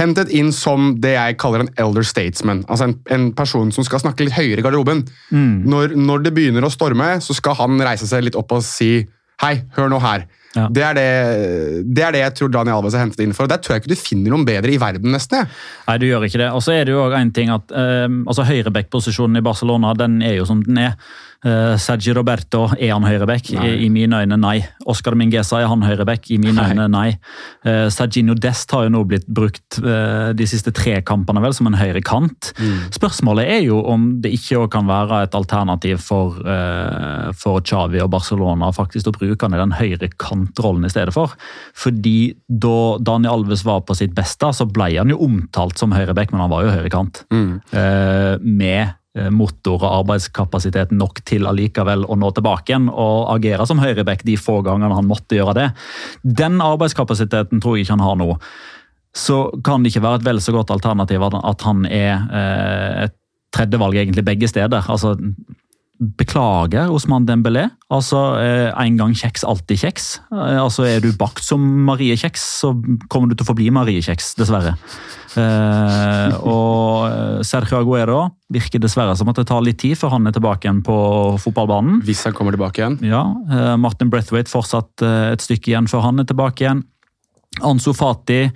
hentet 0.00 0.30
inn 0.32 0.52
som 0.56 0.94
det 1.02 1.14
jeg 1.14 1.38
kaller 1.40 1.64
en 1.64 1.72
elder 1.80 2.06
statesman. 2.06 2.62
Altså 2.68 2.90
en, 2.90 2.98
en 3.12 3.30
person 3.36 3.72
som 3.74 3.86
skal 3.86 4.02
snakke 4.04 4.26
litt 4.26 4.36
høyere 4.36 4.62
i 4.62 4.64
garderoben. 4.64 5.04
Når, 5.32 5.96
når 5.98 6.26
det 6.26 6.34
begynner 6.36 6.64
å 6.64 6.72
storme, 6.72 7.14
så 7.24 7.36
skal 7.36 7.58
han 7.60 7.80
reise 7.82 8.08
seg 8.08 8.24
litt 8.26 8.38
opp 8.38 8.54
og 8.56 8.64
si 8.66 8.94
Hei, 9.42 9.56
hør 9.74 9.88
nå 9.90 9.98
her. 9.98 10.22
Ja. 10.54 10.66
Det, 10.70 10.82
er 10.84 10.94
det, 10.94 11.06
det 11.96 12.02
er 12.04 12.14
det 12.14 12.20
jeg 12.20 12.34
tror 12.38 12.50
Daniel 12.52 12.76
Alves 12.78 12.94
er 12.94 13.02
hentet 13.02 13.22
inn 13.24 13.32
for. 13.34 13.48
og 13.48 13.50
Der 13.50 13.58
tror 13.58 13.74
jeg 13.74 13.82
ikke 13.82 13.90
du 13.94 13.98
finner 13.98 14.34
noen 14.34 14.44
bedre 14.46 14.70
i 14.70 14.78
verden, 14.78 15.10
nesten. 15.14 15.48
Nei, 15.88 15.96
du 15.98 16.06
gjør 16.06 16.26
ikke 16.28 16.42
det. 16.42 16.50
Og 16.54 16.62
så 16.62 16.76
er 16.76 16.86
det 16.86 16.94
jo 16.94 17.00
òg 17.06 17.16
en 17.18 17.32
ting 17.34 17.50
at 17.50 17.72
eh, 17.74 18.06
altså 18.06 18.44
Høyreback-posisjonen 18.46 19.40
i 19.40 19.44
Barcelona 19.44 19.96
den 19.98 20.20
er 20.22 20.36
jo 20.36 20.46
som 20.46 20.62
den 20.62 20.78
er. 20.84 20.94
Eh, 21.42 21.74
Sergi 21.82 22.12
Roberto, 22.14 22.68
er 22.78 22.92
han 22.92 23.02
høyreback? 23.02 23.48
I, 23.56 23.72
I 23.86 23.88
mine 23.90 24.20
øyne, 24.22 24.36
nei. 24.38 24.60
Oscar 24.86 25.16
Mingueza, 25.18 25.58
er 25.58 25.66
han 25.70 25.82
høyreback? 25.82 26.30
I 26.30 26.38
mine 26.38 26.54
Nei. 26.54 26.68
øyne, 26.70 26.86
nei. 26.92 27.08
Uh, 27.66 27.88
Serginho 27.90 28.36
Dest 28.38 28.70
har 28.74 28.86
jo 28.86 28.92
nå 28.94 29.02
blitt 29.10 29.26
brukt 29.26 29.80
uh, 29.82 30.30
de 30.38 30.46
siste 30.46 30.70
tre 30.76 31.00
kampene 31.06 31.42
vel 31.42 31.54
som 31.56 31.66
en 31.66 31.78
høyre 31.78 32.02
kant. 32.06 32.52
Mm. 32.62 32.92
Spørsmålet 32.94 33.50
er 33.56 33.66
jo 33.66 33.80
om 33.90 34.06
det 34.22 34.32
ikke 34.38 34.68
kan 34.70 34.86
være 34.86 35.24
et 35.26 35.34
alternativ 35.38 35.98
for, 36.06 36.38
uh, 36.46 37.32
for 37.34 37.58
Xavi 37.66 38.02
og 38.04 38.12
Barcelona 38.14 38.70
faktisk 38.74 39.10
å 39.10 39.16
bruke 39.16 39.46
han 39.48 39.58
i 39.58 39.62
den 39.64 39.74
høyre 39.80 40.12
kantrollen 40.22 40.86
i 40.86 40.92
stedet 40.94 41.14
for. 41.16 41.34
Fordi 41.74 42.34
da 42.46 42.98
Daniel 43.02 43.42
Alves 43.42 43.64
var 43.66 43.82
på 43.88 43.96
sitt 43.98 44.14
beste, 44.14 44.52
så 44.54 44.66
ble 44.70 44.92
han 44.94 45.10
jo 45.10 45.18
omtalt 45.24 45.80
som 45.80 45.94
høyreback, 45.94 46.30
men 46.30 46.44
han 46.44 46.52
var 46.52 46.66
jo 46.66 46.74
høyrekant. 46.76 47.24
Eh, 47.32 48.34
med 48.42 48.92
motor 49.30 49.82
og 49.82 49.90
arbeidskapasitet 49.98 50.94
nok 50.96 51.18
til 51.28 51.44
allikevel 51.44 52.06
å 52.08 52.16
nå 52.16 52.30
tilbake 52.32 52.72
igjen 52.72 52.86
og 52.88 53.26
agere 53.34 53.66
som 53.68 53.82
høyreback 53.82 54.22
de 54.24 54.38
få 54.40 54.62
gangene 54.64 54.96
han 54.96 55.08
måtte 55.08 55.36
gjøre 55.36 55.52
det. 55.58 55.66
Den 56.24 56.62
arbeidskapasiteten 56.64 57.60
tror 57.60 57.76
jeg 57.76 57.84
ikke 57.84 57.98
han 57.98 58.06
har 58.06 58.16
nå. 58.22 58.30
Så 59.12 59.42
kan 59.64 59.84
det 59.84 59.92
ikke 59.92 60.06
være 60.06 60.22
et 60.22 60.28
vel 60.30 60.40
så 60.40 60.54
godt 60.56 60.72
alternativ 60.72 61.24
at 61.28 61.66
han 61.66 61.84
er 61.84 62.14
eh, 62.32 63.02
et 63.04 63.16
tredjevalg 63.52 64.00
egentlig 64.00 64.24
begge 64.24 64.48
steder. 64.48 64.88
Altså, 64.88 65.18
Beklager, 66.02 66.90
Osman 66.90 67.26
Dembélé. 67.28 67.68
Altså, 67.92 68.36
eh, 68.40 68.72
En 68.86 68.96
gang 68.96 69.12
kjeks, 69.14 69.44
alltid 69.44 69.78
kjeks. 69.78 70.20
Eh, 70.32 70.62
altså, 70.62 70.84
Er 70.84 71.00
du 71.00 71.12
bakt 71.12 71.44
som 71.44 71.60
Marie 71.60 72.16
Kjeks, 72.16 72.40
så 72.60 72.72
kommer 73.08 73.28
du 73.28 73.36
til 73.36 73.44
å 73.44 73.52
forbli 73.52 73.70
Marie 73.70 74.00
Kjeks, 74.02 74.34
dessverre. 74.34 74.74
Eh, 75.38 76.36
og 76.42 77.08
eh, 77.08 77.42
Sergio 77.46 77.80
Aguero 77.80 78.20
virker 78.52 78.82
dessverre 78.82 79.16
som 79.18 79.30
at 79.32 79.40
det 79.40 79.46
tar 79.48 79.64
litt 79.64 79.80
tid 79.82 79.96
før 79.98 80.16
han 80.16 80.28
er 80.28 80.36
tilbake 80.36 80.68
igjen 80.68 80.82
på 80.86 80.96
fotballbanen. 81.42 82.02
Hvis 82.06 82.24
han 82.28 82.36
kommer 82.36 82.56
tilbake 82.56 82.82
igjen. 82.82 82.98
Ja, 83.06 83.24
eh, 83.48 83.74
Martin 83.80 84.12
Brethwaite 84.12 84.52
fortsatt 84.52 85.04
eh, 85.04 85.32
et 85.32 85.44
stykke 85.44 85.72
igjen 85.72 85.90
før 85.90 86.08
han 86.08 86.22
er 86.22 86.28
tilbake 86.28 86.66
igjen. 86.66 86.84
Ansu 87.60 87.92
Fati, 87.92 88.50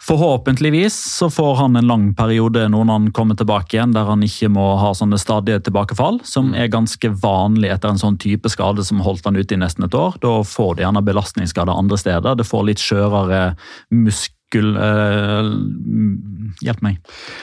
forhåpentligvis 0.00 0.94
så 0.94 1.30
får 1.30 1.54
han 1.56 1.76
en 1.76 1.86
lang 1.86 2.06
periode 2.16 2.62
nå 2.72 2.80
når 2.80 2.94
han 2.94 3.10
kommer 3.12 3.36
tilbake 3.36 3.76
igjen, 3.76 3.92
der 3.92 4.08
han 4.08 4.24
ikke 4.24 4.48
må 4.54 4.70
ha 4.80 4.94
sånne 4.96 5.18
stadige 5.20 5.60
tilbakefall, 5.66 6.22
som 6.24 6.54
er 6.56 6.70
ganske 6.72 7.10
vanlig 7.20 7.74
etter 7.74 7.92
en 7.92 8.00
sånn 8.00 8.16
type 8.20 8.48
skade 8.48 8.86
som 8.88 9.04
holdt 9.04 9.28
han 9.28 9.36
ute 9.36 9.52
i 9.52 9.60
nesten 9.60 9.84
et 9.84 9.96
år. 9.98 10.16
Da 10.24 10.38
får 10.48 10.78
de 10.78 10.86
gjerne 10.86 11.04
belastningsskader 11.04 11.76
andre 11.76 12.00
steder. 12.00 12.40
Det 12.40 12.48
får 12.48 12.66
litt 12.70 12.82
skjørere 12.82 13.42
muskel... 14.48 14.76
eh, 14.76 16.64
hjelp 16.64 16.80
meg. 16.82 16.96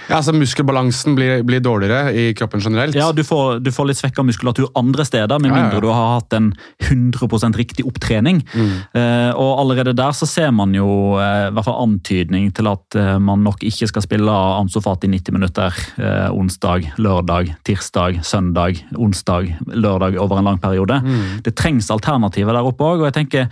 Ja, 0.09 0.17
altså 0.17 0.33
Muskelbalansen 0.33 1.15
blir, 1.15 1.43
blir 1.45 1.61
dårligere 1.61 2.11
i 2.13 2.33
kroppen 2.33 2.59
generelt. 2.59 2.95
Ja, 2.95 3.11
du 3.13 3.23
får, 3.23 3.59
du 3.63 3.71
får 3.71 3.87
litt 3.87 3.99
svekka 3.99 4.23
muskulatur 4.25 4.71
andre 4.75 5.05
steder, 5.05 5.39
med 5.39 5.51
Ja, 5.51 5.55
ja, 5.55 5.59
ja. 5.59 5.63
mindre 5.69 5.81
du 5.81 5.87
har 5.93 6.19
hatt 6.19 6.33
en 6.33 6.53
100% 6.83 7.55
riktig 7.55 7.85
opptrening. 7.85 8.41
Eh, 8.55 9.31
og 9.35 9.59
allerede 9.61 9.93
der 9.95 10.11
så 10.11 10.25
ser 10.25 10.51
man 10.51 10.73
jo 10.73 11.15
i 11.15 11.51
hvert 11.53 11.65
fall 11.65 11.83
antydning 11.83 12.51
til 12.55 12.67
at 12.67 12.95
eh, 12.95 13.17
man 13.19 13.43
nok 13.45 13.63
ikke 13.63 13.87
skal 13.87 14.01
spille 14.05 14.31
Amsofat 14.31 15.05
i 15.05 15.11
90 15.13 15.35
minutter 15.35 15.81
onsdag, 16.35 16.91
lørdag, 16.97 17.55
tirsdag, 17.65 18.21
søndag, 18.25 18.81
onsdag, 18.97 19.53
lørdag 19.73 20.17
over 20.19 20.39
en 20.39 20.49
lang 20.49 20.59
periode. 20.61 20.99
Det 21.45 21.55
trengs 21.55 21.91
alternativer 21.93 22.53
der 22.55 22.65
oppe 22.65 22.83
òg, 22.83 23.03
og 23.03 23.09
jeg 23.09 23.19
tenker 23.21 23.49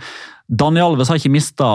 Daniel 0.48 0.92
Alves 0.92 1.08
har 1.08 1.16
ikke 1.20 1.32
mista 1.32 1.68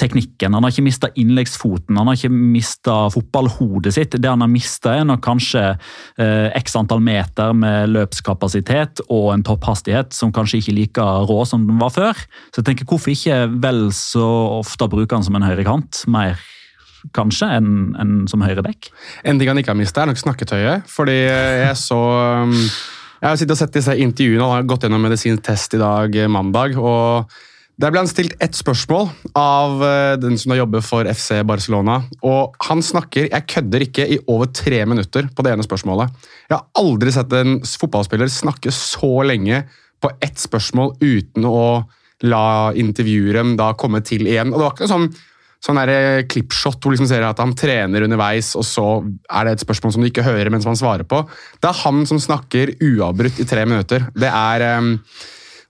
teknikken, 0.00 0.54
han 0.56 0.64
har 0.64 0.72
ikke 0.72 0.84
mista 0.88 1.08
innleggsfoten, 1.18 1.94
han 1.98 2.08
har 2.10 2.16
ikke 2.18 2.32
mista 2.32 2.96
fotballhodet 3.14 3.92
sitt. 3.94 4.16
Det 4.18 4.30
han 4.30 4.42
har 4.42 4.50
mista, 4.50 4.96
er 4.96 5.06
nok 5.06 5.22
kanskje 5.22 5.62
eh, 5.70 6.48
x 6.58 6.74
antall 6.80 7.02
meter 7.04 7.54
med 7.54 7.92
løpskapasitet 7.94 9.04
og 9.06 9.28
en 9.36 9.44
topphastighet 9.46 10.16
som 10.16 10.34
kanskje 10.34 10.60
ikke 10.60 10.74
er 10.74 10.78
like 10.80 11.06
rå 11.30 11.38
som 11.46 11.68
den 11.68 11.78
var 11.82 11.94
før. 11.94 12.24
Så 12.50 12.60
jeg 12.60 12.70
tenker, 12.72 12.90
hvorfor 12.90 13.14
ikke 13.14 13.38
vel 13.62 13.86
så 13.94 14.26
ofte 14.58 14.90
bruke 14.90 15.14
han 15.14 15.26
som 15.26 15.38
en 15.38 15.46
høyrekant? 15.46 16.02
Mer 16.10 16.42
kanskje 17.14 17.52
enn 17.60 17.94
en 18.00 18.18
som 18.30 18.42
høyreback? 18.42 18.90
En 19.22 19.38
ting 19.38 19.50
han 19.52 19.62
ikke 19.62 19.74
har 19.76 19.78
mista, 19.78 20.02
er 20.02 20.10
nok 20.10 20.22
snakketøyet. 20.24 20.90
Fordi 20.90 21.20
jeg 21.22 21.78
så 21.78 22.02
um, 22.42 22.54
Jeg 22.58 23.30
har 23.30 23.38
sittet 23.40 23.54
og 23.54 23.62
sett 23.62 23.76
disse 23.78 23.94
intervjuene, 23.94 24.42
han 24.42 24.58
har 24.58 24.68
gått 24.68 24.84
gjennom 24.84 25.06
medisinsk 25.06 25.46
test 25.46 25.78
i 25.78 25.80
dag, 25.80 26.16
eh, 26.18 26.28
mandag. 26.28 26.74
og 26.76 27.30
Der 27.74 27.90
ble 27.90 28.04
han 28.04 28.10
stilt 28.10 28.36
ett 28.44 28.54
spørsmål 28.54 29.08
av 29.34 29.80
eh, 29.82 30.12
den 30.22 30.36
som 30.38 30.52
da 30.52 30.60
jobber 30.60 30.84
for 30.84 31.08
FC 31.10 31.40
Barcelona. 31.46 31.98
og 32.22 32.54
Han 32.68 32.84
snakker, 32.86 33.26
jeg 33.32 33.48
kødder 33.50 33.86
ikke, 33.88 34.06
i 34.06 34.20
over 34.30 34.52
tre 34.54 34.84
minutter 34.86 35.26
på 35.34 35.42
det 35.42 35.54
ene 35.54 35.66
spørsmålet. 35.66 36.14
Jeg 36.46 36.54
har 36.54 36.68
aldri 36.78 37.14
sett 37.14 37.34
en 37.34 37.58
fotballspiller 37.66 38.30
snakke 38.30 38.70
så 38.74 39.16
lenge 39.26 39.64
på 39.98 40.12
ett 40.22 40.38
spørsmål 40.38 40.94
uten 41.02 41.48
å 41.50 41.84
la 42.24 42.70
intervjueren 42.78 43.56
da 43.58 43.72
komme 43.78 44.04
til 44.06 44.28
igjen. 44.28 44.54
Og 44.54 44.60
det 44.60 44.68
var 44.68 44.76
ikke 44.76 44.92
sånn 44.94 45.08
sånn 45.64 45.78
der 45.80 46.26
klippshot 46.28 46.82
hvor 46.82 46.92
liksom 46.92 47.08
ser 47.08 47.24
at 47.24 47.38
han 47.40 47.54
trener 47.56 48.04
underveis, 48.04 48.50
og 48.58 48.66
så 48.68 48.88
er 49.32 49.46
det 49.46 49.54
et 49.54 49.62
spørsmål 49.64 49.94
som 49.94 50.04
du 50.04 50.10
ikke 50.10 50.26
hører 50.26 50.50
mens 50.52 50.66
man 50.68 50.76
svarer 50.76 51.06
på. 51.08 51.22
Det 51.56 51.70
er 51.70 51.78
han 51.86 52.02
som 52.08 52.20
snakker 52.20 52.74
uavbrutt 52.84 53.40
i 53.40 53.46
tre 53.48 53.64
minutter. 53.64 54.04
Det 54.12 54.28
er 54.28 54.64
um, 54.76 54.98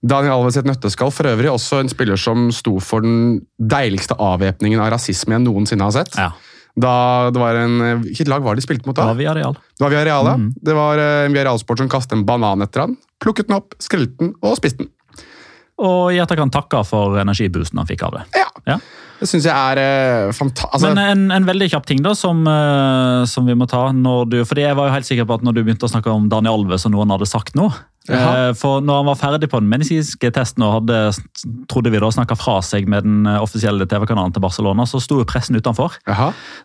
Daniel 0.05 0.37
Alves 0.37 0.59
i 0.59 0.61
et 0.61 0.69
nøtteskall. 0.69 1.13
For 1.15 1.29
øvrig 1.31 1.51
også 1.53 1.81
en 1.83 1.93
spiller 1.93 2.21
som 2.21 2.51
sto 2.55 2.77
for 2.85 3.05
den 3.05 3.41
deiligste 3.57 4.17
avvæpningen 4.21 4.83
av 4.85 4.93
rasisme 4.95 5.37
jeg 5.37 5.45
noensinne 5.47 5.87
har 5.87 5.95
sett. 5.97 6.19
Ja. 6.21 6.33
Da 6.75 7.31
det 7.31 7.39
var 7.39 7.55
en, 7.55 8.03
Hvilket 8.03 8.29
lag 8.31 8.43
var 8.43 8.57
det 8.57 8.65
de 8.65 8.67
spilte 8.67 8.89
mot 8.89 8.97
da? 8.97 9.05
Det 9.05 9.13
var 9.13 9.21
Villarreal. 9.21 9.55
Det 9.55 9.85
var 9.85 9.93
Villarreal, 9.95 10.31
ja. 10.33 10.37
Det 10.69 10.77
var 10.77 11.03
eh, 11.03 11.21
en 11.29 11.37
Villarreal-sport 11.37 11.83
som 11.85 11.91
kastet 11.93 12.19
en 12.19 12.27
banan 12.27 12.67
etter 12.67 12.85
han, 12.85 12.97
plukket 13.23 13.49
den 13.49 13.61
opp, 13.61 13.77
skrelte 13.83 14.19
den 14.21 14.35
og 14.43 14.59
spiste 14.59 14.83
den. 14.83 14.91
Og 15.83 16.13
i 16.15 16.21
etterkant 16.23 16.55
takka 16.55 16.85
for 16.87 17.17
energiboosten 17.19 17.81
han 17.81 17.89
fikk 17.89 18.05
av 18.07 18.21
det. 18.21 18.27
Ja. 18.39 18.47
Ja. 18.69 18.77
Det 19.21 19.29
syns 19.31 19.47
jeg 19.47 19.55
er 19.55 19.79
eh, 19.81 20.33
fantastisk. 20.35 20.75
Altså, 20.75 20.91
Men 20.91 21.01
en, 21.03 21.25
en 21.33 21.47
veldig 21.49 21.69
kjapp 21.73 21.87
ting 21.89 22.03
da, 22.05 22.13
som, 22.19 22.43
eh, 22.51 23.25
som 23.31 23.47
vi 23.49 23.57
må 23.59 23.67
ta. 23.71 23.87
Når 23.95 24.31
du, 24.31 24.37
fordi 24.47 24.67
Jeg 24.67 24.77
var 24.79 24.89
jo 24.89 24.95
helt 24.97 25.09
sikker 25.09 25.29
på 25.29 25.39
at 25.39 25.45
når 25.47 25.57
du 25.57 25.61
begynte 25.63 25.87
å 25.89 25.91
snakke 25.93 26.13
om 26.13 26.29
Daniel 26.33 26.59
Alves 26.59 26.87
og 26.89 26.95
noen 26.95 27.13
hadde 27.15 27.29
sagt 27.31 27.55
noe 27.59 27.73
eh, 28.11 28.51
For 28.59 28.83
når 28.85 29.01
han 29.01 29.09
var 29.09 29.21
ferdig 29.21 29.51
på 29.53 29.61
den 29.63 29.71
medisinske 29.71 30.31
testen 30.35 30.67
og 30.67 30.79
hadde 30.79 30.99
trodde 31.71 31.93
vi 31.95 32.03
da, 32.03 32.11
snakka 32.17 32.37
fra 32.39 32.59
seg 32.67 32.89
med 32.91 33.07
den 33.07 33.29
offisielle 33.39 33.87
TV-kanalen 33.91 34.35
til 34.35 34.45
Barcelona, 34.45 34.87
så 34.89 35.03
sto 35.03 35.21
jo 35.23 35.29
pressen 35.29 35.59
utenfor. 35.59 35.99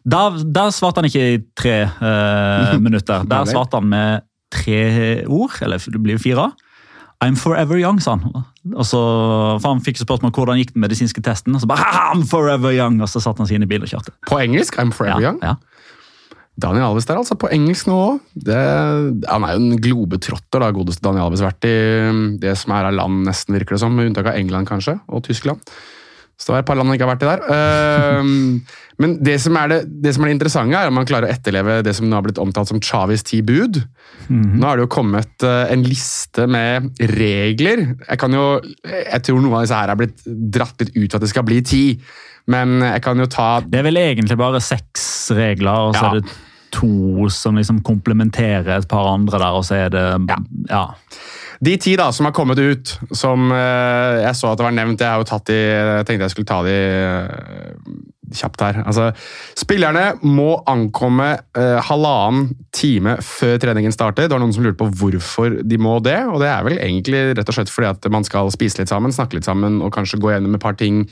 Der, 0.03 0.41
der 0.59 0.73
svarte 0.75 1.01
han 1.01 1.09
ikke 1.09 1.27
i 1.35 1.43
tre 1.59 1.77
eh, 1.85 2.79
minutter. 2.85 3.27
Der 3.29 3.49
svarte 3.49 3.81
han 3.81 3.89
med 3.93 4.25
tre 4.53 4.81
ord, 5.29 5.59
eller 5.61 5.79
det 5.79 6.01
blir 6.01 6.21
fire. 6.21 6.49
I'm 7.21 7.35
forever 7.35 7.75
young, 7.81 7.97
sa 7.99 8.13
han. 8.15 8.43
Og 8.71 8.85
så, 8.87 8.99
for 9.59 9.67
Han 9.73 9.81
fikk 9.83 9.97
spørsmål 9.99 10.31
hvordan 10.31 10.59
gikk 10.61 10.71
den 10.75 10.85
medisinske 10.85 11.19
testen, 11.25 11.55
og 11.57 11.59
så 11.63 11.67
bare 11.67 11.83
I'm 11.83 12.23
forever 12.29 12.71
young, 12.71 13.01
og 13.03 13.09
så 13.11 13.19
satte 13.23 13.43
han 13.43 13.49
seg 13.49 13.59
inn 13.59 13.65
i 13.67 13.71
bil 13.71 13.83
og 13.83 13.91
kjørte. 13.91 14.13
På 14.29 14.39
engelsk? 14.39 14.77
I'm 14.79 14.93
forever 14.95 15.19
Ja, 15.19 15.33
young? 15.33 15.41
ja. 15.43 15.55
Daniel 16.59 16.89
Alves 16.89 17.05
der, 17.07 17.15
altså. 17.19 17.35
På 17.39 17.47
engelsk 17.55 17.87
nå 17.87 17.95
òg. 17.95 18.17
Han 19.29 19.45
er 19.47 19.53
jo 19.55 19.59
en 19.61 19.77
globetrotter, 19.79 20.59
da, 20.59 20.71
godeste 20.75 21.03
Daniel 21.05 21.29
Alves. 21.29 21.43
Vært 21.43 21.67
i 21.69 21.75
det 22.43 22.55
som 22.59 22.73
er 22.75 22.89
av 22.89 22.95
land, 22.97 23.21
nesten, 23.27 23.55
virker 23.55 23.77
det 23.77 23.83
som. 23.83 23.95
Med 23.95 24.09
unntak 24.09 24.27
av 24.31 24.35
England, 24.39 24.67
kanskje, 24.67 24.97
og 25.07 25.23
Tyskland. 25.27 25.59
Så 26.39 26.47
det 26.47 26.53
var 26.53 26.61
et 26.63 26.67
par 26.69 26.77
land 26.79 26.87
han 26.87 26.95
ikke 26.95 27.03
har 27.03 27.11
vært 27.17 27.23
i 27.25 27.27
der. 27.27 27.41
Ehm, 27.51 28.61
men 29.03 29.17
det 29.23 29.35
som, 29.43 29.57
er 29.59 29.67
det, 29.73 29.79
det 30.05 30.13
som 30.15 30.23
er 30.23 30.31
det 30.31 30.37
interessante, 30.37 30.79
er 30.79 30.87
om 30.87 30.95
man 30.95 31.07
klarer 31.09 31.27
å 31.27 31.33
etterleve 31.33 31.81
det 31.83 31.93
som 31.97 32.07
nå 32.07 32.15
har 32.15 32.23
blitt 32.23 32.39
omtalt 32.39 32.71
som 32.71 32.79
Chavis 32.79 33.25
ti 33.27 33.41
bud. 33.43 33.81
Nå 34.29 34.63
har 34.63 34.79
det 34.79 34.85
jo 34.85 34.91
kommet 34.93 35.43
eh, 35.43 35.73
en 35.73 35.83
liste 35.83 36.45
med 36.47 36.89
regler. 37.11 37.83
Jeg 38.05 38.21
kan 38.21 38.35
jo, 38.35 38.47
jeg 38.87 39.23
tror 39.27 39.41
noen 39.43 39.57
av 39.59 39.65
disse 39.67 39.79
her 39.81 39.91
er 39.91 39.99
blitt 39.99 40.23
dratt 40.25 40.79
litt 40.85 40.95
ut 40.95 41.07
for 41.09 41.19
at 41.19 41.25
det 41.27 41.31
skal 41.33 41.47
bli 41.49 41.59
ti. 41.65 41.83
Men 42.49 42.79
jeg 42.81 43.01
kan 43.05 43.19
jo 43.19 43.27
ta 43.29 43.59
Det 43.61 43.77
er 43.81 43.85
vel 43.85 43.99
egentlig 44.01 44.37
bare 44.39 44.61
seks 44.63 45.03
regler, 45.37 45.89
og 45.89 45.97
så 45.97 46.05
Ja. 46.07 46.13
er 46.15 46.21
det 46.23 46.37
to 46.71 47.27
som 47.33 47.57
liksom 47.57 47.81
komplementerer 47.83 48.77
et 48.77 48.87
par 48.87 49.07
andre 49.11 49.39
der, 49.41 49.53
og 49.57 49.63
så 49.65 49.75
er 49.85 49.89
det 49.89 50.05
Ja. 50.69 50.85
De 51.59 51.73
ti 51.81 51.95
da, 51.99 52.07
som 52.15 52.27
har 52.27 52.35
kommet 52.35 52.59
ut, 52.59 52.93
som 53.11 53.49
eh, 53.51 54.21
jeg 54.23 54.37
så 54.39 54.51
at 54.51 54.59
det 54.59 54.63
var 54.63 54.75
nevnt 54.75 55.01
Jeg 55.03 55.11
har 55.11 55.19
jo 55.19 55.27
tatt 55.27 55.49
de, 55.49 55.57
jeg 55.59 56.07
tenkte 56.07 56.29
jeg 56.29 56.33
skulle 56.35 56.47
ta 56.47 56.59
de 56.63 56.75
eh, 56.75 57.89
kjapt 58.39 58.61
her. 58.63 58.79
Altså, 58.85 59.09
spillerne 59.57 60.05
må 60.23 60.53
ankomme 60.69 61.31
eh, 61.57 61.79
halvannen 61.89 62.53
time 62.75 63.17
før 63.25 63.57
treningen 63.59 63.95
starter. 63.95 64.29
Det 64.29 64.37
var 64.37 64.43
noen 64.43 64.55
som 64.55 64.63
lurte 64.63 64.79
på 64.79 64.91
hvorfor 65.01 65.59
de 65.65 65.81
må 65.81 65.97
det. 66.05 66.19
og 66.29 66.39
Det 66.43 66.51
er 66.51 66.63
vel 66.67 66.79
egentlig 66.79 67.23
rett 67.33 67.51
og 67.51 67.57
slett 67.57 67.73
fordi 67.73 67.91
at 67.91 68.09
man 68.13 68.27
skal 68.27 68.53
spise 68.55 68.79
litt 68.79 68.93
sammen, 68.93 69.15
snakke 69.15 69.39
litt 69.39 69.49
sammen 69.49 69.81
og 69.83 69.93
kanskje 69.95 70.21
gå 70.21 70.31
gjennom 70.31 70.55
et 70.55 70.63
par 70.63 70.79
ting 70.79 71.03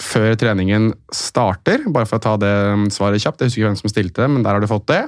før 0.00 0.32
treningen 0.40 0.92
starter. 1.12 1.84
Bare 1.92 2.08
for 2.08 2.20
å 2.20 2.24
ta 2.24 2.36
det 2.40 2.54
svaret 2.94 3.20
kjapt. 3.20 3.42
Jeg 3.42 3.50
husker 3.50 3.64
ikke 3.64 3.72
hvem 3.72 3.80
som 3.82 3.92
stilte, 3.92 4.30
men 4.30 4.46
der 4.46 4.56
har 4.56 4.64
du 4.64 4.70
fått 4.70 4.88
det. 4.88 5.04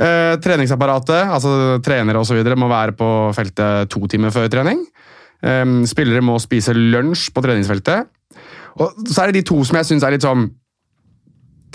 Eh, 0.00 0.34
treningsapparatet, 0.40 1.28
altså 1.28 1.80
trenere 1.84 2.22
osv., 2.22 2.40
må 2.56 2.70
være 2.70 2.94
på 2.96 3.08
feltet 3.36 3.90
to 3.92 4.06
timer 4.08 4.32
før 4.32 4.48
trening. 4.52 4.80
Eh, 5.44 5.66
spillere 5.90 6.24
må 6.24 6.38
spise 6.40 6.72
lunsj 6.76 7.28
på 7.34 7.44
treningsfeltet. 7.44 8.08
Og 8.80 9.04
så 9.10 9.22
er 9.22 9.30
det 9.30 9.40
de 9.40 9.48
to 9.50 9.58
som 9.66 9.76
jeg 9.80 9.90
syns 9.90 10.06
er 10.06 10.14
litt 10.14 10.24
sånn 10.24 10.48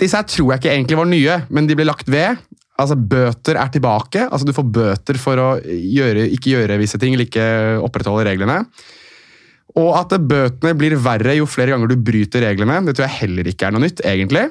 Disse 0.00 0.16
her 0.18 0.26
tror 0.28 0.50
jeg 0.52 0.60
ikke 0.60 0.72
egentlig 0.74 0.96
var 0.98 1.06
nye, 1.08 1.34
men 1.56 1.68
de 1.68 1.72
ble 1.76 1.86
lagt 1.88 2.08
ved. 2.12 2.36
Altså 2.76 2.98
Bøter 3.00 3.56
er 3.56 3.70
tilbake. 3.72 4.26
altså 4.28 4.44
Du 4.44 4.52
får 4.52 4.66
bøter 4.68 5.16
for 5.16 5.40
å 5.40 5.46
gjøre, 5.64 6.26
ikke 6.36 6.52
gjøre 6.52 6.76
visse 6.82 7.00
ting, 7.00 7.14
eller 7.16 7.24
ikke 7.24 7.46
opprettholde 7.80 8.26
reglene. 8.28 8.58
Og 9.80 9.94
at 9.96 10.12
bøtene 10.20 10.74
blir 10.76 10.98
verre 11.00 11.38
jo 11.38 11.48
flere 11.48 11.72
ganger 11.72 11.88
du 11.88 11.96
bryter 11.96 12.44
reglene, 12.44 12.82
det 12.84 12.96
tror 12.96 13.06
jeg 13.06 13.20
heller 13.22 13.48
ikke 13.48 13.70
er 13.70 13.72
noe 13.72 13.86
nytt, 13.86 14.04
egentlig. 14.04 14.44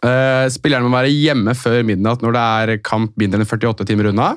Eh, 0.00 0.46
spillerne 0.52 0.88
må 0.88 0.96
være 0.96 1.12
hjemme 1.12 1.54
før 1.58 1.82
midnatt 1.86 2.22
når 2.24 2.36
det 2.36 2.44
er 2.44 2.82
kamp 2.86 3.16
mindre 3.20 3.42
enn 3.42 3.48
48 3.48 3.88
timer 3.88 4.10
unna. 4.12 4.34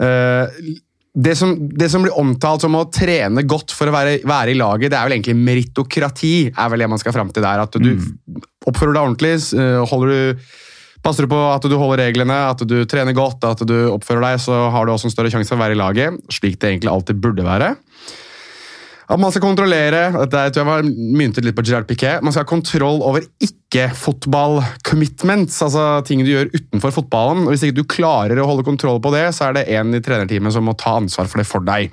Uh, 0.00 0.48
det, 1.12 1.34
som, 1.36 1.52
det 1.76 1.90
som 1.92 2.04
blir 2.04 2.16
omtalt 2.16 2.64
som 2.64 2.76
å 2.78 2.86
trene 2.88 3.42
godt 3.44 3.74
for 3.76 3.90
å 3.90 3.94
være, 3.94 4.20
være 4.24 4.54
i 4.54 4.56
laget, 4.56 4.92
det 4.92 4.96
er 4.96 5.08
vel 5.08 5.16
egentlig 5.18 5.36
meritokrati. 5.36 6.34
er 6.48 6.72
vel 6.72 6.84
det 6.84 6.88
man 6.92 7.02
skal 7.02 7.14
fram 7.16 7.32
til 7.34 7.44
der. 7.44 7.64
At 7.66 7.76
du 7.76 7.90
oppfører 8.70 8.94
deg 8.94 9.02
ordentlig, 9.02 9.34
eh, 9.60 9.94
du, 10.06 10.44
passer 11.04 11.26
du 11.26 11.32
på 11.32 11.40
at 11.50 11.66
du 11.68 11.76
holder 11.76 12.04
reglene, 12.06 12.38
at 12.54 12.64
du 12.64 12.78
trener 12.88 13.16
godt, 13.16 13.44
at 13.44 13.64
du 13.66 13.76
oppfører 13.90 14.30
deg, 14.30 14.40
så 14.46 14.62
har 14.72 14.86
du 14.86 14.94
også 14.94 15.10
en 15.10 15.16
større 15.16 15.34
sjanse 15.34 15.52
for 15.52 15.60
å 15.60 15.64
være 15.64 15.76
i 15.76 15.82
laget. 15.82 16.20
Slik 16.32 16.60
det 16.60 16.72
egentlig 16.72 16.94
alltid 16.94 17.20
burde 17.20 17.46
være. 17.46 17.74
At 19.10 19.18
man 19.18 19.32
skal 19.34 19.42
kontrollere 19.42 20.12
dette 20.30 20.60
jeg 20.60 20.68
var 20.68 20.84
myntet 20.86 21.42
litt 21.42 21.56
på 21.58 21.64
Gerard 21.66 21.88
Piquet, 21.88 22.22
man 22.22 22.30
skal 22.30 22.44
ha 22.44 22.52
kontroll 22.52 23.02
over 23.02 23.24
ikke-fotball-commitments, 23.42 25.58
altså 25.66 26.06
ting 26.06 26.22
du 26.22 26.30
gjør 26.30 26.54
utenfor 26.54 26.94
fotballen. 27.00 27.42
og 27.42 27.50
Hvis 27.50 27.66
ikke 27.66 27.80
du 27.80 27.90
klarer 27.90 28.38
å 28.38 28.46
holde 28.46 28.62
kontroll 28.68 29.02
på 29.02 29.10
det, 29.16 29.26
så 29.34 29.40
er 29.48 29.52
det 29.58 29.66
en 29.74 29.90
i 29.98 30.04
trenerteamet 30.04 30.54
som 30.54 30.62
må 30.68 30.74
ta 30.78 30.92
ansvar 31.00 31.26
for 31.26 31.42
det 31.42 31.48
for 31.50 31.58
deg. 31.66 31.90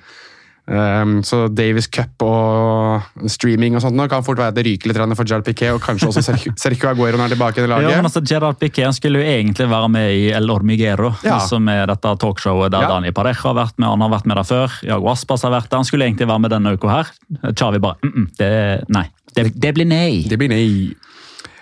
Um, 0.68 1.22
så 1.24 1.46
Davis 1.48 1.88
Cup 1.88 2.24
og 2.28 3.30
streaming 3.32 3.78
og 3.78 3.84
sånt 3.86 3.96
nå 3.96 4.04
kan 4.12 4.26
fort 4.26 4.42
være 4.42 4.52
at 4.52 4.58
det 4.58 4.66
ryker 4.68 4.92
litt 4.92 5.00
for 5.16 5.24
Gerald 5.24 5.46
Piquet, 5.48 5.72
og 5.72 5.80
kanskje 5.80 6.10
også 6.10 6.24
Sergio, 6.60 6.90
Aguero 6.90 7.16
når 7.16 7.24
han 7.24 7.32
er 7.32 7.36
tilbake 7.38 7.64
i 7.64 7.70
laget. 7.72 7.88
Ja, 7.94 8.02
men 8.02 8.10
altså, 8.10 8.24
Gerald 8.28 8.60
Piqué 8.60 8.84
han 8.84 8.96
skulle 8.98 9.22
jo 9.22 9.30
egentlig 9.32 9.70
være 9.72 9.90
med 9.94 10.12
i 10.18 10.26
El 10.36 10.52
Hormiguero, 10.52 11.14
Ja. 11.24 11.40
som 11.40 11.70
er 11.72 11.88
dette 11.88 12.16
talkshowet 12.20 12.74
der 12.76 12.84
Ja. 12.84 12.92
Dani 12.98 13.14
Pareja 13.16 13.40
har 13.46 13.56
vært 13.56 13.80
med. 13.80 13.88
Han 13.88 14.04
har 14.04 14.12
vært 14.18 14.28
med 14.28 14.38
der 14.42 14.48
før. 14.48 14.76
Jago 14.84 15.12
Aspas 15.14 15.48
har 15.48 15.56
vært 15.56 15.70
der. 15.72 15.78
Han 15.80 15.88
skulle 15.88 16.06
egentlig 16.10 16.28
være 16.28 16.44
med 16.44 16.52
denne 16.52 16.76
uka 16.76 16.92
her. 16.92 17.14
Chavi 17.56 17.80
bare 17.80 17.96
mm 18.04 18.12
-mm, 18.12 18.28
det, 18.38 18.84
Nei. 18.90 19.08
Det, 19.36 19.52
det 19.56 19.74
blir 19.74 19.86
nei. 19.86 20.26
Det 20.28 20.38
blir 20.38 20.50
nei. 20.50 20.94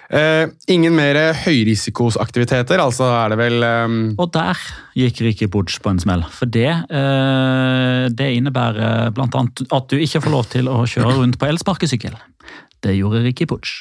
Eh, 0.06 0.46
ingen 0.70 0.94
mer 0.94 1.18
høyrisikosaktiviteter, 1.46 2.82
altså 2.82 3.08
er 3.10 3.34
det 3.34 3.40
vel 3.40 3.64
um, 3.66 3.96
Og 4.22 4.30
der 4.36 4.60
gikk 4.94 5.24
Ricky 5.26 5.48
Puig 5.50 5.74
på 5.82 5.94
en 5.94 6.02
smell. 6.02 6.22
For 6.36 6.50
det, 6.50 6.70
eh, 6.70 8.06
det 8.14 8.30
innebærer 8.38 9.10
bl.a. 9.16 9.26
at 9.26 9.90
du 9.90 9.98
ikke 9.98 10.22
får 10.22 10.34
lov 10.34 10.46
til 10.54 10.70
å 10.70 10.84
kjøre 10.90 11.18
rundt 11.18 11.40
på 11.42 11.50
elsparkesykkel. 11.50 12.16
Det 12.86 12.94
gjorde 13.00 13.24
Ricky 13.26 13.50
Puig. 13.50 13.74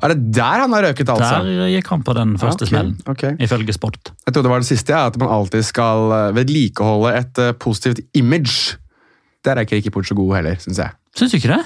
Er 0.00 0.12
det 0.14 0.30
der 0.36 0.62
han 0.62 0.72
har 0.76 0.86
røket, 0.86 1.10
altså? 1.10 1.42
Der 1.42 1.72
gikk 1.72 1.88
han 1.90 2.04
på 2.06 2.14
den 2.14 2.36
første 2.38 2.64
okay, 2.64 2.70
smellen, 2.70 2.94
Okay. 3.10 3.34
ifølge 3.42 3.74
Sport. 3.74 4.12
Jeg 4.22 4.34
trodde 4.34 4.46
det 4.46 4.52
var 4.54 4.62
det 4.62 4.70
siste, 4.70 4.94
ja, 4.94 5.10
at 5.10 5.18
man 5.18 5.32
alltid 5.34 5.66
skal 5.66 6.14
eh, 6.14 6.28
vedlikeholde 6.38 7.14
et 7.18 7.42
eh, 7.42 7.52
positivt 7.58 8.00
image. 8.14 8.78
Der 9.44 9.58
er 9.58 9.66
ikke 9.66 9.80
Ricky 9.80 9.90
Puig 9.90 10.06
så 10.06 10.14
god 10.14 10.36
heller, 10.38 10.62
syns 10.62 10.78
jeg. 10.78 10.94
Syns 11.18 11.34
du 11.34 11.40
ikke 11.40 11.56
det? 11.56 11.64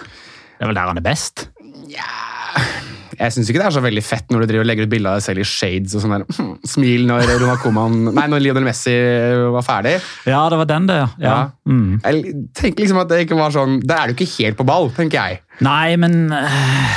Det 0.57 0.65
er 0.65 0.73
vel 0.73 0.81
der 0.81 0.93
han 0.95 1.03
er 1.03 1.05
best. 1.05 1.49
Jeg 3.19 3.35
syns 3.35 3.51
ikke 3.51 3.63
det 3.63 3.67
er 3.69 3.77
så 3.77 3.83
veldig 3.85 4.05
fett 4.05 4.33
når 4.33 4.45
du 4.45 4.51
driver 4.51 4.65
og 4.65 4.69
legger 4.71 4.89
ut 4.89 4.93
bilde 4.93 5.11
av 5.11 5.21
deg 5.21 5.27
selv 5.27 5.43
i 5.45 5.47
shades 5.49 5.95
og 5.97 6.05
sånn 6.05 6.15
der 6.17 6.27
hm, 6.29 6.51
smil 6.75 7.07
når 7.09 7.25
Nei, 8.15 8.27
når 8.31 8.45
Lionel 8.45 8.67
Messi 8.67 8.95
var 9.55 9.65
ferdig. 9.67 9.97
Ja, 10.29 10.43
det 10.53 10.61
var 10.61 10.69
den, 10.71 10.89
det. 10.91 10.99
ja. 11.01 11.09
ja. 11.25 11.39
Mm. 11.69 12.01
Jeg 12.05 12.35
tenker 12.57 12.85
liksom 12.85 13.01
at 13.03 13.11
det 13.13 13.23
ikke 13.25 13.39
var 13.39 13.53
sånn 13.55 13.79
Da 13.85 14.03
er 14.03 14.11
du 14.11 14.17
ikke 14.17 14.31
helt 14.37 14.59
på 14.59 14.67
ball, 14.69 14.91
tenker 14.97 15.21
jeg. 15.21 15.41
Nei, 15.65 15.97
men 16.01 16.29
øh, 16.35 16.95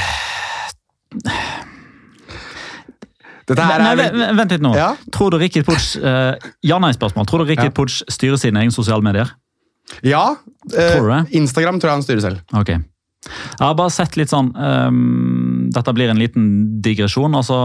Nei, 3.47 3.65
er 3.79 3.95
vent, 3.95 4.17
vent 4.41 4.53
litt 4.57 4.63
nå. 4.63 4.73
Ja? 4.75 4.89
Tror 5.15 5.31
du 5.31 5.39
Rikki 5.39 5.63
Putsch 5.63 5.95
uh, 6.03 6.35
Ja-nei-spørsmål. 6.67 7.27
Tror 7.29 7.45
du 7.45 7.51
Rikki 7.53 7.69
Ja. 7.69 7.73
Putsch 7.75 8.01
styrer 8.11 8.39
sine 8.41 8.65
egne 8.65 8.75
sosiale 8.75 9.05
medier? 9.05 9.31
Ja. 10.03 10.35
eh, 10.73 10.97
Tror 10.97 11.07
du 11.07 11.13
det? 11.13 11.21
Instagram 11.39 11.79
tror 11.79 11.93
jeg 11.93 11.95
han 12.01 12.03
styrer 12.03 12.25
selv. 12.25 12.41
Ok. 12.59 12.73
Jeg 13.27 13.63
har 13.65 13.75
bare 13.79 13.93
sett 13.93 14.17
litt 14.19 14.31
sånn 14.31 14.51
um, 14.55 15.69
Dette 15.73 15.93
blir 15.93 16.09
en 16.11 16.19
liten 16.21 16.45
digresjon. 16.81 17.35
altså 17.35 17.55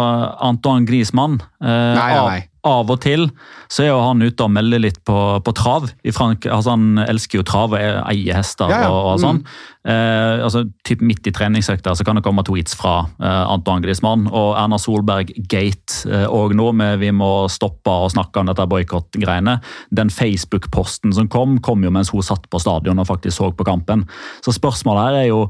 Antoine 0.43 0.87
Griezmann. 0.89 1.39
Uh, 1.63 1.95
Nei, 1.97 2.09
nei, 2.15 2.25
nei. 2.29 2.41
Av, 2.63 2.87
og 2.87 3.01
til 3.03 3.25
så 3.73 3.83
er 3.83 3.89
jo 3.91 4.03
han 4.05 4.23
ute 4.23 4.45
og 4.45 4.53
melder 4.55 4.79
litt 4.85 5.01
på, 5.09 5.17
på 5.43 5.55
trav. 5.59 5.89
I 6.07 6.13
Frank, 6.15 6.47
altså 6.47 6.77
Han 6.77 7.01
elsker 7.03 7.41
jo 7.41 7.47
trav 7.47 7.75
og 7.75 7.81
eier 7.81 8.37
hester 8.39 8.71
Ja, 8.71 8.85
ja. 8.85 8.91
og, 8.93 9.15
og 9.15 9.23
sånn. 9.23 9.41
Eh, 9.83 10.45
altså 10.45 10.63
typ 10.87 11.01
Midt 11.03 11.27
i 11.27 11.33
treningsøkta 11.35 11.97
så 11.99 12.07
kan 12.07 12.15
det 12.15 12.23
komme 12.23 12.45
tweets 12.47 12.77
fra 12.79 13.01
eh, 13.19 13.41
Anton 13.51 13.83
Griezmann 13.83 14.29
og 14.31 14.53
Erna 14.61 14.79
Solberg-gate 14.79 16.07
eh, 16.07 16.29
og 16.31 16.55
nå 16.55 16.69
med 16.79 17.01
vi 17.03 17.11
må 17.11 17.33
stoppe 17.51 17.91
å 17.91 18.13
snakke 18.13 18.45
om 18.45 18.53
dette 18.53 18.69
boikottgreiene. 18.71 19.57
Den 19.91 20.13
Facebook-posten 20.15 21.17
som 21.19 21.27
kom, 21.33 21.59
kom 21.67 21.83
jo 21.83 21.91
mens 21.91 22.15
hun 22.15 22.23
satt 22.23 22.47
på 22.47 22.63
stadion 22.63 23.03
og 23.03 23.11
faktisk 23.11 23.41
så 23.41 23.51
på 23.51 23.67
kampen. 23.67 24.07
Så 24.47 24.55
spørsmålet 24.55 25.09
her 25.09 25.21
er 25.25 25.31
jo 25.33 25.45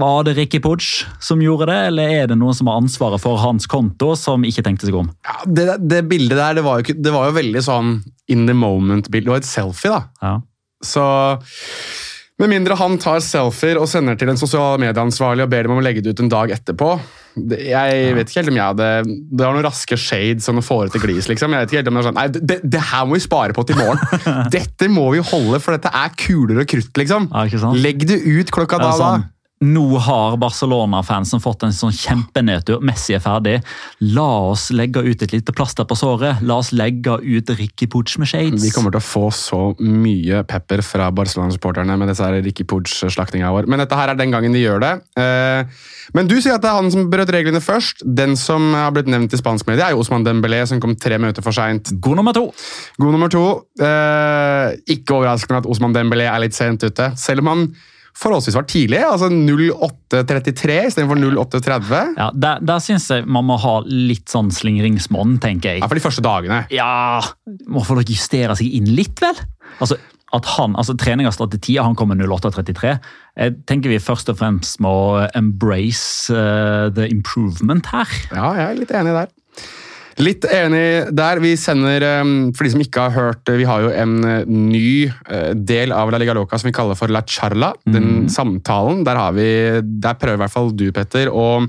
var 0.00 0.24
det 0.26 0.36
Ricky 0.38 0.60
Pudge 0.62 1.06
som 1.22 1.42
gjorde 1.42 1.68
det, 1.70 1.78
eller 1.90 2.14
er 2.22 2.30
det 2.30 2.38
noen 2.40 2.56
som 2.56 2.70
har 2.70 2.80
ansvaret 2.80 3.22
for 3.22 3.40
hans 3.42 3.68
konto, 3.70 4.14
som 4.18 4.44
ikke 4.46 4.64
tenkte 4.66 4.88
seg 4.88 4.98
om? 4.98 5.10
Ja, 5.26 5.38
det, 5.46 5.68
det 5.84 6.04
bildet 6.10 6.38
der, 6.38 6.58
det 6.58 6.66
var, 6.66 6.82
jo 6.82 6.96
det 6.96 7.14
var 7.14 7.30
jo 7.30 7.38
veldig 7.38 7.62
sånn 7.64 7.94
in 8.32 8.46
the 8.48 8.56
moment-bilde. 8.56 9.26
Det 9.28 9.34
var 9.34 9.44
et 9.44 9.48
selfie, 9.48 9.92
da. 9.92 10.02
Ja. 10.22 10.34
Så 10.84 11.04
med 12.36 12.50
mindre 12.52 12.76
han 12.76 12.98
tar 13.00 13.22
selfier 13.24 13.78
og 13.80 13.88
sender 13.88 14.18
til 14.20 14.28
en 14.28 14.36
sosiale 14.36 14.76
medieansvarlig 14.82 15.46
og 15.46 15.52
ber 15.52 15.64
dem 15.64 15.72
om 15.72 15.80
å 15.80 15.84
legge 15.84 16.02
det 16.04 16.12
ut 16.12 16.20
en 16.20 16.32
dag 16.32 16.52
etterpå 16.52 16.90
det, 17.36 17.62
Jeg 17.70 18.10
vet 18.16 18.28
ikke 18.28 18.40
helt 18.42 18.50
om 18.52 18.58
jeg 18.58 18.70
hadde 18.70 18.88
Det 19.06 19.40
var 19.40 19.54
noen 19.56 19.64
raske 19.64 19.96
shades 20.00 20.48
og 20.50 20.58
noen 20.58 20.66
fårete 20.66 21.00
glis. 21.00 21.30
liksom. 21.30 21.52
Jeg 21.52 21.64
vet 21.64 21.72
ikke 21.72 21.80
helt 21.80 21.88
om 21.90 21.96
Det 21.96 22.02
var 22.02 22.08
sånn, 22.10 22.18
nei, 22.20 22.26
det, 22.52 22.58
det 22.76 22.82
her 22.90 23.08
må 23.08 23.16
vi 23.16 23.24
spare 23.24 23.56
på 23.56 23.64
til 23.68 23.80
morgen. 23.80 24.00
Dette 24.56 24.88
må 24.92 25.08
vi 25.14 25.24
holde, 25.32 25.60
for 25.64 25.76
dette 25.76 25.92
er 25.92 26.12
kuler 26.20 26.60
og 26.60 26.68
krutt. 26.68 26.92
liksom. 27.00 27.30
Ja, 27.32 27.46
ikke 27.48 27.62
sant? 27.64 27.80
Legg 27.80 28.04
det 28.08 28.20
ut 28.24 28.52
klokka 28.52 28.80
da 28.80 28.90
det 28.90 28.92
og 28.92 29.02
da. 29.04 29.10
Nå 29.64 29.84
har 30.04 30.34
Barcelona-fansen 30.36 31.40
fått 31.40 31.62
en 31.64 31.72
sånn 31.72 31.94
kjempenedtur. 31.96 32.82
Messi 32.84 33.14
er 33.16 33.22
ferdig. 33.24 33.54
La 34.04 34.26
oss 34.50 34.66
legge 34.76 35.00
ut 35.00 35.22
et 35.24 35.32
lite 35.32 35.54
plaster 35.56 35.86
på 35.88 35.96
såret. 35.96 36.42
La 36.44 36.58
oss 36.60 36.74
legge 36.76 37.14
ut 37.24 37.52
Ricky 37.56 37.88
Pooch 37.88 38.18
med 38.20 38.28
shades. 38.28 38.60
Vi 38.60 38.72
kommer 38.74 38.92
til 38.92 39.00
å 39.00 39.06
få 39.06 39.30
så 39.32 39.60
mye 39.80 40.42
pepper 40.44 40.84
fra 40.84 41.08
Barcelona-supporterne 41.16 41.96
med 41.96 42.12
disse 42.12 42.28
Ricky 42.36 42.66
Pooch-slaktinga 42.68 43.54
vår. 43.56 43.70
Men 43.72 43.80
dette 43.80 43.96
her 43.96 44.12
er 44.12 44.20
den 44.20 44.36
gangen 44.36 44.52
de 44.52 44.60
gjør 44.60 44.84
det. 44.84 44.92
Eh, 45.24 45.80
Men 46.14 46.28
du 46.28 46.36
sier 46.36 46.54
at 46.54 46.62
det 46.62 46.68
er 46.70 46.76
han 46.76 46.92
som 46.92 47.08
brøt 47.10 47.32
reglene 47.32 47.64
først. 47.64 48.04
Den 48.04 48.36
som 48.36 48.68
har 48.76 48.92
blitt 48.94 49.08
nevnt 49.10 49.32
i 49.32 49.40
spansk 49.40 49.66
medie, 49.66 49.88
er 49.88 49.96
jo 49.96 50.04
Osman 50.04 50.22
Dembélé, 50.26 50.60
som 50.68 50.78
kom 50.84 50.94
tre 51.00 51.16
minutter 51.18 51.42
for 51.42 51.56
seint. 51.56 51.90
God 51.98 52.20
nummer 52.20 52.36
to. 52.36 52.44
God 53.00 53.16
nummer 53.16 53.32
to. 53.32 53.46
Eh, 53.80 54.76
ikke 54.98 55.16
overraskende 55.16 55.64
at 55.64 55.66
Osman 55.72 55.96
Dembélé 55.96 56.28
er 56.28 56.44
litt 56.44 56.54
sent 56.54 56.84
ute. 56.84 57.10
Selv 57.16 57.40
om 57.40 57.54
han 57.54 57.68
forholdsvis 58.16 58.56
var 58.56 58.66
tidlig. 58.70 59.02
altså 59.04 59.28
08.33 59.28 60.76
istedenfor 60.88 61.20
08.30. 61.20 62.16
Ja, 62.16 62.30
Der, 62.32 62.64
der 62.64 62.82
syns 62.82 63.08
jeg 63.12 63.26
man 63.28 63.46
må 63.48 63.58
ha 63.60 63.78
litt 63.86 64.28
sånn 64.32 64.50
slingringsmonn, 64.54 65.38
tenker 65.42 65.74
jeg. 65.76 65.84
Ja, 65.84 65.90
for 65.90 65.98
de 65.98 66.04
første 66.04 66.24
dagene. 66.24 66.64
Ja, 66.74 67.20
må 67.68 67.84
få 67.84 67.98
dere 67.98 68.08
justere 68.16 68.56
seg 68.58 68.72
inn 68.78 68.88
litt, 68.96 69.20
vel? 69.22 69.36
Altså, 69.82 69.98
at 70.34 70.48
han, 70.56 70.74
altså 70.76 70.96
Treninga 70.98 71.30
starter 71.34 71.60
tida, 71.62 71.84
han 71.86 71.94
kommer 71.98 72.18
08.33. 72.18 72.96
Jeg 73.38 73.56
tenker 73.68 73.92
vi 73.92 74.00
først 74.02 74.30
og 74.32 74.40
fremst 74.40 74.80
må 74.82 74.94
embrace 75.38 76.32
uh, 76.34 76.88
the 76.96 77.06
improvement 77.12 77.86
her. 77.92 78.10
Ja, 78.32 78.50
jeg 78.58 78.66
er 78.70 78.80
litt 78.80 78.94
enig 78.96 79.14
der. 79.16 79.30
Litt 80.16 80.46
enig 80.48 81.12
der. 81.12 81.40
Vi 81.44 81.52
sender, 81.60 82.00
eh, 82.00 82.24
for 82.56 82.64
de 82.64 82.72
som 82.72 82.80
ikke 82.80 83.02
har 83.04 83.12
hørt 83.12 83.52
Vi 83.52 83.66
har 83.68 83.84
jo 83.84 83.90
en 83.92 84.14
eh, 84.24 84.48
ny 84.48 85.04
eh, 85.04 85.52
del 85.52 85.92
av 85.92 86.10
La 86.10 86.20
Liga 86.22 86.32
Loca 86.36 86.56
som 86.56 86.70
vi 86.70 86.76
kaller 86.76 86.96
for 86.96 87.12
La 87.12 87.20
Charla. 87.20 87.74
Den 87.84 88.28
samtalen. 88.32 89.04
Der, 89.04 89.20
har 89.20 89.36
vi, 89.36 89.48
der 89.82 90.16
prøver 90.16 90.40
i 90.40 90.44
hvert 90.44 90.54
fall 90.54 90.72
du, 90.72 90.88
Petter, 90.92 91.28
å 91.28 91.66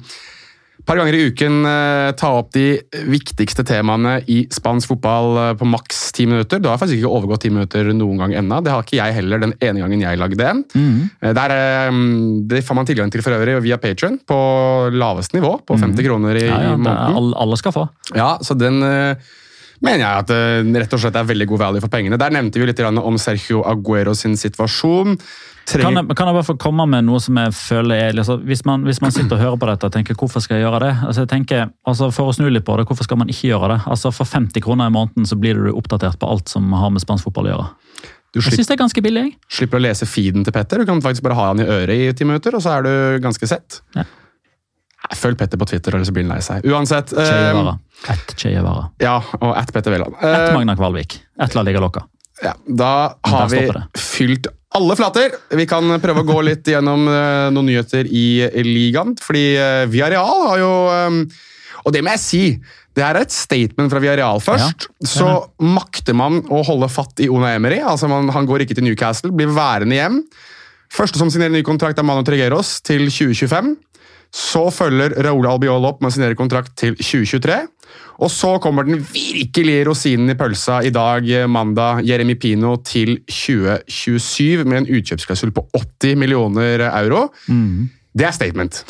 par 0.87 0.97
ganger 0.99 1.15
i 1.17 1.21
uken 1.29 1.57
eh, 1.67 2.09
ta 2.19 2.29
opp 2.39 2.53
de 2.55 2.79
viktigste 3.11 3.65
temaene 3.67 4.17
i 4.31 4.39
spansk 4.53 4.93
fotball 4.93 5.39
eh, 5.41 5.49
på 5.59 5.67
maks 5.67 5.99
ti 6.15 6.25
minutter. 6.29 6.61
Du 6.63 6.69
har 6.71 6.79
faktisk 6.79 7.01
ikke 7.01 7.11
overgått 7.11 7.43
ti 7.45 7.51
minutter 7.53 7.91
noen 7.93 8.21
gang 8.23 8.35
ennå. 8.41 8.61
Det 8.65 8.73
har 8.73 8.85
ikke 8.85 8.99
jeg 9.01 9.17
heller 9.19 9.43
den 9.43 9.55
ene 9.59 9.83
gangen 9.83 10.05
jeg 10.05 10.21
lagde 10.21 10.47
en. 10.47 10.63
Mm. 10.73 11.01
Der, 11.37 11.55
det 12.53 12.63
får 12.65 12.79
man 12.79 12.87
tilgang 12.89 13.11
til 13.13 13.25
for 13.25 13.35
øvrig 13.35 13.59
via 13.65 13.79
Patrion 13.81 14.17
på 14.27 14.37
laveste 14.95 15.37
nivå, 15.37 15.57
på 15.67 15.77
50 15.77 16.07
kroner 16.07 16.39
i, 16.39 16.47
Ja, 16.47 16.61
ja, 16.71 16.77
måneden. 16.77 17.33
alle, 17.35 17.59
skal 17.59 17.75
få. 17.75 17.87
Ja, 18.15 18.37
så 18.41 18.55
den 18.57 18.79
mener 19.83 20.03
jeg 20.03 20.23
at 20.23 20.31
det 20.31 20.81
rett 20.83 20.95
og 20.97 21.03
slett 21.03 21.19
er 21.19 21.27
veldig 21.29 21.47
god 21.51 21.61
value 21.65 21.83
for 21.83 21.93
pengene. 21.93 22.19
Der 22.19 22.33
nevnte 22.33 22.61
vi 22.61 22.69
litt 22.69 22.81
om 22.81 23.19
Sergio 23.21 23.63
Aguero 23.67 24.15
sin 24.17 24.37
situasjon. 24.39 25.17
Kan 25.67 25.97
jeg, 25.99 26.15
kan 26.15 26.29
jeg 26.29 26.35
bare 26.37 26.47
få 26.47 26.55
komme 26.61 26.85
med 26.87 27.03
noe 27.09 27.19
som 27.19 27.35
jeg 27.41 27.51
føler 27.51 27.99
er 28.05 28.13
liksom, 28.15 28.43
hvis, 28.47 28.61
man, 28.67 28.85
hvis 28.87 29.01
man 29.03 29.11
sitter 29.11 29.35
og 29.35 29.41
hører 29.41 29.57
på 29.59 29.67
dette 29.67 29.89
og 29.89 29.95
tenker 29.97 30.15
hvorfor 30.15 30.43
skal 30.43 30.57
jeg 30.57 30.63
gjøre 30.63 30.79
det? 30.85 30.91
Altså 31.09 31.25
jeg 31.25 31.31
tenker, 31.33 31.65
altså 31.83 32.07
For 32.15 32.31
å 32.31 32.35
snu 32.37 32.47
litt 32.47 32.63
på 32.67 32.77
det, 32.79 32.85
hvorfor 32.87 33.07
skal 33.07 33.19
man 33.19 33.33
ikke 33.33 33.49
gjøre 33.49 33.73
det? 33.73 33.79
Altså 33.91 34.13
For 34.15 34.29
50 34.29 34.63
kroner 34.63 34.87
i 34.87 34.93
måneden 34.95 35.27
så 35.27 35.35
blir 35.39 35.59
du 35.59 35.73
oppdatert 35.73 36.15
på 36.21 36.29
alt 36.31 36.47
som 36.53 36.71
har 36.71 36.93
med 36.93 37.03
spansk 37.03 37.27
fotball 37.27 37.49
å 37.49 37.51
gjøre. 37.51 37.67
du 38.31 38.39
Jeg 38.39 38.53
synes 38.53 38.71
det 38.71 38.77
er 38.77 38.83
ganske 38.85 39.03
billig. 39.03 39.25
slipper 39.51 39.81
å 39.81 39.83
lese 39.83 40.07
feeden 40.07 40.47
til 40.47 40.55
Petter. 40.55 40.79
Du 40.79 40.87
kan 40.87 41.03
faktisk 41.03 41.27
bare 41.27 41.35
ha 41.35 41.49
han 41.51 41.59
i 41.59 41.67
øret 41.67 41.95
i 41.99 42.15
ti 42.15 42.23
minutter, 42.23 42.55
og 42.55 42.63
så 42.63 42.77
er 42.77 42.87
du 42.87 42.93
ganske 43.27 43.51
sett. 43.51 43.81
Ja. 43.97 44.07
Følg 45.15 45.37
Petter 45.39 45.59
på 45.59 45.67
Twitter, 45.69 45.95
eller 45.95 46.07
så 46.07 46.13
blir 46.15 46.25
han 46.27 46.35
lei 46.35 46.43
seg. 46.43 46.65
Uansett. 46.67 47.13
Che 47.15 47.23
eh, 47.23 47.51
Guevara. 47.53 47.77
Et 48.11 48.35
Che 48.35 48.51
ja, 48.51 49.15
og 49.39 49.51
at 49.55 49.71
Petter 49.73 49.91
Velland. 49.91 50.15
Et 50.19 50.49
Eh, 50.49 50.53
Magna 50.53 50.75
Kvalvik. 50.75 51.19
Et 51.39 51.55
La 51.55 51.63
Liga 51.63 51.79
Loca. 51.79 52.05
Ja, 52.43 52.53
da 52.67 53.15
har 53.25 53.47
vi 53.49 53.63
fylt 53.97 54.47
alle 54.77 54.95
flater. 54.99 55.31
Vi 55.49 55.65
kan 55.65 55.95
prøve 56.03 56.21
å 56.21 56.27
gå 56.27 56.41
litt 56.45 56.67
gjennom 56.73 57.07
eh, 57.07 57.47
noen 57.55 57.71
nyheter 57.71 58.09
i 58.09 58.27
ligaen. 58.67 59.15
Fordi 59.21 59.45
Villarreal 59.89 60.43
har 60.51 60.59
jo 60.61 60.73
Og 61.87 61.93
det 61.95 62.03
må 62.03 62.11
jeg 62.17 62.19
si, 62.19 62.43
det 62.97 63.05
er 63.05 63.19
et 63.21 63.31
statement 63.31 63.91
fra 63.93 64.01
Viareal 64.01 64.41
først. 64.41 64.87
så 65.05 65.29
makter 65.61 66.15
man 66.17 66.41
å 66.49 66.63
holde 66.65 66.89
fatt 66.89 67.21
i 67.21 67.29
Ona 67.29 67.53
Emery. 67.55 67.77
Altså 67.79 68.09
man, 68.09 68.27
han 68.33 68.45
går 68.49 68.65
ikke 68.65 68.75
til 68.75 68.87
Newcastle, 68.89 69.31
blir 69.31 69.51
værende 69.53 69.95
hjem. 69.95 70.17
Første 70.93 71.19
som 71.19 71.29
signerer 71.29 71.53
ny 71.53 71.61
kontrakt, 71.67 71.99
er 71.99 72.05
Mano 72.07 72.23
Tregeros 72.25 72.77
til 72.81 73.05
2025. 73.11 73.73
Så 74.33 74.67
følger 74.73 75.15
Raúl 75.25 75.47
Albiol 75.49 75.85
opp 75.87 76.01
med 76.01 76.11
å 76.11 76.15
signere 76.15 76.37
kontrakt 76.37 76.75
til 76.79 76.95
2023. 76.99 77.57
Og 78.17 78.31
så 78.33 78.55
kommer 78.61 78.87
den 78.87 78.99
virkelige 78.99 79.85
rosinen 79.87 80.33
i 80.33 80.37
pølsa 80.37 80.81
i 80.85 80.91
dag, 80.93 81.27
eh, 81.29 81.47
mandag. 81.47 82.03
Jeremy 82.05 82.35
Pino 82.35 82.75
til 82.81 83.19
2027 83.29 84.65
med 84.65 84.77
en 84.81 84.89
utkjøpsklausul 84.97 85.53
på 85.53 85.67
80 85.77 86.17
millioner 86.17 86.87
euro. 86.89 87.27
Det 88.17 88.25
er 88.25 88.33
statement. 88.33 88.83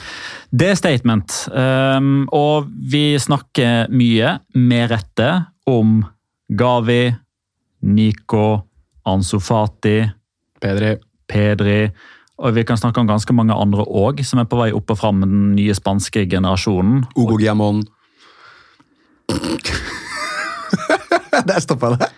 Det 0.51 0.69
er 0.71 0.75
statement. 0.79 1.33
Um, 1.51 2.27
og 2.31 2.69
vi 2.71 3.17
snakker 3.19 3.91
mye, 3.91 4.39
med 4.55 4.91
rette, 4.91 5.31
om 5.67 5.99
Gavi, 6.47 7.11
Nico, 7.83 8.61
Ansofati 9.07 9.99
Pedri. 10.61 10.95
Pedri. 11.27 11.81
Og 12.37 12.53
vi 12.53 12.63
kan 12.67 12.77
snakke 12.77 13.01
om 13.01 13.07
ganske 13.09 13.33
mange 13.33 13.55
andre 13.57 13.85
òg, 13.85 14.21
som 14.25 14.39
er 14.41 14.49
på 14.49 14.59
vei 14.59 14.71
opp 14.75 14.91
og 14.93 14.99
fram 14.99 15.23
med 15.23 15.31
den 15.31 15.55
nye 15.57 15.73
spanske 15.77 16.27
generasjonen. 16.29 17.05
Ugo 17.17 17.39
Giamon. 17.41 17.83
Der 21.47 21.59
stoppa 21.61 21.95
det. 21.95 22.09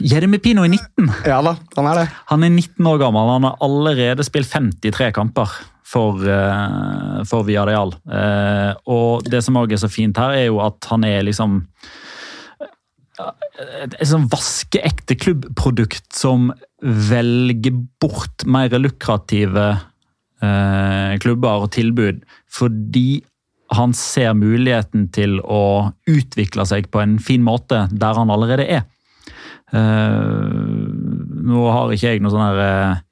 Jeremy 0.00 0.38
Pino 0.42 0.62
er 0.62 0.68
19. 0.68 1.08
Ja 1.24 1.40
da, 1.44 1.56
han 1.76 1.88
er 1.90 2.02
det. 2.02 2.06
Han 2.30 2.44
er 2.44 2.52
19 2.52 2.86
år 2.90 2.98
gammel. 3.00 3.30
Han 3.32 3.44
har 3.48 3.56
allerede 3.64 4.24
spilt 4.26 4.50
53 4.52 5.12
kamper 5.16 5.48
for, 5.86 6.20
uh, 6.20 7.22
for 7.28 7.46
Villarreal. 7.46 7.94
Eh, 8.10 8.72
og 8.90 9.28
det 9.30 9.44
som 9.46 9.56
òg 9.60 9.72
er 9.72 9.80
så 9.80 9.90
fint 9.90 10.18
her, 10.18 10.34
er 10.34 10.48
jo 10.50 10.58
at 10.64 10.88
han 10.90 11.06
er 11.06 11.22
liksom 11.26 11.60
et, 13.20 13.94
et 13.96 14.08
sånn 14.08 14.26
vaskeekte 14.32 15.16
klubbprodukt 15.18 16.08
som 16.14 16.50
velger 16.82 17.76
bort 18.02 18.44
mer 18.48 18.74
lukrative 18.78 19.68
eh, 20.42 21.16
klubber 21.22 21.64
og 21.66 21.72
tilbud 21.76 22.20
fordi 22.52 23.22
han 23.74 23.94
ser 23.96 24.36
muligheten 24.38 25.08
til 25.14 25.40
å 25.42 25.90
utvikle 26.06 26.66
seg 26.68 26.90
på 26.92 27.02
en 27.02 27.16
fin 27.22 27.42
måte 27.42 27.86
der 27.90 28.14
han 28.14 28.30
allerede 28.30 28.66
er. 28.78 28.84
Eh, 29.74 30.36
nå 31.46 31.64
har 31.74 31.90
ikke 31.90 32.14
jeg 32.14 32.22
noe 32.22 32.34
sånn 32.34 32.44
her 32.46 32.62
eh, 32.62 33.02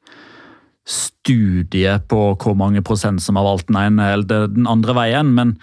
studie 0.84 1.94
på 2.12 2.18
hvor 2.36 2.56
mange 2.60 2.82
prosent 2.84 3.22
som 3.24 3.38
har 3.40 3.46
valgt 3.46 3.70
den 3.70 3.78
ene 3.80 4.08
eller 4.12 4.50
den 4.52 4.66
andre 4.68 4.92
veien. 4.96 5.30
Men, 5.32 5.54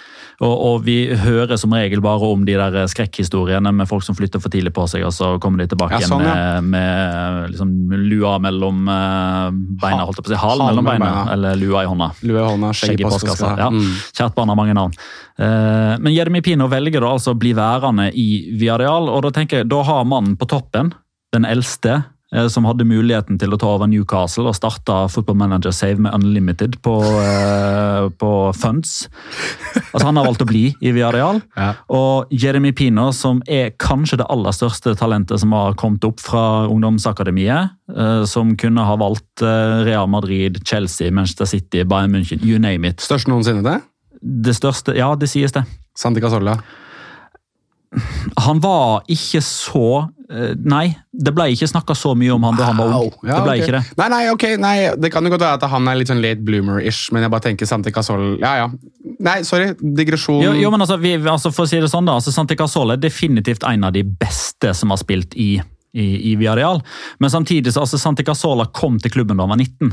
og, 0.42 0.54
og, 0.54 0.78
vi 0.88 1.14
hører 1.14 1.60
som 1.62 1.74
regel 1.78 2.02
bare 2.02 2.26
om 2.34 2.42
de 2.48 2.56
der 2.58 2.78
skrekkhistoriene 2.90 3.70
med 3.76 3.90
folk 3.90 4.02
som 4.06 4.18
flytter 4.18 4.42
for 4.42 4.54
tidlig 4.54 4.74
på 4.74 4.88
seg, 4.90 5.06
og 5.06 5.14
så 5.14 5.36
kommer 5.44 5.62
de 5.62 5.70
tilbake 5.70 6.00
Ja, 6.02 6.10
sånn, 6.10 6.26
ja. 6.26 6.34
med, 6.34 6.72
med 6.74 7.52
liksom, 7.54 7.76
lua 8.10 8.40
mellom 8.42 8.90
eh, 8.90 9.60
beina, 9.84 10.08
holdt 10.08 10.18
jeg 10.18 10.26
på 10.26 10.32
å 10.32 10.34
si. 10.34 10.40
Halen 10.42 10.72
mellom 10.72 10.90
beina, 10.90 11.12
beina. 11.12 11.36
eller 11.36 11.62
lua 11.62 11.84
i 11.86 11.92
hånda. 11.92 12.08
Lua 12.26 12.42
i 12.42 12.48
hånda, 12.56 12.72
skjegg 12.82 13.04
i 13.04 13.06
postkassa. 13.06 13.54
Ja. 13.62 13.70
Mm. 13.70 13.92
Kjært 14.18 14.40
barn 14.40 14.54
har 14.54 14.58
mange 14.58 14.78
navn. 14.78 14.98
Eh, 15.38 15.94
men 16.02 16.16
Jeremy 16.16 16.42
Pino 16.46 16.66
velger 16.72 17.06
da 17.06 17.14
altså 17.14 17.36
å 17.36 17.38
bli 17.38 17.54
værende 17.58 18.10
i 18.18 18.58
Viareal, 18.58 19.12
og 19.14 19.22
da 19.28 19.36
tenker 19.38 19.62
jeg, 19.62 19.70
da 19.70 19.84
har 19.86 20.10
mannen 20.10 20.34
på 20.42 20.50
toppen, 20.50 20.96
den 21.32 21.46
eldste, 21.46 22.02
som 22.48 22.64
hadde 22.64 22.86
muligheten 22.88 23.36
til 23.40 23.52
å 23.52 23.58
ta 23.60 23.74
over 23.76 23.90
Newcastle 23.92 24.48
og 24.48 24.56
starta 24.56 25.02
Football 25.12 25.36
Manager 25.42 25.74
Save 25.76 26.00
med 26.00 26.14
Unlimited 26.16 26.78
på, 26.86 26.94
eh, 27.04 28.08
på 28.16 28.32
funds. 28.56 29.10
Altså 29.92 30.06
Han 30.06 30.16
har 30.16 30.26
valgt 30.26 30.42
å 30.46 30.48
bli 30.48 30.64
i 30.80 30.94
Viareal. 30.96 31.42
Ja. 31.58 31.74
Og 31.90 32.32
Jeremy 32.32 32.72
Pino, 32.72 33.12
som 33.12 33.42
er 33.48 33.72
kanskje 33.72 34.22
det 34.22 34.30
aller 34.32 34.56
største 34.56 34.96
talentet 34.96 35.40
som 35.44 35.52
har 35.52 35.76
kommet 35.76 36.04
opp 36.08 36.20
fra 36.24 36.68
ungdomsakademiet, 36.72 37.72
eh, 37.96 38.24
som 38.26 38.56
kunne 38.56 38.86
ha 38.88 38.96
valgt 38.96 39.44
eh, 39.44 39.84
Real 39.84 40.08
Madrid, 40.08 40.62
Chelsea, 40.64 41.12
Manchester 41.12 41.46
City, 41.46 41.84
Bayern 41.84 42.12
München, 42.16 42.44
you 42.44 42.60
name 42.60 42.86
it. 42.88 43.04
Størst 43.04 43.28
noensinne, 43.28 43.64
det? 43.64 43.82
Det 44.22 44.56
største, 44.56 44.96
ja, 44.96 45.14
det 45.16 45.28
sies 45.30 45.52
det. 45.52 45.66
Santi 45.98 46.22
Casolla. 46.22 46.62
Han 48.46 48.60
var 48.64 49.02
ikke 49.12 49.42
så 49.44 49.86
eh, 50.32 50.54
Nei, 50.64 50.94
det 51.12 51.34
ble 51.36 51.50
ikke 51.52 51.68
snakka 51.68 51.96
så 51.98 52.14
mye 52.16 52.32
om 52.32 52.46
han 52.48 52.56
da 52.56 52.70
han 52.70 52.80
var 52.80 52.94
ung. 52.96 53.10
Ja, 53.28 53.42
det 53.42 53.42
ble 53.44 53.56
okay. 53.58 53.64
ikke 53.66 53.74
det. 53.76 53.82
Nei, 54.00 54.08
nei, 54.14 54.22
ok, 54.32 54.46
nei, 54.64 54.76
Det 54.96 55.12
kan 55.12 55.28
jo 55.28 55.34
godt 55.34 55.44
være 55.44 55.60
at 55.60 55.66
han 55.74 55.90
er 55.92 56.00
litt 56.00 56.12
sånn 56.12 56.22
late 56.24 56.40
bloomer-ish, 56.48 57.12
men 57.12 57.26
jeg 57.26 57.34
bare 57.34 57.46
tenker 57.50 57.68
Santi 57.68 57.92
Casol 57.96 58.38
Ja, 58.40 58.54
ja. 58.62 58.70
Nei, 59.22 59.42
sorry. 59.48 59.74
Digresjon. 59.82 60.40
Jo, 60.46 60.54
jo 60.56 60.72
men 60.72 60.86
altså, 60.86 60.98
vi, 61.02 61.18
altså 61.20 61.52
For 61.52 61.68
å 61.68 61.72
si 61.72 61.82
det 61.84 61.92
sånn, 61.92 62.08
da, 62.08 62.16
altså 62.22 62.34
Santi 62.34 62.56
Casol 62.60 62.96
er 62.96 63.02
definitivt 63.02 63.68
en 63.68 63.90
av 63.90 63.96
de 63.98 64.06
beste 64.08 64.72
som 64.78 64.96
har 64.96 65.02
spilt 65.02 65.36
i, 65.36 65.52
i, 65.92 66.08
i 66.32 66.38
Villarreal. 66.40 66.80
Men 67.20 67.34
samtidig 67.34 67.76
så 67.76 67.84
altså 67.84 68.00
Santi 68.00 68.24
Casola 68.28 68.70
kom 68.72 69.02
til 69.04 69.12
klubben 69.12 69.36
da 69.36 69.46
han 69.50 69.54
var 69.58 69.60
19. 69.60 69.92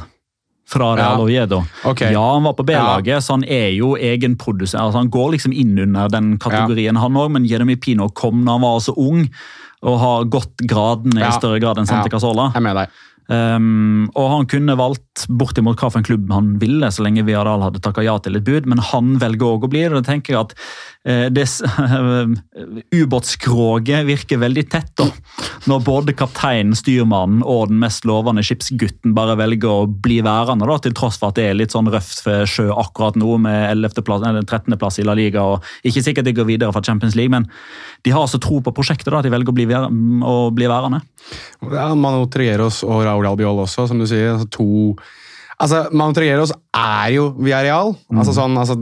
Fra 0.68 0.90
Real 0.98 1.30
Ja. 1.32 1.46
Okay. 1.84 2.12
Ja, 2.12 2.24
han 2.34 2.44
var 2.44 2.52
på 2.52 2.66
B-laget, 2.68 3.24
så 3.24 3.38
han 3.38 3.44
er 3.44 3.70
jo 3.72 3.94
egenprodusert. 3.96 4.80
Altså, 4.82 4.98
han 5.00 5.10
går 5.10 5.32
liksom 5.38 5.54
inn 5.56 5.78
under 5.78 6.08
den 6.12 6.36
kategorien, 6.38 6.96
han 7.00 7.16
òg, 7.16 7.30
men 7.32 7.46
Jeremy 7.48 7.76
Pino 7.76 8.10
kom 8.10 8.44
da 8.44 8.58
han 8.58 8.66
var 8.66 8.80
så 8.84 8.92
ung. 8.96 9.28
Og 9.80 9.98
har 10.02 10.24
gått 10.24 10.56
gradene 10.66 11.20
Ja. 11.20 11.28
i 11.28 11.38
større 11.38 11.60
grad 11.62 11.78
enn 11.78 11.86
Sante 11.86 12.10
Ja. 12.10 12.18
Cazorla. 12.18 12.50
Jeg 12.52 12.56
er 12.56 12.66
med 12.66 12.76
deg. 12.76 12.88
Um, 13.30 14.08
og 14.16 14.30
han 14.30 14.46
kunne 14.48 14.74
valgt 14.78 15.26
bortimot 15.28 15.76
hvilken 15.76 16.04
klubb 16.06 16.30
han 16.32 16.54
ville, 16.58 16.88
så 16.88 17.04
lenge 17.04 17.26
Viadal 17.28 17.60
hadde 17.60 17.82
takka 17.84 18.02
ja 18.02 18.16
til 18.24 18.36
et 18.36 18.44
bud, 18.46 18.64
men 18.64 18.78
han 18.78 19.18
velger 19.20 19.44
òg 19.52 19.66
å 19.66 19.68
bli 19.68 19.82
det. 19.84 19.92
Da 19.92 20.00
tenker 20.00 20.32
jeg 20.32 20.40
at 20.40 20.54
ubåtskroget 23.00 24.06
virker 24.06 24.40
veldig 24.42 24.64
tett, 24.70 24.90
da. 24.98 25.06
Når 25.68 25.82
både 25.86 26.14
kapteinen, 26.16 26.76
styrmannen 26.76 27.40
og 27.46 27.70
den 27.70 27.80
mest 27.82 28.04
lovende 28.08 28.44
skipsgutten 28.44 29.14
bare 29.16 29.36
velger 29.40 29.72
å 29.72 29.86
bli 29.88 30.20
værende, 30.24 30.68
da, 30.68 30.78
til 30.84 30.96
tross 30.96 31.18
for 31.20 31.32
at 31.32 31.38
det 31.38 31.48
er 31.48 31.58
litt 31.58 31.74
sånn 31.74 31.88
røft 31.92 32.26
sjø 32.48 32.68
akkurat 32.74 33.16
nå, 33.20 33.36
med 33.44 33.70
11. 33.70 34.02
plass, 34.04 34.24
eller 34.28 34.44
13. 34.44 34.76
plass 34.80 35.00
i 35.00 35.06
La 35.06 35.16
Liga, 35.18 35.44
og 35.44 35.88
ikke 35.88 36.04
sikkert 36.04 36.28
de 36.28 36.36
går 36.36 36.48
videre 36.48 36.74
fra 36.76 36.84
Champions 36.84 37.16
League, 37.18 37.32
men 37.32 37.48
de 38.04 38.14
har 38.14 38.24
altså 38.24 38.40
tro 38.42 38.60
på 38.64 38.74
prosjektet, 38.76 39.10
da, 39.12 39.22
at 39.22 39.28
de 39.28 39.32
velger 39.32 39.52
å 39.52 39.56
bli, 39.56 39.68
å 40.28 40.36
bli 40.54 40.68
værende. 40.70 41.00
Ja, 41.72 41.90
Mano 41.96 42.28
Trieros 42.30 42.82
og 42.86 43.02
Raúl 43.06 43.28
Albiol 43.28 43.64
også, 43.64 43.88
som 43.88 44.00
du 44.00 44.06
sier. 44.08 44.34
Altså 44.36 44.48
to 44.58 44.68
Altså, 45.58 45.88
Mano 45.90 46.14
Trigueros 46.14 46.52
er 46.54 47.14
jo 47.16 47.32
Villarreal. 47.34 47.96
Altså, 48.14 48.34
sånn, 48.36 48.54
altså, 48.60 48.76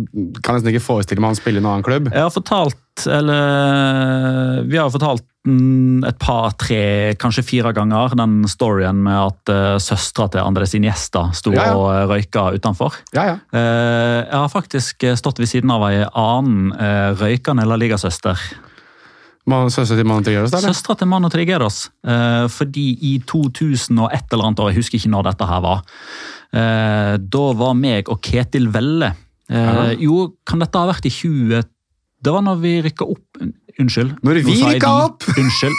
kan 0.44 0.58
nesten 0.58 0.74
ikke 0.74 0.84
forestille 0.84 1.22
meg 1.24 1.32
han 1.32 1.38
spiller 1.38 1.62
i 1.62 1.64
en 1.64 1.70
annen 1.70 1.86
klubb. 1.86 2.10
Jeg 2.12 2.20
har 2.20 2.34
fortalt, 2.34 3.06
eller 3.08 4.60
Vi 4.68 4.76
har 4.76 4.92
fortalt 4.92 5.24
mm, 5.48 6.04
et 6.10 6.18
par, 6.20 6.52
tre, 6.60 6.82
kanskje 7.20 7.46
fire 7.48 7.72
ganger 7.76 8.12
den 8.20 8.42
storyen 8.50 9.00
med 9.06 9.16
at 9.16 9.54
uh, 9.54 9.78
søstera 9.80 10.28
til 10.34 10.44
Andres 10.44 10.76
Iniesta 10.76 11.30
sto 11.36 11.54
Ja, 11.56 11.70
ja. 11.70 11.78
og 11.80 11.88
eh, 11.94 12.04
røyka 12.12 12.50
utenfor. 12.58 13.00
Ja, 13.16 13.24
ja. 13.32 13.40
Eh, 13.56 14.20
jeg 14.26 14.36
har 14.36 14.52
faktisk 14.52 15.08
eh, 15.08 15.16
stått 15.16 15.40
ved 15.40 15.48
siden 15.48 15.72
av 15.72 15.88
ei 15.88 16.04
annen 16.04 16.76
uh, 16.76 17.16
røykende 17.16 17.64
La 17.64 17.80
Liga-søster. 17.80 18.36
Man- 19.46 19.70
til 19.70 20.04
Mano 20.04 20.22
Trigueros, 20.22 20.50
da? 20.50 20.58
Søstera 20.58 20.96
til 20.98 21.06
Mano 21.06 21.28
Trigueros. 21.30 21.90
Uh, 22.02 22.48
fordi 22.50 22.98
i 23.00 23.22
2001 23.22 24.32
eller 24.32 24.44
annet 24.44 24.58
år, 24.58 24.70
jeg 24.72 24.80
husker 24.82 24.98
ikke 24.98 25.12
når 25.14 25.22
dette 25.30 25.46
her 25.46 25.60
var, 25.62 25.78
eh, 25.78 26.35
da 26.52 27.44
var 27.58 27.74
meg 27.76 28.08
og 28.12 28.20
Ketil 28.24 28.68
Velle 28.72 29.10
eh, 29.50 29.94
Jo, 30.00 30.30
kan 30.46 30.62
dette 30.62 30.78
ha 30.78 30.88
vært 30.88 31.08
i 31.08 31.12
20... 31.12 31.64
Det 32.26 32.32
var 32.32 32.42
når 32.42 32.60
vi 32.62 32.74
rykka 32.86 33.06
opp 33.12 33.42
Unnskyld. 33.76 34.14
Når 34.24 34.38
vi 34.46 34.56
rykka 34.56 34.90
opp? 35.04 35.26
Unnskyld. 35.36 35.74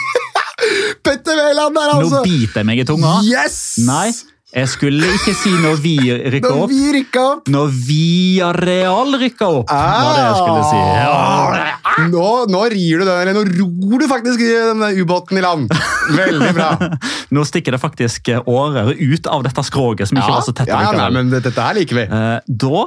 Petter 1.04 1.38
Wæland 1.38 1.74
der, 1.74 1.92
Nå 1.92 2.04
altså! 2.04 2.20
biter 2.22 2.60
jeg 2.60 2.68
meg 2.68 2.82
i 2.82 2.86
tunga. 2.86 3.16
Yes! 3.26 3.58
Nei, 3.86 4.12
jeg 4.48 4.68
skulle 4.72 5.08
ikke 5.12 5.34
si 5.36 5.50
når 5.60 5.80
vi 5.84 5.94
rykka 6.32 6.50
Når 6.54 6.70
vi 6.70 6.84
rykka 6.94 7.24
opp! 7.34 7.50
Når 7.52 7.72
Viareal 7.84 9.18
rykka 9.20 9.48
opp, 9.58 9.68
var 9.68 10.14
det 10.16 10.22
jeg 10.22 10.38
skulle 10.38 10.62
si. 10.70 10.78
Ja. 10.96 12.06
Nå, 12.08 12.24
nå 12.48 12.62
rir 12.72 13.02
du 13.02 13.04
den, 13.04 13.12
eller 13.12 13.36
nå 13.36 13.42
ror 13.44 14.00
du 14.00 14.06
faktisk 14.08 14.40
den 14.40 14.80
der 14.80 14.96
ubåten 15.02 15.40
i 15.40 15.44
land. 15.44 15.74
Veldig 16.16 16.54
bra. 16.56 16.70
Nå 17.34 17.44
stikker 17.44 17.76
det 17.76 17.82
faktisk 17.82 18.30
årer 18.38 18.94
ut 18.96 19.28
av 19.28 19.44
dette 19.44 19.64
skroget 19.68 20.08
som 20.08 20.20
ikke 20.20 20.32
var 20.32 20.46
så 20.46 20.54
tett 20.56 20.70
ja, 20.70 20.80
ja, 20.86 20.94
nei, 20.96 21.10
men 21.18 21.34
dette 21.34 21.52
her 21.52 21.76
liker 21.76 22.00
vi. 22.00 22.06
Eh, 22.08 22.48
da, 22.64 22.86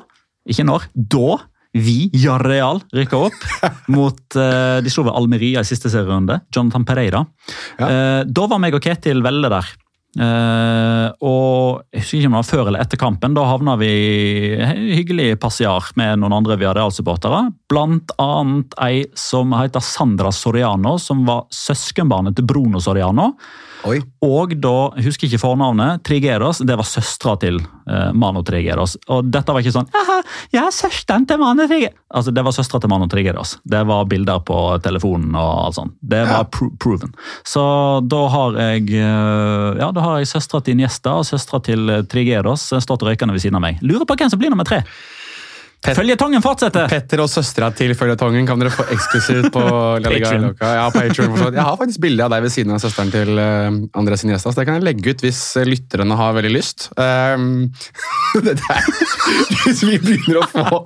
ikke 0.50 0.66
når, 0.66 0.88
da 1.14 1.38
vi, 1.78 2.10
Jarreal, 2.18 2.82
rykka 2.96 3.22
opp 3.30 3.46
mot 3.96 4.18
uh, 4.36 4.82
De 4.84 4.92
slo 4.92 5.06
ved 5.08 5.16
Almeria 5.16 5.62
i 5.62 5.68
siste 5.68 5.92
serierunde. 5.94 6.42
Jonathan 6.52 6.90
Pereira. 6.90 7.22
Eh, 7.78 8.26
da 8.26 8.50
var 8.50 8.60
meg 8.60 8.76
og 8.76 8.84
Ketil 8.84 9.22
Velle 9.24 9.52
der. 9.54 9.70
Eh, 10.20 11.08
og 11.24 11.86
jeg 11.88 12.02
husker 12.02 12.18
ikke 12.18 12.28
om 12.28 12.34
det 12.36 12.42
var 12.42 12.50
før 12.50 12.70
eller 12.72 12.84
etter 12.84 13.00
kampen. 13.00 13.36
Da 13.38 13.48
havna 13.48 13.78
vi 13.80 13.92
hyggelig 14.92 15.40
passiar 15.42 15.92
med 16.00 16.20
noen 16.22 16.36
andre 16.42 16.60
Viareal-supportere. 16.60 17.46
Blant 17.72 18.12
annet 18.22 18.76
ei 18.84 19.06
som 19.16 19.56
heter 19.56 19.84
Sandra 19.84 20.34
Soriano, 20.36 20.98
som 21.00 21.24
var 21.28 21.46
søskenbarnet 21.56 22.36
til 22.40 22.48
Bruno 22.50 22.84
Soriano. 22.84 23.32
Oi. 23.88 23.98
Og 24.26 24.54
da, 24.62 24.74
jeg 25.00 25.08
husker 25.08 25.28
ikke 25.28 25.42
fornavnet, 25.42 26.04
Trigeros, 26.06 26.62
det 26.68 26.76
var 26.78 26.86
søstera 26.86 27.34
til 27.42 27.58
eh, 27.62 28.12
Mano 28.14 28.44
Trigeros. 28.46 28.98
Og 29.12 29.30
dette 29.34 29.54
var 29.54 29.64
ikke 29.64 29.74
sånn 29.74 29.90
«Haha, 29.96 30.20
jeg 30.54 30.62
er 30.62 30.76
søsteren 30.76 31.26
til 31.30 31.42
Mano 31.42 31.66
Trigeros. 31.70 31.98
Altså, 32.12 32.34
det 32.36 32.44
var 32.46 32.56
søstera 32.56 32.84
til 32.84 32.92
Mano 32.92 33.08
Trigeros. 33.12 33.56
Det 33.64 33.82
var 33.90 34.10
bilder 34.12 34.44
på 34.46 34.58
telefonen 34.86 35.34
og 35.40 35.52
alt 35.66 35.80
sånt. 35.80 35.96
Det 36.02 36.22
var 36.30 36.50
pro 36.54 36.70
proven. 36.82 37.16
Så 37.48 37.64
da 38.12 38.22
har 38.36 38.60
jeg 38.60 38.86
eh, 39.00 39.82
ja, 39.82 39.90
da 39.96 40.06
har 40.06 40.22
jeg 40.22 40.30
søstera 40.34 40.62
til 40.66 40.78
Niesta 40.82 41.18
og 41.22 41.28
søstera 41.30 41.62
til 41.66 41.90
eh, 41.90 42.06
Trigeros 42.12 42.70
stått 42.86 43.08
røykende 43.08 43.36
ved 43.38 43.46
siden 43.46 43.58
av 43.58 43.66
meg. 43.66 43.82
Lurer 43.82 44.06
på 44.06 44.20
hvem 44.20 44.32
som 44.32 44.42
blir 44.42 44.54
nummer 44.54 44.68
tre. 44.68 44.84
Føljetongen 45.82 46.44
fortsetter! 46.46 46.86
Petter 46.92 47.24
og 47.24 47.30
søstera 47.32 47.72
til 47.74 47.96
føljetongen 47.98 48.46
kan 48.46 48.62
dere 48.62 48.70
få 48.74 48.84
eksklusivt 48.94 49.48
på 49.56 49.64
Patreon. 50.06 50.52
Ja, 50.62 50.84
Patreon. 50.94 51.34
Jeg 51.56 51.64
har 51.66 51.80
faktisk 51.80 52.04
bilde 52.04 52.28
av 52.28 52.34
deg 52.36 52.44
ved 52.46 52.54
siden 52.54 52.76
av 52.76 52.84
søsteren 52.84 53.10
til 53.14 53.42
uh, 53.42 53.74
Andres 53.98 54.22
Iniesta, 54.28 54.54
så 54.54 54.62
det 54.62 54.68
kan 54.70 54.78
jeg 54.78 54.86
legge 54.86 55.16
ut 55.16 55.26
hvis 55.26 55.40
eh, 55.58 55.66
lytterne 55.66 56.18
har 56.20 56.36
veldig 56.38 56.54
lyst. 56.54 56.92
Um, 57.02 57.72
det 58.46 58.60
der, 58.62 58.92
hvis 59.64 59.82
vi 59.88 59.98
begynner 60.04 60.44
å 60.44 60.48
få 60.54 60.84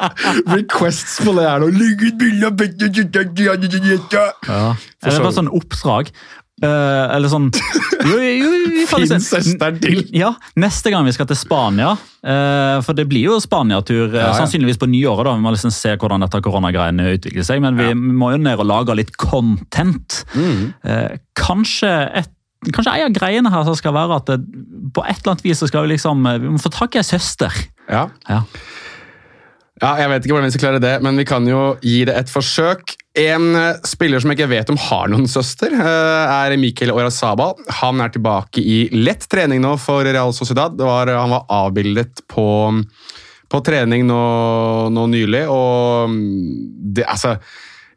requests 0.53 1.19
på 1.25 1.35
det 1.35 1.43
her 1.49 1.59
nå 1.63 1.73
Legg 1.75 1.99
ut 2.05 2.17
bilde 2.21 2.47
av 2.47 2.55
Petter 2.63 2.87
og 2.87 3.01
søsteren 3.01 3.35
til 3.35 3.51
Iniesta! 3.81 4.25
Ja. 4.47 4.63
Eller 5.03 5.27
bare 5.27 5.39
sånn 5.41 5.51
oppdrag. 5.59 6.15
Eh, 6.63 7.05
eller 7.11 7.27
sånn 7.27 7.49
jo, 7.51 8.15
jo, 8.15 8.51
jo, 8.79 8.85
til. 9.81 9.97
Ja, 10.15 10.29
Neste 10.61 10.91
gang 10.93 11.03
vi 11.03 11.11
skal 11.11 11.27
til 11.27 11.35
Spania, 11.35 11.89
uh, 11.99 12.77
for 12.85 12.95
det 12.95 13.07
blir 13.11 13.27
jo 13.27 13.39
Spania-tur 13.43 14.05
eh, 14.05 14.15
Ja, 14.15 14.29
ja. 14.29 14.37
sannsynligvis 14.37 14.79
på 14.79 14.87
nyåret. 14.87 15.27
da, 15.27 15.33
Vi 15.35 15.43
må 15.43 15.51
liksom 15.51 15.73
se 15.75 15.97
hvordan 15.99 16.23
dette 16.23 16.39
koronagreiene 16.45 17.09
utvikler 17.17 17.47
seg, 17.47 17.59
men 17.65 17.75
vi 17.79 17.89
må 17.95 18.31
jo 18.31 18.39
ned 18.39 18.63
og 18.63 18.69
lage 18.71 18.95
litt 18.95 19.11
content. 19.19 20.21
Mm. 20.37 20.71
Uh, 20.85 21.19
kanskje 21.39 21.91
et 22.21 22.31
Kanskje 22.65 22.95
en 22.97 23.11
av 23.11 23.13
greiene 23.13 23.49
her 23.53 23.67
skal 23.77 23.93
være 23.93 24.15
at 24.15 24.29
det, 24.31 24.39
på 24.95 25.03
et 25.03 25.19
eller 25.19 25.35
annet 25.35 25.43
vis 25.45 25.59
så 25.61 25.67
skal 25.69 25.83
vi 25.85 25.91
liksom 25.91 26.23
Vi 26.25 26.49
må 26.49 26.57
få 26.57 26.71
tak 26.73 26.95
i 26.95 27.01
ei 27.03 27.05
søster. 27.05 27.53
Ja. 27.85 28.07
Ja. 29.83 29.95
Jeg 29.99 30.07
vet 30.07 30.23
ikke 30.23 30.35
hvordan 30.37 30.47
vi 30.47 30.53
skal 30.55 30.63
klare 30.63 30.83
det, 30.83 30.93
men 31.03 31.17
vi 31.19 31.25
kan 31.27 31.47
jo 31.49 31.63
gi 31.83 32.05
det 32.07 32.15
et 32.15 32.31
forsøk. 32.31 32.95
En 33.19 33.49
eh, 33.59 33.81
spiller 33.87 34.23
som 34.23 34.31
jeg 34.31 34.39
ikke 34.39 34.51
vet 34.53 34.71
om 34.71 34.79
har 34.79 35.11
noen 35.11 35.27
søster, 35.31 35.73
eh, 35.75 36.35
er 36.35 36.55
Mikkel 36.59 36.93
Orazaba. 36.95 37.51
Han 37.81 37.99
er 38.03 38.13
tilbake 38.15 38.63
i 38.63 38.85
lett 38.95 39.27
trening 39.31 39.59
nå 39.63 39.75
for 39.81 40.07
Real 40.07 40.31
Sociedad. 40.35 40.79
Var, 40.79 41.11
han 41.15 41.35
var 41.35 41.47
avbildet 41.51 42.23
på, 42.31 42.47
på 43.51 43.61
trening 43.67 44.07
nå, 44.07 44.23
nå 44.95 45.05
nylig, 45.11 45.45
og 45.51 46.11
mm, 46.11 46.31
det, 46.95 47.07
altså 47.11 47.35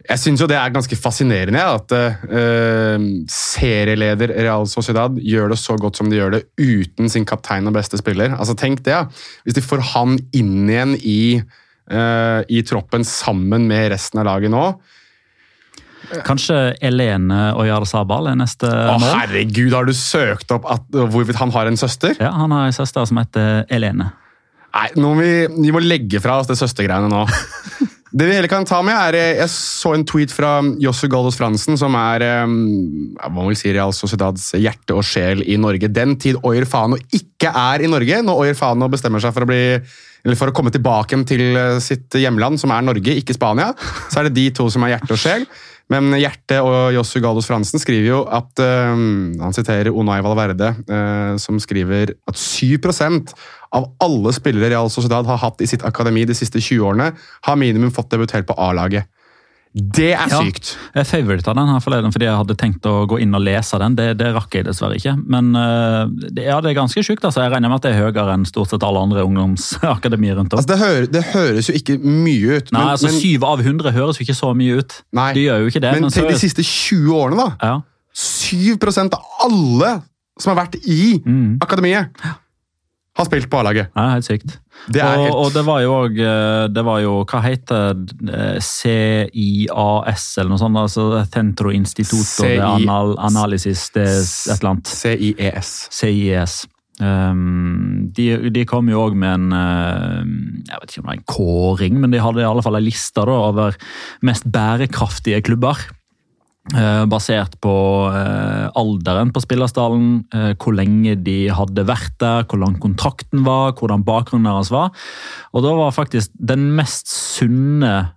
Jeg 0.09 0.23
syns 0.23 0.41
jo 0.41 0.47
det 0.49 0.57
er 0.57 0.73
ganske 0.73 0.97
fascinerende 0.97 1.61
at 1.61 1.93
uh, 1.93 3.03
serieleder 3.29 4.31
Real 4.39 4.65
Sociedad 4.71 5.19
gjør 5.21 5.53
det 5.53 5.59
så 5.61 5.77
godt 5.77 6.01
som 6.01 6.09
de 6.09 6.17
gjør 6.17 6.33
det 6.33 6.41
uten 6.57 7.13
sin 7.13 7.27
kaptein 7.29 7.69
og 7.69 7.77
beste 7.77 8.01
spiller. 8.01 8.33
Altså 8.33 8.57
Tenk 8.57 8.81
det, 8.87 8.95
ja. 8.95 9.03
Hvis 9.45 9.59
de 9.59 9.67
får 9.67 9.85
han 9.93 10.17
inn 10.33 10.65
igjen 10.65 10.97
i, 10.97 11.21
i 11.89 12.63
troppen 12.69 13.05
sammen 13.07 13.65
med 13.71 13.87
resten 13.95 14.21
av 14.21 14.27
laget 14.29 14.53
nå. 14.53 14.63
Kanskje 16.25 16.57
Elene 16.85 17.51
Oyarzabal 17.59 18.31
er 18.31 18.39
neste 18.39 18.69
Å, 18.69 18.97
mål? 19.01 19.11
herregud, 19.19 19.75
har 19.75 19.89
du 19.89 19.93
søkt 19.97 20.53
opp 20.55 20.69
at, 20.71 20.87
hvorvidt 20.95 21.37
han 21.41 21.53
har 21.53 21.69
en 21.69 21.77
søster? 21.81 22.15
Ja, 22.21 22.31
Han 22.39 22.55
har 22.55 22.69
en 22.69 22.77
søster 22.77 23.05
som 23.09 23.21
heter 23.21 23.67
Elene. 23.69 24.13
Nei, 24.69 24.89
nå 25.01 25.15
må 25.17 25.25
vi, 25.25 25.33
vi 25.59 25.73
må 25.75 25.83
legge 25.83 26.21
fra 26.23 26.39
oss 26.41 26.49
det 26.49 26.59
søstergreiene 26.61 27.11
nå. 27.11 27.25
Det 28.09 28.25
vi 28.25 28.33
heller 28.33 28.49
kan 28.49 28.65
ta 28.65 28.79
med 28.81 28.97
er, 28.97 29.17
eh, 29.19 29.39
Jeg 29.43 29.51
så 29.53 29.93
en 29.93 30.05
tweet 30.09 30.33
fra 30.33 30.63
Jossu 30.81 31.09
Gallos 31.13 31.37
Fransen, 31.37 31.77
som 31.77 31.93
er 31.99 32.25
eh, 32.25 32.55
hva 33.21 33.31
må 33.35 33.49
vi 33.51 33.59
si, 33.61 33.73
Real 33.75 33.93
Sociedads 33.93 34.55
hjerte 34.57 34.97
og 34.97 35.05
sjel 35.05 35.43
i 35.45 35.59
Norge. 35.61 35.91
Den 35.93 36.17
tid 36.21 36.39
Oyer 36.41 36.65
Fano 36.69 36.97
ikke 37.13 37.53
er 37.53 37.85
i 37.85 37.91
Norge, 37.91 38.23
når 38.25 38.45
Oyer 38.45 38.57
Fano 38.57 38.89
bestemmer 38.89 39.21
seg 39.21 39.35
for 39.37 39.45
å, 39.45 39.51
bli, 39.51 39.61
eller 40.25 40.39
for 40.39 40.51
å 40.51 40.55
komme 40.57 40.73
tilbake 40.75 41.19
til 41.29 41.57
eh, 41.57 41.79
sitt 41.85 42.15
hjemland, 42.19 42.61
som 42.61 42.73
er 42.75 42.87
Norge, 42.87 43.17
ikke 43.21 43.37
Spania, 43.37 43.73
så 44.11 44.21
er 44.21 44.29
det 44.29 44.39
de 44.39 44.49
to 44.59 44.69
som 44.73 44.85
er 44.85 44.97
hjerte 44.97 45.15
og 45.15 45.23
sjel. 45.23 45.49
Men 45.89 46.13
Hjerte 46.21 46.59
og 46.61 46.93
Jossu 46.93 47.17
Gallos 47.25 47.47
Fransen 47.49 47.81
skriver 47.81 48.11
jo 48.11 48.19
at 48.29 48.61
uh, 48.61 48.93
Han 48.93 49.55
siterer 49.57 49.89
Onay 49.89 50.21
Valverde, 50.21 50.75
uh, 50.85 51.33
som 51.41 51.57
skriver 51.65 52.13
at 52.29 52.37
7% 52.37 53.33
av 53.73 53.87
alle 54.05 54.35
spillere 54.37 54.69
Real 54.75 54.93
Sociedad 54.93 55.25
har 55.29 55.41
hatt 55.41 55.65
i 55.65 55.69
sitt 55.71 55.85
akademi 55.89 56.27
de 56.29 56.37
siste 56.37 56.61
20 56.61 56.85
årene, 56.91 57.09
har 57.17 57.61
minimum 57.61 57.93
fått 57.95 58.13
debutert 58.13 58.45
på 58.49 58.57
A-laget. 58.61 59.09
Det 59.75 60.13
er 60.17 60.27
Ja. 60.31 60.41
sykt! 60.43 60.77
Jeg 60.95 61.07
favorita 61.07 61.53
den 61.55 61.69
her 61.69 61.81
forleden 61.85 62.11
fordi 62.15 62.25
jeg 62.25 62.35
hadde 62.39 62.55
tenkt 62.57 62.87
å 62.89 63.07
gå 63.07 63.19
inn 63.21 63.35
og 63.37 63.43
lese 63.45 63.79
den. 63.79 63.95
Det, 63.95 64.07
det 64.19 64.31
rakk 64.35 64.55
jeg 64.57 64.65
dessverre 64.67 64.97
ikke. 64.97 65.13
Men 65.29 65.51
uh, 65.55 66.09
det, 66.09 66.47
ja, 66.49 66.57
det 66.65 66.71
er 66.73 66.79
ganske 66.81 67.03
sjukt. 67.05 67.23
Altså. 67.25 67.43
Jeg 67.45 67.53
regner 67.53 67.69
med 67.69 67.77
at 67.77 67.83
det 67.87 67.93
er 67.95 68.01
høyere 68.09 68.35
enn 68.35 68.47
stort 68.49 68.73
sett 68.73 68.83
alle 68.83 68.99
andre 69.05 69.23
ungdomsakademier 69.29 70.35
rundt 70.41 70.53
om. 70.57 70.59
Altså, 70.63 70.73
det, 70.73 70.79
høres, 70.81 71.09
det 71.15 71.25
høres 71.35 71.69
jo 71.69 71.77
ikke 71.79 71.99
mye 72.01 72.59
ut, 72.59 72.73
Nei, 72.73 72.81
men, 72.81 72.89
altså 72.95 73.11
men, 73.13 73.21
Syv 73.21 73.45
av 73.45 73.61
100 73.67 73.93
høres 73.99 74.19
jo 74.19 74.25
ikke 74.27 74.39
så 74.41 74.55
mye 74.57 74.81
ut. 74.81 74.99
Nei. 75.13 75.29
De 75.37 75.45
gjør 75.47 75.61
jo 75.67 75.71
ikke 75.75 75.85
det. 75.85 75.93
men 75.99 76.09
men 76.09 76.17
til 76.17 76.29
de 76.33 76.39
siste 76.41 76.65
20 76.65 77.15
årene, 77.21 77.37
da. 77.45 77.49
ja. 77.63 77.79
7% 78.19 79.15
av 79.15 79.45
alle 79.47 79.93
som 80.41 80.53
har 80.57 80.65
vært 80.65 80.77
i 80.87 81.19
Mm. 81.23 81.59
akademiet, 81.63 82.09
har 83.19 83.29
spilt 83.29 83.51
på 83.51 83.61
A-laget. 83.61 83.91
Ja, 83.95 84.07
helt 84.15 84.27
sykt. 84.29 84.57
Det 84.87 85.03
og, 85.03 85.25
helt 85.25 85.35
og 85.35 85.53
det 85.57 85.65
var 85.67 85.81
jo 85.83 85.95
òg 85.97 86.19
Det 86.71 86.83
var 86.87 87.01
jo 87.03 87.15
Hva 87.27 87.41
heter? 87.43 87.99
CIAS 88.63 90.27
eller 90.39 90.53
noe 90.53 90.61
sånt? 90.63 90.79
altså 90.79 91.25
Centro 91.27 91.73
Instituto 91.75 92.47
de 92.47 92.61
Anal 92.63 93.17
Analysis 93.19 93.89
det 93.97 94.07
er 94.07 94.23
et 94.23 94.55
eller 94.61 94.71
annet. 94.77 94.93
CIES. 95.03 95.73
CIES. 95.99 96.61
Um, 96.99 98.09
de, 98.11 98.51
de 98.51 98.65
kom 98.67 98.89
jo 98.91 99.05
òg 99.07 99.15
med 99.19 99.31
en 99.31 99.53
uh, 99.55 100.23
jeg 100.67 100.81
vet 100.81 100.91
ikke 100.91 101.03
om 101.03 101.05
det 101.05 101.11
var 101.11 101.19
en 101.19 101.29
kåring, 101.31 102.01
men 102.03 102.15
de 102.15 102.23
hadde 102.23 102.43
i 102.43 102.49
alle 102.49 102.65
fall 102.67 102.79
en 102.79 102.87
liste 102.87 103.23
over 103.23 103.77
mest 104.27 104.49
bærekraftige 104.51 105.43
klubber. 105.47 105.79
Uh, 106.69 107.07
basert 107.09 107.55
på 107.65 107.73
uh, 108.13 108.69
alderen 108.77 109.31
på 109.33 109.41
spillerstallen, 109.41 110.19
uh, 110.35 110.51
hvor 110.61 110.75
lenge 110.77 111.15
de 111.25 111.49
hadde 111.49 111.87
vært 111.89 112.13
der, 112.21 112.45
hvor 112.45 112.61
lang 112.61 112.75
kontrakten 112.83 113.41
var, 113.47 113.73
hvordan 113.79 114.05
bakgrunnen 114.05 114.51
deres 114.51 114.69
var. 114.75 114.93
Og 115.57 115.65
da 115.65 115.73
var 115.79 115.97
faktisk 115.97 116.35
den 116.37 116.71
mest 116.77 117.09
sunne 117.09 118.13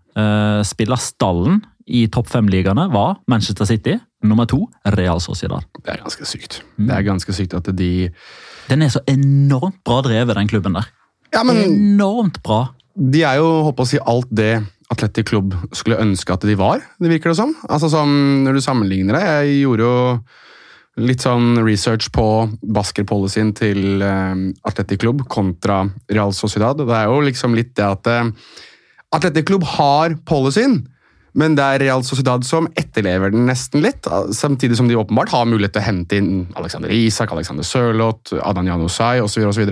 spillerstallen 0.68 1.62
i 1.88 2.02
topp 2.12 2.28
fem-ligaene 2.28 2.90
var 2.92 3.14
Manchester 3.32 3.64
City. 3.70 3.94
Nummer 4.28 4.44
to 4.46 4.66
Real 4.98 5.22
Sociedad. 5.24 5.64
Det 5.80 5.94
er 5.94 6.02
ganske 6.04 6.28
sykt. 6.28 6.58
Mm. 6.76 6.90
Det 6.90 6.98
er 6.98 7.06
ganske 7.08 7.36
sykt 7.38 7.56
at 7.58 7.70
de 7.80 8.12
Den 8.68 8.84
er 8.84 8.92
så 8.92 9.00
enormt 9.08 9.80
bra 9.88 10.02
drevet, 10.04 10.36
den 10.36 10.52
klubben 10.52 10.76
der. 10.76 10.92
Ja, 11.32 11.46
men 11.48 11.64
Enormt 11.64 12.42
bra. 12.44 12.76
de 12.92 13.24
er 13.24 13.40
jo 13.40 13.48
håper 13.70 13.88
å 13.88 13.88
si 13.88 13.98
alt 14.04 14.28
det 14.30 14.52
Atletic 14.92 15.30
Klubb 15.30 15.56
skulle 15.76 16.00
ønske 16.04 16.36
at 16.36 16.46
de 16.48 16.58
var, 16.60 16.84
det 17.00 17.12
virker 17.12 17.32
det 17.32 17.40
som. 17.40 17.54
Altså 17.72 17.90
som 17.92 18.12
Når 18.46 18.58
du 18.58 18.64
sammenligner 18.64 19.18
det 19.18 19.28
Jeg 19.28 19.60
gjorde 19.64 19.88
jo 19.88 20.00
litt 21.02 21.24
sånn 21.24 21.56
research 21.64 22.10
på 22.12 22.26
Basker-policyen 22.76 23.54
til 23.56 24.04
eh, 24.04 24.42
Atletic 24.68 25.00
Klubb 25.02 25.24
kontra 25.32 25.86
Real 26.12 26.34
Sociedad. 26.36 26.82
Det 26.84 26.98
er 26.98 27.08
jo 27.08 27.22
liksom 27.24 27.56
litt 27.56 27.72
det 27.80 27.86
at 27.88 28.10
eh, 28.12 28.32
Atletic 29.16 29.48
Klubb 29.48 29.64
har 29.78 30.18
policyen, 30.28 30.82
men 31.32 31.56
det 31.56 31.64
er 31.64 31.84
Real 31.86 32.04
Sociedad 32.04 32.44
som 32.48 32.68
etterlever 32.76 33.32
den 33.32 33.48
nesten 33.48 33.84
litt. 33.86 34.08
Samtidig 34.36 34.76
som 34.78 34.92
de 34.92 35.00
åpenbart 35.00 35.32
har 35.32 35.48
mulighet 35.48 35.78
til 35.78 35.84
å 35.84 35.88
hente 35.88 36.20
inn 36.20 36.32
Alexander 36.60 36.92
Isak, 36.92 37.32
Alexander 37.32 37.66
Sørloth, 37.66 38.36
Adan 38.44 38.68
Janusay 38.68 39.24
osv. 39.24 39.72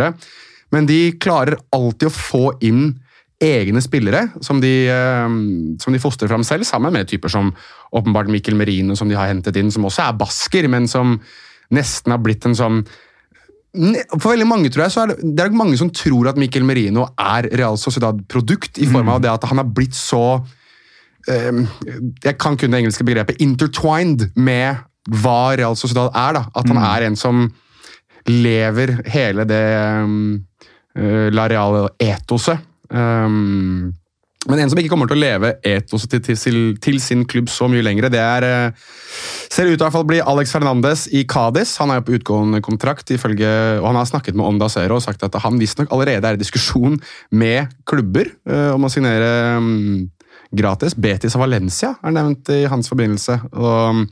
Men 0.71 0.87
de 0.87 1.01
klarer 1.19 1.59
alltid 1.75 2.07
å 2.07 2.15
få 2.15 2.43
inn 2.63 2.93
egne 3.39 3.81
spillere 3.81 4.25
som 4.43 4.59
de, 4.61 4.73
eh, 4.91 5.27
som 5.79 5.93
de 5.95 6.01
fostrer 6.01 6.27
fram 6.31 6.43
selv, 6.43 6.67
sammen 6.67 6.93
med 6.93 7.07
typer 7.07 7.31
som 7.31 7.53
åpenbart 7.95 8.29
Mikkel 8.31 8.57
Merino, 8.59 8.95
som 8.95 9.09
de 9.09 9.15
har 9.15 9.31
hentet 9.31 9.55
inn, 9.57 9.71
som 9.71 9.87
også 9.87 10.09
er 10.09 10.17
basker, 10.19 10.67
men 10.67 10.87
som 10.87 11.19
nesten 11.71 12.11
har 12.11 12.21
blitt 12.23 12.45
en 12.45 12.57
sånn 12.57 12.81
For 14.17 14.31
veldig 14.31 14.47
mange 14.49 14.69
tror 14.73 14.87
jeg, 14.87 14.91
så 14.95 15.01
er 15.03 15.11
det, 15.11 15.27
det 15.37 15.43
er 15.43 15.53
mange 15.53 15.77
som 15.77 15.91
tror 15.93 16.31
at 16.31 16.39
Mikkel 16.41 16.63
Merino 16.65 17.03
er 17.21 17.45
Real 17.53 17.77
Sociedad-produkt, 17.77 18.79
i 18.81 18.87
form 18.89 19.11
av 19.13 19.21
det 19.21 19.29
at 19.29 19.45
han 19.45 19.61
har 19.61 19.67
blitt 19.69 19.93
så 19.93 20.41
eh, 21.29 21.59
Jeg 22.25 22.37
kan 22.41 22.57
kun 22.57 22.73
det 22.73 22.79
engelske 22.81 23.05
begrepet 23.05 23.37
'intertwined' 23.37 24.31
med 24.35 24.81
hva 25.21 25.55
Real 25.55 25.77
Sociedad 25.77 26.09
er. 26.17 26.33
da, 26.33 26.43
At 26.55 26.67
han 26.67 26.81
er 26.81 27.05
en 27.05 27.15
som 27.15 27.45
lever 28.27 28.97
hele 29.09 29.45
det 29.47 29.63
um, 30.03 30.41
uh, 30.97 31.29
La 31.33 31.47
Real-etoset. 31.49 32.65
Um, 32.89 33.91
men 34.47 34.61
en 34.63 34.69
som 34.71 34.79
ikke 34.79 34.93
kommer 34.93 35.09
til 35.09 35.17
å 35.17 35.21
leve 35.21 35.49
etoset 35.67 36.13
til, 36.15 36.37
til, 36.39 36.59
til 36.79 36.99
sin 37.03 37.25
klubb 37.27 37.49
så 37.51 37.67
mye 37.69 37.83
lenger, 37.83 38.07
det 38.13 38.21
er 38.23 38.45
uh, 38.47 38.85
ser 39.51 39.67
ut 39.67 39.75
til 39.75 39.81
å 39.81 39.83
i 39.83 39.83
hvert 39.83 39.97
fall 39.97 40.07
bli 40.07 40.21
Alex 40.23 40.53
Fernandes 40.55 41.05
i 41.11 41.25
Cádiz. 41.27 41.75
Han 41.81 41.91
er 41.91 41.99
jo 41.99 42.05
på 42.07 42.15
utgående 42.15 42.61
kontrakt, 42.63 43.11
ifølge, 43.11 43.49
og 43.81 43.89
han 43.89 43.99
har 43.99 44.07
snakket 44.07 44.39
med 44.39 44.47
Onda 44.47 44.71
Zero 44.71 44.97
og 44.97 45.03
sagt 45.03 45.25
at 45.27 45.35
han 45.43 45.59
visstnok 45.59 45.91
allerede 45.91 46.31
er 46.31 46.39
i 46.39 46.41
diskusjon 46.41 46.97
med 47.35 47.75
klubber 47.89 48.31
uh, 48.47 48.71
om 48.77 48.87
å 48.87 48.93
signere 48.93 49.29
um, 49.59 50.07
gratis. 50.55 50.95
Betis 50.95 51.35
og 51.35 51.43
Valencia 51.43 51.97
er 51.99 52.15
nevnt 52.15 52.55
i 52.55 52.63
hans 52.71 52.89
forbindelse. 52.91 53.41
og 53.59 54.05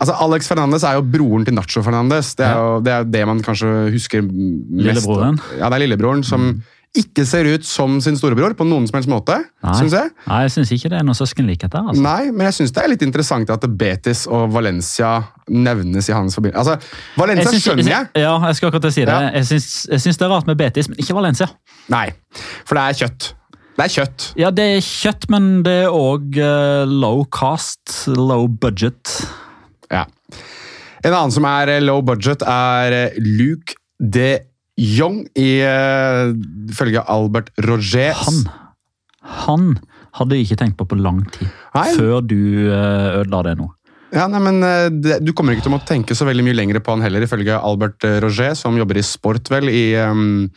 Altså, 0.00 0.14
Alex 0.24 0.46
Fernandes 0.48 0.84
er 0.88 0.96
jo 0.96 1.02
broren 1.04 1.42
til 1.44 1.52
Nacho 1.52 1.82
Fernandes. 1.84 2.32
Det 2.38 2.46
er 2.46 2.56
jo 2.56 2.76
det, 2.80 2.92
er 2.94 3.08
det 3.18 3.24
man 3.28 3.42
kanskje 3.44 3.68
husker 3.92 4.22
mest. 4.24 4.86
Lillebroren? 4.86 5.36
Ja, 5.58 5.68
det 5.68 5.76
er 5.76 5.82
lillebroren 5.82 6.22
som 6.24 6.54
ikke 6.96 7.22
ser 7.28 7.46
ut 7.46 7.62
som 7.64 8.00
sin 8.02 8.16
storebror 8.18 8.56
på 8.58 8.64
noen 8.66 8.86
som 8.88 8.96
helst 8.98 9.10
måte, 9.12 9.36
Nei. 9.62 9.74
Synes 9.78 9.92
jeg. 9.94 10.10
Nei, 10.26 10.40
jeg 10.48 10.50
syns 10.56 10.72
ikke 10.74 10.90
det 10.90 10.96
er 10.98 11.04
noen 11.06 11.14
søskenlikhet 11.18 11.70
der. 11.70 11.84
altså. 11.92 12.02
Nei, 12.02 12.30
men 12.34 12.48
jeg 12.48 12.56
syns 12.56 12.72
det 12.74 12.82
er 12.82 12.90
litt 12.90 13.04
interessant 13.06 13.52
at 13.54 13.66
Betis 13.78 14.24
og 14.26 14.48
Valencia 14.54 15.12
nevnes 15.48 16.08
i 16.10 16.16
hans 16.16 16.34
forbindelse. 16.34 16.74
Altså, 16.74 16.96
Valencia 17.20 17.52
syns- 17.52 17.62
skjønner 17.68 17.92
jeg. 17.92 18.08
Ja, 18.24 18.32
jeg 18.48 18.58
skal 18.58 18.72
akkurat 18.72 18.92
si 18.96 19.04
det. 19.06 19.14
Ja. 19.14 19.30
Jeg 19.38 19.46
syns, 19.52 19.68
jeg 19.92 20.00
syns 20.06 20.18
det 20.18 20.26
er 20.26 20.32
rart 20.34 20.50
med 20.50 20.58
Betis, 20.58 20.88
men 20.90 20.98
ikke 20.98 21.14
Valencia. 21.20 21.46
Nei, 21.94 22.08
for 22.66 22.74
det 22.80 22.82
er 22.88 22.98
kjøtt. 23.04 23.30
Det 23.78 23.86
er 23.86 23.94
kjøtt. 23.94 24.26
Ja, 24.42 24.50
det 24.50 24.64
er 24.74 24.82
kjøtt, 24.84 25.28
men 25.30 25.50
det 25.64 25.76
er 25.86 25.94
òg 25.94 26.36
low 26.90 27.22
cost, 27.32 28.08
low 28.10 28.48
budget. 28.50 29.14
Ja. 29.94 30.06
En 31.06 31.14
annen 31.14 31.32
som 31.32 31.46
er 31.48 31.76
eh, 31.78 31.80
low 31.80 32.02
budget, 32.04 32.42
er 32.44 32.92
eh, 33.06 33.14
Luke 33.22 33.78
de 34.00 34.34
Jong, 34.80 35.22
ifølge 35.36 37.02
Albert 37.04 37.50
Roger. 37.66 38.16
Han 38.16 38.44
Han 39.20 39.66
hadde 40.16 40.38
jeg 40.38 40.48
ikke 40.48 40.60
tenkt 40.62 40.78
på 40.80 40.86
på 40.88 40.98
lang 40.98 41.20
tid, 41.34 41.50
Nei. 41.76 41.90
før 41.94 42.24
du 42.24 42.40
eh, 42.72 43.20
ødela 43.20 43.42
det 43.46 43.58
nå. 43.60 43.68
Ja, 44.10 44.26
nei, 44.26 44.40
men 44.42 44.62
eh, 44.66 44.88
det, 44.90 45.20
Du 45.22 45.32
kommer 45.36 45.54
ikke 45.54 45.66
til 45.66 45.70
å 45.70 45.76
måtte 45.76 45.92
tenke 45.92 46.16
så 46.18 46.26
veldig 46.26 46.42
mye 46.46 46.56
lenger 46.56 46.80
på 46.82 46.96
han 46.96 47.04
heller, 47.04 47.22
ifølge 47.26 47.58
Albert 47.58 48.06
eh, 48.08 48.18
Roger, 48.24 48.56
som 48.58 48.78
jobber 48.78 48.98
i 48.98 49.04
sport, 49.06 49.50
vel, 49.52 49.70
i, 49.70 49.84
um, 50.02 50.48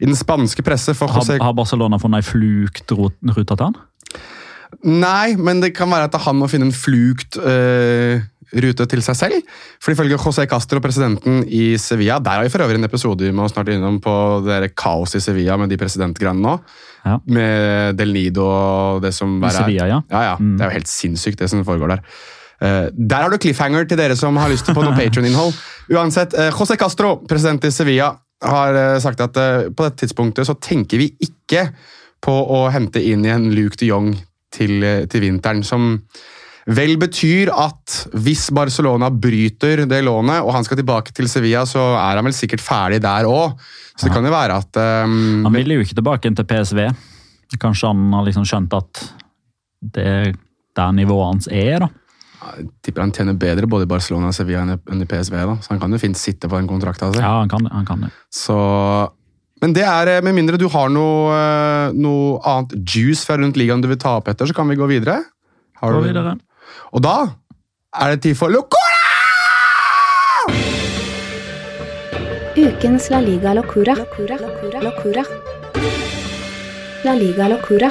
i 0.00 0.08
den 0.08 0.18
spanske 0.18 0.64
presse 0.66 0.94
for 0.98 1.12
Har, 1.14 1.30
har 1.40 1.56
Barcelona 1.56 2.00
funnet 2.02 2.24
ei 2.24 2.28
flukt 2.28 2.92
ruta 2.98 3.54
til 3.54 3.64
han? 3.70 3.78
Nei, 4.86 5.36
men 5.36 5.60
det 5.62 5.74
kan 5.76 5.90
være 5.90 6.08
at 6.08 6.20
han 6.24 6.38
må 6.40 6.48
finne 6.50 6.70
en 6.70 6.76
flukt 6.76 7.36
eh, 7.36 8.22
rute 8.64 8.86
til 8.90 9.02
seg 9.04 9.18
selv. 9.18 9.52
For 9.82 9.94
ifølge 9.94 10.18
José 10.18 10.46
Castro, 10.50 10.80
presidenten 10.82 11.42
i 11.46 11.76
Sevilla 11.78 12.18
Der 12.22 12.38
har 12.40 12.46
vi 12.46 12.52
for 12.52 12.64
øvrig 12.64 12.80
en 12.80 12.88
episode 12.88 13.26
vi 13.26 13.34
må 13.34 13.46
snart 13.50 13.70
innom 13.70 14.00
på 14.02 14.14
det 14.46 14.72
kaoset 14.78 15.20
i 15.20 15.24
Sevilla 15.24 15.58
med 15.60 15.70
de 15.70 15.78
presidentgreiene 15.80 16.42
nå. 16.42 16.56
Ja. 17.04 17.18
Med 17.26 17.96
Del 17.98 18.12
Nido 18.16 18.46
og 18.48 19.04
det 19.04 19.12
som 19.16 19.38
bare 19.42 19.62
Sevilla, 19.62 19.88
ja. 19.88 20.00
Ja, 20.10 20.22
ja. 20.32 20.36
Det 20.40 20.64
er 20.64 20.72
jo 20.72 20.78
helt 20.80 20.90
sinnssykt, 20.90 21.40
det 21.40 21.50
som 21.52 21.64
foregår 21.66 21.96
der. 21.96 22.04
Uh, 22.60 22.88
der 22.92 23.22
har 23.24 23.32
du 23.32 23.38
cliffhanger 23.40 23.86
til 23.88 23.96
dere 23.96 24.16
som 24.20 24.36
har 24.36 24.50
lyst 24.52 24.66
til 24.68 24.76
på 24.76 24.84
noe 24.84 24.96
Patreon-innhold. 24.98 25.54
Uansett, 25.96 26.36
uh, 26.36 26.50
José 26.52 26.76
Castro, 26.80 27.14
president 27.28 27.64
i 27.64 27.72
Sevilla, 27.72 28.10
har 28.44 28.76
uh, 28.76 28.98
sagt 29.00 29.22
at 29.24 29.36
på 29.76 29.86
dette 29.86 30.02
tidspunktet 30.02 30.48
så 30.48 30.58
tenker 30.60 31.00
vi 31.00 31.12
ikke 31.24 31.70
på 32.20 32.34
å 32.52 32.66
hente 32.72 33.00
inn 33.00 33.24
igjen 33.24 33.48
Luke 33.56 33.80
de 33.80 33.88
Jong 33.88 34.12
til, 34.54 34.84
til 35.10 35.24
vinteren. 35.24 35.62
Som 35.66 35.98
vel 36.70 36.96
betyr 37.00 37.50
at 37.54 37.94
hvis 38.20 38.48
Barcelona 38.54 39.08
bryter 39.10 39.84
det 39.90 40.02
lånet, 40.06 40.42
og 40.44 40.52
han 40.54 40.66
skal 40.66 40.78
tilbake 40.80 41.14
til 41.16 41.28
Sevilla, 41.30 41.64
så 41.66 41.82
er 41.98 42.20
han 42.20 42.26
vel 42.28 42.36
sikkert 42.36 42.62
ferdig 42.64 43.00
der 43.02 43.26
òg. 43.30 43.56
Så 43.96 44.06
det 44.08 44.14
kan 44.14 44.24
jo 44.24 44.32
være 44.32 44.58
at 44.62 44.78
um, 45.04 45.42
Han 45.44 45.52
ville 45.56 45.74
jo 45.76 45.82
ikke 45.84 45.96
tilbake 45.98 46.30
til 46.34 46.46
PSV. 46.48 46.84
Kanskje 47.60 47.90
han 47.90 48.12
har 48.14 48.24
liksom 48.28 48.46
skjønt 48.48 48.76
at 48.78 49.00
det 49.96 50.04
er 50.06 50.30
der 50.76 50.92
nivået 50.94 51.26
hans 51.32 51.48
er, 51.50 51.82
da. 51.82 51.88
Jeg 52.40 52.68
tipper 52.86 53.02
han 53.04 53.10
tjener 53.12 53.34
bedre 53.36 53.66
både 53.68 53.84
i 53.84 53.90
Barcelona 53.90 54.30
og 54.30 54.34
Sevilla 54.36 54.62
enn 54.64 55.02
i- 55.02 55.08
PSV, 55.10 55.34
da. 55.36 55.56
så 55.60 55.74
han 55.74 55.80
kan 55.82 55.92
jo 55.92 55.98
fint 56.00 56.16
sitte 56.16 56.48
på 56.48 56.56
den 56.56 56.68
kontrakten. 56.70 57.10
Altså. 57.10 57.20
Ja, 57.20 57.32
han 57.42 57.50
kan. 57.52 57.66
Han 57.72 57.84
kan 57.88 58.06
det. 58.06 58.10
Så, 58.32 58.56
men 59.60 59.74
det 59.76 59.84
er, 59.84 60.08
eh, 60.08 60.22
med 60.24 60.34
mindre 60.34 60.58
du 60.60 60.68
har 60.72 60.88
noe, 60.88 61.34
eh, 61.36 61.92
noe 61.92 62.40
annet 62.48 62.72
juice 62.84 63.24
fra 63.26 63.36
rundt 63.36 63.56
ligaen 63.60 63.82
du 63.82 63.88
vil 63.88 64.00
ta 64.00 64.16
opp 64.16 64.28
etter, 64.32 64.46
så 64.48 64.56
kan 64.56 64.68
vi 64.68 64.76
gå 64.76 64.88
videre. 64.88 65.20
Har 65.80 65.92
Gå 65.92 66.04
videre. 66.04 66.38
Og 66.92 67.02
da 67.02 67.16
er 68.00 68.14
det 68.14 68.22
tid 68.22 68.36
for 68.36 68.48
Locora! 68.48 68.86
Ukens 72.56 73.08
La 73.10 73.20
Liga 73.20 73.54
Locura. 73.54 73.94
Locura. 73.94 74.36
Locura. 74.36 74.80
Locura. 74.80 75.24
La 77.04 77.14
Liga 77.14 77.48
Locura. 77.48 77.90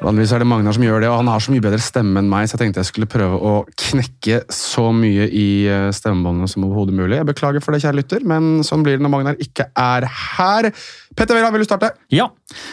Vanligvis 0.00 0.30
er 0.32 0.40
det 0.40 0.48
Magnar 0.48 0.72
som 0.72 0.84
gjør 0.84 1.02
det, 1.02 1.08
og 1.12 1.18
han 1.18 1.28
har 1.28 1.42
så 1.44 1.52
mye 1.52 1.62
bedre 1.64 1.80
stemme 1.84 2.22
enn 2.22 2.28
meg, 2.30 2.46
så 2.48 2.56
jeg 2.56 2.62
tenkte 2.62 2.80
jeg 2.80 2.88
skulle 2.88 3.08
prøve 3.10 3.36
å 3.36 3.52
knekke 3.82 4.38
så 4.54 4.86
mye 4.96 5.26
i 5.28 5.48
eh, 5.68 5.88
stemmebåndene 5.92 6.48
som 6.48 6.64
overhodet 6.64 6.96
mulig. 6.96 7.18
Jeg 7.18 7.28
beklager 7.28 7.64
for 7.64 7.76
det, 7.76 7.82
kjære 7.84 7.98
lytter, 7.98 8.24
men 8.28 8.64
sånn 8.64 8.84
blir 8.86 8.96
det 8.96 9.04
når 9.04 9.12
Magnar 9.12 9.42
ikke 9.44 9.68
er 9.76 10.06
her. 10.08 10.70
Petter 11.12 11.36
Vera, 11.36 11.52
vil 11.52 11.66
du 11.66 11.68
starte? 11.68 11.92
Ja. 12.14 12.30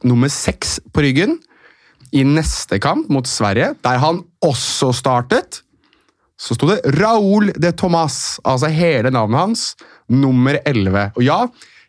nummer 0.09 0.29
seks 0.29 0.77
på 0.93 1.03
ryggen. 1.05 1.39
I 2.13 2.21
neste 2.27 2.77
kamp 2.81 3.09
mot 3.09 3.25
Sverige, 3.29 3.71
der 3.81 4.01
han 4.01 4.21
også 4.45 4.91
startet, 4.93 5.63
så 6.37 6.53
sto 6.57 6.69
det 6.69 6.81
Raúl 6.99 7.49
de 7.57 7.71
Tomàs, 7.77 8.37
altså 8.45 8.69
hele 8.73 9.13
navnet 9.13 9.39
hans, 9.39 9.65
nummer 10.11 10.59
11. 10.65 11.13
Og 11.17 11.25
ja, 11.25 11.39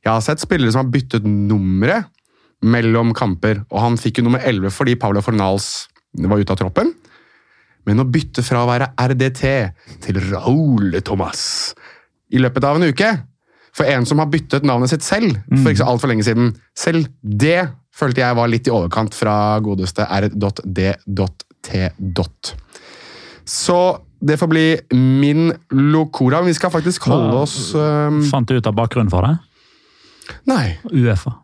jeg 0.04 0.12
har 0.12 0.24
sett 0.24 0.40
spillere 0.40 0.72
som 0.72 0.84
har 0.84 0.92
byttet 0.94 1.26
nummeret 1.26 2.08
mellom 2.64 3.12
kamper, 3.16 3.60
og 3.68 3.82
han 3.82 3.98
fikk 4.00 4.20
jo 4.20 4.28
nummer 4.28 4.40
11 4.40 4.72
fordi 4.72 4.96
Paula 5.00 5.20
Fornals 5.24 5.90
var 6.16 6.40
ute 6.40 6.54
av 6.54 6.60
troppen. 6.62 6.94
Men 7.84 8.00
å 8.00 8.08
bytte 8.08 8.40
fra 8.46 8.62
å 8.62 8.68
være 8.70 8.94
RDT 8.96 9.42
til 10.06 10.20
Raúl 10.30 10.94
de 10.94 11.02
Tomàs 11.04 11.74
i 12.32 12.40
løpet 12.40 12.64
av 12.64 12.78
en 12.78 12.88
uke 12.88 13.10
For 13.74 13.88
en 13.90 14.06
som 14.06 14.20
har 14.22 14.30
byttet 14.30 14.64
navnet 14.66 14.92
sitt 14.92 15.02
selv 15.02 15.34
for 15.50 15.70
ikke 15.70 15.82
så 15.82 15.88
altfor 15.90 16.12
lenge 16.12 16.24
siden, 16.26 16.52
selv 16.78 17.08
det 17.20 17.68
følte 17.94 18.22
jeg 18.22 18.38
var 18.38 18.50
litt 18.50 18.68
i 18.68 18.74
overkant 18.74 19.14
fra 19.14 19.58
godeste 19.62 20.06
r.d.t. 20.06 21.80
Så 23.44 23.78
det 24.24 24.38
får 24.40 24.50
bli 24.50 24.66
min 24.94 25.52
locora. 25.70 26.40
Men 26.40 26.52
vi 26.52 26.56
skal 26.56 26.72
faktisk 26.72 27.06
holde 27.10 27.34
oss 27.44 27.56
um, 27.76 28.22
Fant 28.30 28.48
du 28.48 28.56
ut 28.56 28.70
av 28.70 28.76
bakgrunnen 28.76 29.12
for 29.12 29.26
det? 29.26 29.34
Nei. 30.48 30.78
Uefa. 30.90 31.34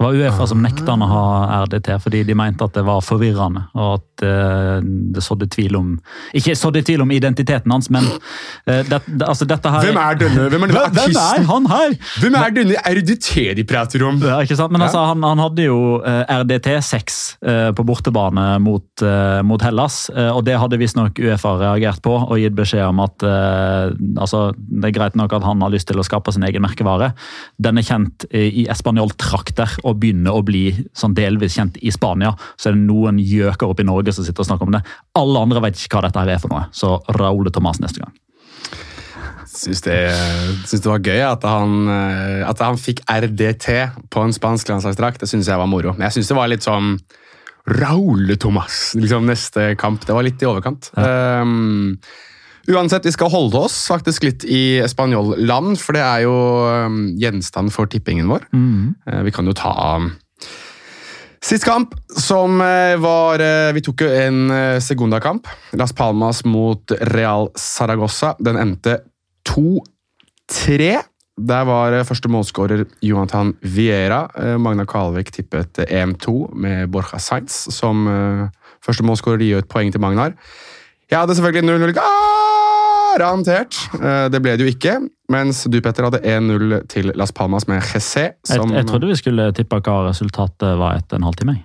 Det 0.00 0.06
var 0.06 0.16
Uefa 0.16 0.46
som 0.48 0.62
nekta 0.64 0.94
han 0.94 1.04
å 1.04 1.08
ha 1.10 1.24
RDT, 1.66 1.90
fordi 2.00 2.22
de 2.24 2.36
mente 2.38 2.64
at 2.64 2.72
det 2.72 2.86
var 2.86 3.02
forvirrende. 3.04 3.66
Og 3.76 3.98
at 3.98 4.24
uh, 4.24 4.78
det 4.80 5.24
sådde 5.24 5.48
tvil 5.52 5.76
om 5.76 5.90
Ikke 6.36 6.54
sådde 6.56 6.80
tvil 6.88 7.04
om 7.04 7.12
identiteten 7.12 7.72
hans, 7.72 7.90
men 7.92 8.06
uh, 8.08 8.80
det, 8.88 9.02
det, 9.04 9.26
altså 9.26 9.44
dette 9.48 9.72
her 9.72 9.84
Hvem 9.90 10.00
er 10.00 10.20
denne? 10.22 10.46
Hvem 10.52 10.64
er 10.64 10.72
denne 10.72 10.86
artisten? 10.88 11.12
Hvem 11.12 11.44
er 11.44 11.50
han 11.50 11.68
her? 11.68 11.96
Hvem 12.22 12.38
er 12.40 12.56
denne 12.56 12.84
RDT 12.96 13.28
de 13.60 13.66
prater 13.68 14.06
om? 14.08 14.22
Ja, 14.24 14.40
ikke 14.40 14.56
sant? 14.56 14.72
Men 14.72 14.86
altså, 14.86 15.04
han, 15.10 15.24
han 15.26 15.44
hadde 15.44 15.68
jo 15.68 15.78
eh, 16.00 16.32
RDT6 16.40 17.20
uh, 17.44 17.70
på 17.76 17.84
bortebane 17.86 18.46
mot, 18.60 19.02
eh, 19.02 19.42
mot 19.46 19.62
Hellas, 19.62 20.08
eh, 20.14 20.30
og 20.30 20.44
det 20.46 20.56
hadde 20.60 20.78
visstnok 20.80 21.18
Uefa 21.20 21.54
reagert 21.60 22.02
på 22.04 22.14
og 22.20 22.38
gitt 22.40 22.56
beskjed 22.56 22.86
om 22.88 23.02
at 23.04 23.24
eh, 23.26 23.92
altså, 24.20 24.50
det 24.56 24.90
er 24.90 24.96
greit 24.96 25.18
nok 25.18 25.34
at 25.36 25.46
han 25.46 25.62
har 25.64 25.72
lyst 25.72 25.90
til 25.90 26.00
å 26.00 26.06
skape 26.06 26.32
sin 26.34 26.46
egen 26.46 26.64
merkevare. 26.64 27.12
Den 27.62 27.80
er 27.80 27.86
kjent 27.86 28.26
i, 28.30 28.46
i 28.62 28.66
espanjol-trakter 28.72 29.78
og 29.90 30.00
begynner 30.00 30.36
å 30.36 30.44
bli 30.46 30.64
sånn 30.96 31.16
delvis 31.16 31.58
kjent 31.58 31.78
i 31.82 31.92
Spania. 31.94 32.32
Så 32.56 32.70
er 32.70 32.78
det 32.78 32.86
noen 32.86 33.20
gjøker 33.20 33.70
oppe 33.70 33.84
i 33.84 33.88
Norge 33.88 34.14
som 34.16 34.26
sitter 34.26 34.44
og 34.44 34.50
snakker 34.50 34.68
om 34.68 34.78
det. 34.78 34.82
Alle 35.18 35.44
andre 35.44 35.62
vet 35.66 35.78
ikke 35.78 35.98
hva 35.98 36.08
dette 36.08 36.22
her 36.22 36.34
er 36.34 36.42
for 36.42 36.52
noe, 36.54 36.66
så 36.76 36.96
Raúl 37.18 37.50
Thomas 37.54 37.82
neste 37.82 38.04
gang. 38.04 38.14
Syns 39.50 39.82
det, 39.82 39.98
syns 40.70 40.84
det 40.84 40.88
var 40.88 41.02
gøy 41.04 41.24
at 41.26 41.42
han, 41.44 41.72
eh, 41.90 42.42
at 42.48 42.60
han 42.62 42.78
fikk 42.80 43.02
RDT 43.10 43.66
på 44.12 44.22
en 44.22 44.32
spansk 44.32 44.70
landslagsdrakt. 44.70 45.20
Det 45.20 45.28
syns 45.28 45.50
jeg 45.50 45.60
var 45.60 45.68
moro. 45.68 45.92
Men 45.96 46.06
jeg 46.06 46.20
syns 46.20 46.30
det 46.30 46.38
var 46.38 46.52
litt 46.52 46.64
sånn 46.64 46.94
Raúl 47.68 48.30
Thomas, 48.40 48.94
liksom 48.96 49.26
neste 49.28 49.74
kamp. 49.80 50.06
Det 50.06 50.16
var 50.16 50.24
litt 50.24 50.40
i 50.42 50.48
overkant. 50.48 50.88
Um, 50.96 51.98
uansett, 52.68 53.06
vi 53.06 53.12
skal 53.14 53.30
holde 53.32 53.62
oss 53.64 53.82
faktisk 53.90 54.26
litt 54.26 54.44
i 54.44 54.80
spanjolland, 54.88 55.78
for 55.80 55.96
det 55.96 56.02
er 56.04 56.24
jo 56.26 56.34
um, 56.86 56.98
gjenstand 57.20 57.72
for 57.74 57.90
tippingen 57.90 58.28
vår. 58.30 58.44
Mm. 58.52 58.96
vi 59.24 59.32
kan 59.34 59.48
jo 59.48 59.56
ta 59.56 59.72
um, 59.96 60.12
Sist 61.40 61.64
kamp, 61.64 61.94
som 62.20 62.58
eh, 62.60 62.98
var 63.00 63.40
eh, 63.40 63.70
Vi 63.72 63.80
tok 63.80 64.02
jo 64.04 64.10
en 64.12 64.52
segundakamp. 64.84 65.48
Las 65.72 65.94
Palmas 65.96 66.42
mot 66.44 66.92
Real 67.14 67.48
Saragossa. 67.56 68.34
Den 68.44 68.60
endte 68.60 68.98
2-3. 69.48 70.98
Der 71.40 71.64
var 71.64 71.94
eh, 71.94 72.04
første 72.04 72.28
målskårer 72.28 72.84
Jonathan 73.04 73.54
Viera. 73.62 74.26
Eh, 74.36 74.56
Magna 74.60 74.84
Kalvik 74.88 75.32
tippet 75.32 75.78
eh, 75.86 76.04
1-2 76.04 76.52
med 76.54 76.90
Borja 76.92 77.20
Sainz 77.22 77.62
som 77.72 78.06
eh, 78.08 78.48
første 78.84 79.06
målskårer. 79.06 79.40
De 79.40 79.50
gir 79.50 79.62
et 79.62 79.70
poeng 79.70 79.92
til 79.92 80.02
Magnar. 80.02 80.34
Jeg 81.10 81.18
hadde 81.18 81.34
selvfølgelig 81.34 81.64
0-0 81.66 81.94
garantert. 83.16 83.74
Eh, 83.98 84.28
Det 84.32 84.40
ble 84.42 84.52
det 84.56 84.66
jo 84.66 84.70
ikke. 84.70 84.94
Mens 85.30 85.64
du, 85.70 85.80
Petter, 85.82 86.06
hadde 86.08 86.20
1-0 86.26 86.86
til 86.90 87.12
Las 87.18 87.32
Palmas 87.32 87.66
med 87.70 87.82
Jesse. 87.82 88.28
Jeg, 88.48 88.70
jeg 88.74 88.86
trodde 88.86 89.06
vi 89.10 89.18
skulle 89.18 89.50
tippe 89.56 89.80
hva 89.80 89.96
resultatet 90.08 90.78
var 90.78 90.98
etter 91.00 91.18
en 91.20 91.26
halvtime. 91.28 91.58
jeg. 91.58 91.64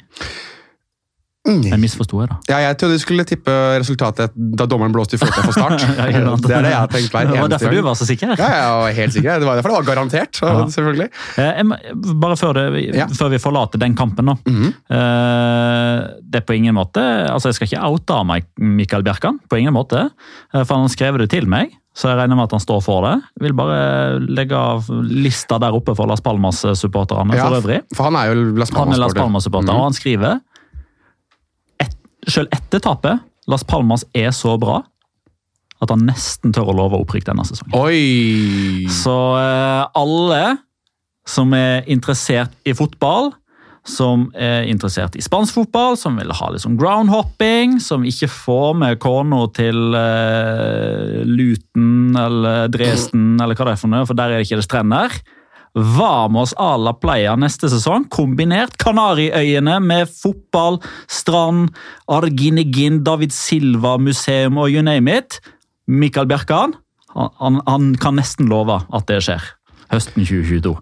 Jeg 1.45 1.77
misforsto 1.77 2.17
jeg, 2.23 2.29
da. 2.31 2.35
Ja, 2.49 2.57
jeg 2.65 2.77
trodde 2.81 2.97
du 2.97 3.01
skulle 3.03 3.23
tippe 3.27 3.53
resultatet 3.77 4.33
da 4.33 4.65
dommeren 4.65 4.93
blåste 4.95 5.13
i 5.13 5.19
fløyta 5.21 5.43
for 5.45 5.53
start. 5.53 5.83
Ja, 6.15 6.33
det 6.33 6.49
er 6.49 6.65
det 6.65 6.71
jeg 6.71 6.79
har 6.79 6.89
tenkt 6.89 7.13
hver 7.13 7.21
eneste 7.21 7.29
gang. 7.29 7.33
Det 7.35 7.41
var 7.43 7.51
derfor 7.53 7.69
gang. 7.69 7.77
du 7.77 7.85
var 7.85 7.97
så 7.99 8.07
sikker. 8.09 8.31
Ja, 8.39 8.47
jeg 8.55 8.79
var 8.81 8.95
helt 8.97 9.13
sikker. 9.13 9.39
Det 9.43 9.47
var 9.49 9.59
derfor 9.59 9.73
det 9.73 9.77
var 9.77 9.87
garantert. 9.91 10.39
så 10.39 10.49
Ja. 10.49 10.65
selvfølgelig. 10.73 11.07
Eh, 11.37 12.15
Bare 12.25 12.37
før, 12.39 12.53
det, 12.57 12.95
Ja. 12.95 13.05
før 13.07 13.29
vi 13.29 13.37
forlater 13.37 13.79
den 13.79 13.95
kampen, 13.95 14.25
nå. 14.25 14.37
-hmm. 14.45 14.73
Eh, 14.89 16.07
Det 16.25 16.41
er 16.41 16.45
på 16.45 16.55
ingen 16.55 16.75
måte 16.75 16.99
altså 17.31 17.49
Jeg 17.49 17.55
skal 17.55 17.67
ikke 17.67 17.85
oute 17.85 18.23
meg 18.25 18.45
Mikael 18.57 19.03
Bjerkan, 19.03 19.39
på 19.49 19.57
ingen 19.57 19.73
måte. 19.73 20.09
Eh, 20.53 20.63
For 20.63 20.75
han 20.75 20.89
skrev 20.89 21.17
det 21.17 21.29
til 21.29 21.47
meg. 21.47 21.69
så 21.95 22.09
jeg 22.09 22.17
regner 22.17 22.35
med 22.35 22.43
at 22.43 22.51
han 22.51 22.59
står 22.59 22.81
for 22.83 23.01
det. 23.07 23.21
Jeg 23.39 23.43
vil 23.47 23.53
bare 23.53 24.19
legge 24.19 24.51
av 24.53 24.83
lista 24.89 25.57
der 25.57 25.71
oppe 25.71 25.95
for 25.95 26.05
Las 26.07 26.19
Palmas-supporterne 26.19 27.33
Ja, 27.33 27.47
for 27.47 27.61
øvrig. 27.61 27.81
For 27.95 28.03
han 28.03 28.15
er 28.15 28.33
jo 28.33 28.51
Las 28.57 28.69
er 28.69 28.75
Palmas-supporter. 28.75 29.15
Palmas 29.15 29.47
mm 29.47 29.53
-hmm. 29.53 29.69
og 29.69 29.83
han 29.83 29.93
skriver 29.93 30.39
Selv 32.27 32.51
etter 32.55 32.81
tapet, 32.83 33.23
Las 33.49 33.63
Palmas 33.67 34.05
er 34.17 34.31
så 34.33 34.55
bra 34.61 34.81
at 35.83 35.91
han 35.91 36.05
nesten 36.07 36.53
tør 36.55 36.71
å 36.71 36.77
love 36.77 36.99
opprykk 37.03 37.27
denne 37.27 37.43
sesongen. 37.45 37.75
Oi! 37.77 38.87
Så 38.89 39.15
eh, 39.37 39.81
alle 39.99 40.43
som 41.27 41.51
er 41.57 41.83
interessert 41.91 42.53
i 42.65 42.73
fotball, 42.77 43.33
som 43.85 44.27
er 44.33 44.65
interessert 44.69 45.17
i 45.17 45.21
spansk 45.21 45.59
fotball, 45.59 45.97
som 45.99 46.17
vil 46.17 46.33
ha 46.33 46.49
liksom 46.53 46.77
groundhopping, 46.79 47.77
som 47.83 48.05
ikke 48.07 48.29
får 48.31 48.77
med 48.81 48.99
kona 49.01 49.43
til 49.53 49.93
uh, 49.93 51.21
Luton 51.29 52.17
eller 52.17 52.71
Dresden 52.73 53.35
eller 53.37 53.57
hva 53.57 53.69
det 53.69 53.75
er 53.75 53.81
for 53.81 53.93
noe, 53.93 54.07
for 54.09 54.17
der 54.17 54.33
er 54.33 54.41
det 54.41 54.47
ikke 54.47 54.61
det 54.61 54.65
strender. 54.65 55.19
Vamos 55.75 56.53
à 56.57 56.77
la 56.79 56.93
playa 56.93 57.35
neste 57.35 57.67
sesong, 57.67 58.07
kombinert 58.07 58.77
Kanariøyene 58.79 59.81
med 59.83 60.07
fotball, 60.07 60.79
strand, 61.11 61.73
Arginegin, 62.07 63.01
David 63.03 63.35
Silva, 63.35 63.97
museum 63.99 64.57
og 64.57 64.71
you 64.71 64.85
name 64.85 65.11
it. 65.11 65.41
Mikael 65.87 66.29
Bjerkan, 66.31 66.77
han, 67.13 67.59
han, 67.67 67.91
kan 67.99 68.15
nesten 68.15 68.47
love 68.47 68.79
at 68.95 69.07
det 69.11 69.19
skjer 69.27 69.43
høsten 69.91 70.25
2022. 70.25 70.73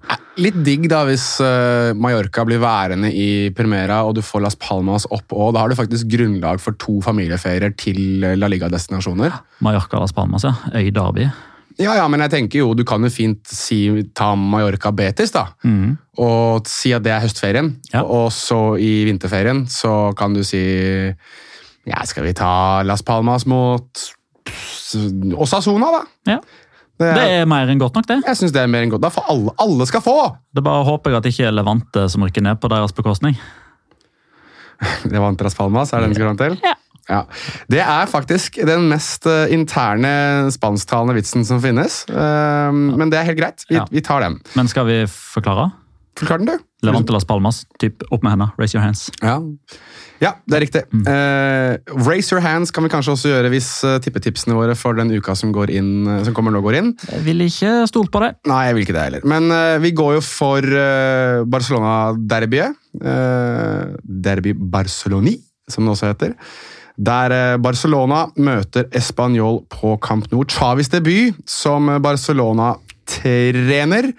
Litt 0.41 0.59
digg 0.65 0.87
da 0.89 1.03
hvis 1.05 1.25
eh, 1.43 1.91
Mallorca 1.97 2.45
blir 2.47 2.61
værende 2.63 3.11
i 3.13 3.51
Primera 3.53 3.99
og 4.07 4.15
du 4.17 4.23
får 4.25 4.41
Las 4.45 4.57
Palmas 4.57 5.05
opp 5.13 5.35
og 5.35 5.53
Da 5.53 5.61
har 5.61 5.69
du 5.69 5.77
faktisk 5.77 6.09
grunnlag 6.09 6.61
for 6.63 6.77
to 6.81 6.97
familieferier 7.05 7.75
til 7.77 8.23
eh, 8.25 8.37
La 8.39 8.49
Liga-destinasjoner. 8.49 9.35
Mallorca 9.65 10.01
Las 10.01 10.15
Palmas, 10.15 10.47
ja. 10.47 10.55
Øy-derby. 10.73 11.29
Ja, 11.81 11.95
ja, 11.97 12.07
men 12.11 12.21
jeg 12.25 12.29
tenker 12.33 12.59
jo 12.61 12.73
du 12.77 12.83
kan 12.85 13.01
jo 13.03 13.09
fint 13.09 13.47
si 13.49 13.79
ta 14.15 14.33
Mallorca 14.37 14.91
Betis, 14.93 15.31
da. 15.33 15.47
Og 16.21 16.67
si 16.69 16.91
at 16.93 17.03
det 17.05 17.11
er 17.15 17.23
høstferien. 17.23 17.71
Ja. 17.93 18.03
Og 18.05 18.29
så 18.35 18.75
i 18.77 19.03
vinterferien 19.09 19.65
så 19.71 20.13
kan 20.17 20.33
du 20.37 20.43
si 20.45 20.61
Ja, 21.85 22.03
skal 22.07 22.23
vi 22.23 22.33
ta 22.37 22.81
Las 22.87 23.01
Palmas 23.03 23.45
mot 23.49 24.03
Osasona, 25.35 25.89
da? 25.91 26.03
Ja. 26.35 26.37
Det 27.01 27.07
er, 27.09 27.15
Det 27.17 27.25
er 27.41 27.47
mer 27.49 27.67
enn 27.73 27.79
godt 27.81 27.95
nok, 27.97 28.05
det. 28.07 28.19
jeg 28.27 28.37
synes 28.37 28.51
det 28.53 28.61
er 28.61 28.67
mer 28.69 28.85
enn 28.85 28.91
godt. 28.93 29.01
Da 29.01 29.09
får 29.11 29.25
alle, 29.33 29.51
alle 29.59 29.87
skal 29.89 30.03
få! 30.05 30.13
Det 30.53 30.61
bare 30.63 30.83
håper 30.85 31.09
jeg 31.11 31.17
at 31.17 31.25
det 31.25 31.31
ikke 31.33 31.47
er 31.49 31.55
Levante 31.57 32.03
som 32.13 32.23
rykker 32.23 32.45
ned 32.45 32.59
på 32.61 32.69
deres 32.71 32.93
bekostning. 32.95 33.33
Levante 35.13 35.43
Las 35.43 35.55
Palmas, 35.57 35.91
er 35.93 36.03
det 36.03 36.11
den 36.11 36.15
skal 36.19 36.29
fram 36.29 36.39
til? 36.43 36.57
Ja. 36.63 36.75
Ja. 37.09 37.25
Det 37.71 37.81
er 37.83 38.09
faktisk 38.11 38.61
den 38.67 38.87
mest 38.91 39.27
eh, 39.29 39.51
interne 39.53 40.49
spansktalende 40.55 41.17
vitsen 41.17 41.43
som 41.47 41.61
finnes. 41.63 42.03
Eh, 42.09 42.71
men 42.73 43.11
det 43.11 43.19
er 43.19 43.31
helt 43.31 43.41
greit. 43.41 43.65
Vi, 43.69 43.75
Ja. 43.79 43.87
vi 43.91 44.01
tar 44.01 44.21
den. 44.23 44.39
Men 44.55 44.67
skal 44.71 44.87
vi 44.87 45.03
forklare? 45.07 45.71
Forklar 46.19 46.37
den, 46.43 46.45
du. 46.53 46.57
Levante 46.85 47.13
Las 47.15 47.25
Palmas, 47.25 47.63
typ 47.79 48.03
opp 48.11 48.21
med 48.21 48.35
hendene, 48.35 48.51
raise 48.59 48.75
your 48.75 48.83
hands. 48.83 49.07
Ja. 49.23 49.37
ja, 50.21 50.33
det 50.45 50.57
er 50.57 50.61
riktig. 50.61 50.81
Eh, 51.09 51.77
raise 52.05 52.29
your 52.35 52.43
hands 52.43 52.73
kan 52.75 52.85
vi 52.85 52.91
kanskje 52.91 53.15
også 53.15 53.31
gjøre 53.31 53.49
hvis 53.49 53.69
eh, 53.87 53.95
tippetipsene 54.03 54.53
våre 54.57 54.75
for 54.77 54.93
den 54.99 55.09
uka 55.15 55.33
som, 55.39 55.53
går 55.55 55.71
inn, 55.73 56.05
som 56.27 56.35
kommer 56.37 56.53
nå, 56.53 56.61
går 56.61 56.77
inn. 56.81 56.91
Jeg 57.07 57.23
vil 57.25 57.45
ikke 57.47 57.71
stole 57.89 58.11
på 58.13 58.21
det. 58.21 58.33
Nei, 58.51 58.59
jeg 58.67 58.77
vil 58.77 58.85
ikke 58.85 58.97
det 58.99 59.07
heller. 59.07 59.25
Men 59.25 59.49
uh, 59.49 59.79
vi 59.81 59.93
går 59.95 60.19
jo 60.19 60.21
for 60.27 60.61
uh, 60.61 61.41
Barcelona-derbyet. 61.49 62.79
Derby 64.03 64.53
Barceloni, 64.53 65.39
som 65.71 65.87
det 65.87 65.95
også 65.95 66.11
heter. 66.11 66.35
Der 66.97 67.31
eh, 67.33 67.57
Barcelona 67.57 68.27
møter 68.37 68.83
Español 68.93 69.63
på 69.69 69.97
Camp 70.03 70.31
Nou. 70.31 70.43
Chavis 70.45 70.89
debut 70.93 71.33
som 71.49 71.89
Barcelona-trener. 72.03 74.13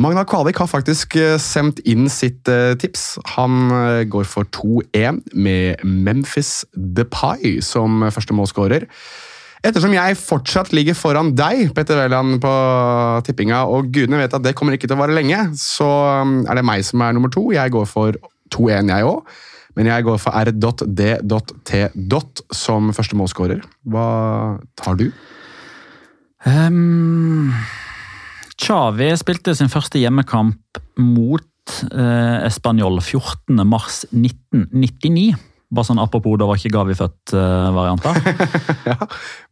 Magna 0.00 0.24
Kvalik 0.24 0.56
har 0.58 0.70
faktisk 0.70 1.16
eh, 1.20 1.36
sendt 1.40 1.82
inn 1.88 2.08
sitt 2.10 2.48
eh, 2.50 2.72
tips. 2.80 3.18
Han 3.36 3.68
eh, 3.76 4.04
går 4.10 4.24
for 4.28 4.48
2-1 4.48 5.20
med 5.36 5.84
Memphis 5.84 6.64
Depay 6.72 7.60
som 7.64 8.02
første 8.10 8.34
målskårer. 8.34 8.88
Ettersom 9.62 9.92
jeg 9.94 10.18
fortsatt 10.18 10.72
ligger 10.74 10.96
foran 10.98 11.36
deg, 11.38 11.68
Petter 11.76 12.00
Wæland, 12.00 12.40
på 12.42 12.52
tippinga, 13.28 13.60
og 13.70 13.92
gudene 13.94 14.18
vet 14.24 14.34
at 14.34 14.42
det 14.42 14.56
kommer 14.58 14.74
ikke 14.74 14.88
til 14.90 14.96
å 14.96 15.02
vare 15.04 15.14
lenge, 15.14 15.38
så 15.60 15.86
er 16.18 16.58
det 16.58 16.64
meg 16.66 16.82
som 16.88 17.04
er 17.04 17.14
nummer 17.14 17.30
to. 17.30 17.44
Jeg 17.54 17.70
går 17.70 17.86
for 17.86 18.18
2-1, 18.56 18.90
jeg 18.90 19.06
òg. 19.06 19.22
Men 19.78 19.88
jeg 19.88 20.04
går 20.04 20.18
for 20.20 20.36
r.d.t. 20.36 21.78
som 22.52 22.90
første 22.96 23.16
målskårer. 23.18 23.62
Hva 23.88 24.08
tar 24.78 24.98
du? 25.00 25.06
Um, 26.44 27.52
Xavi 28.58 29.08
spilte 29.20 29.54
sin 29.56 29.70
første 29.72 30.00
hjemmekamp 30.02 30.82
mot 31.00 31.46
uh, 31.94 32.42
Español 32.46 32.98
14. 33.00 33.62
mars 33.68 34.02
1999. 34.10 35.32
Bare 35.72 35.88
sånn 35.88 36.02
apropos, 36.02 36.36
da 36.36 36.44
var 36.50 36.58
ikke 36.60 36.74
Gavi 36.74 36.96
født-varianter. 36.98 38.18
Ja. 38.90 38.96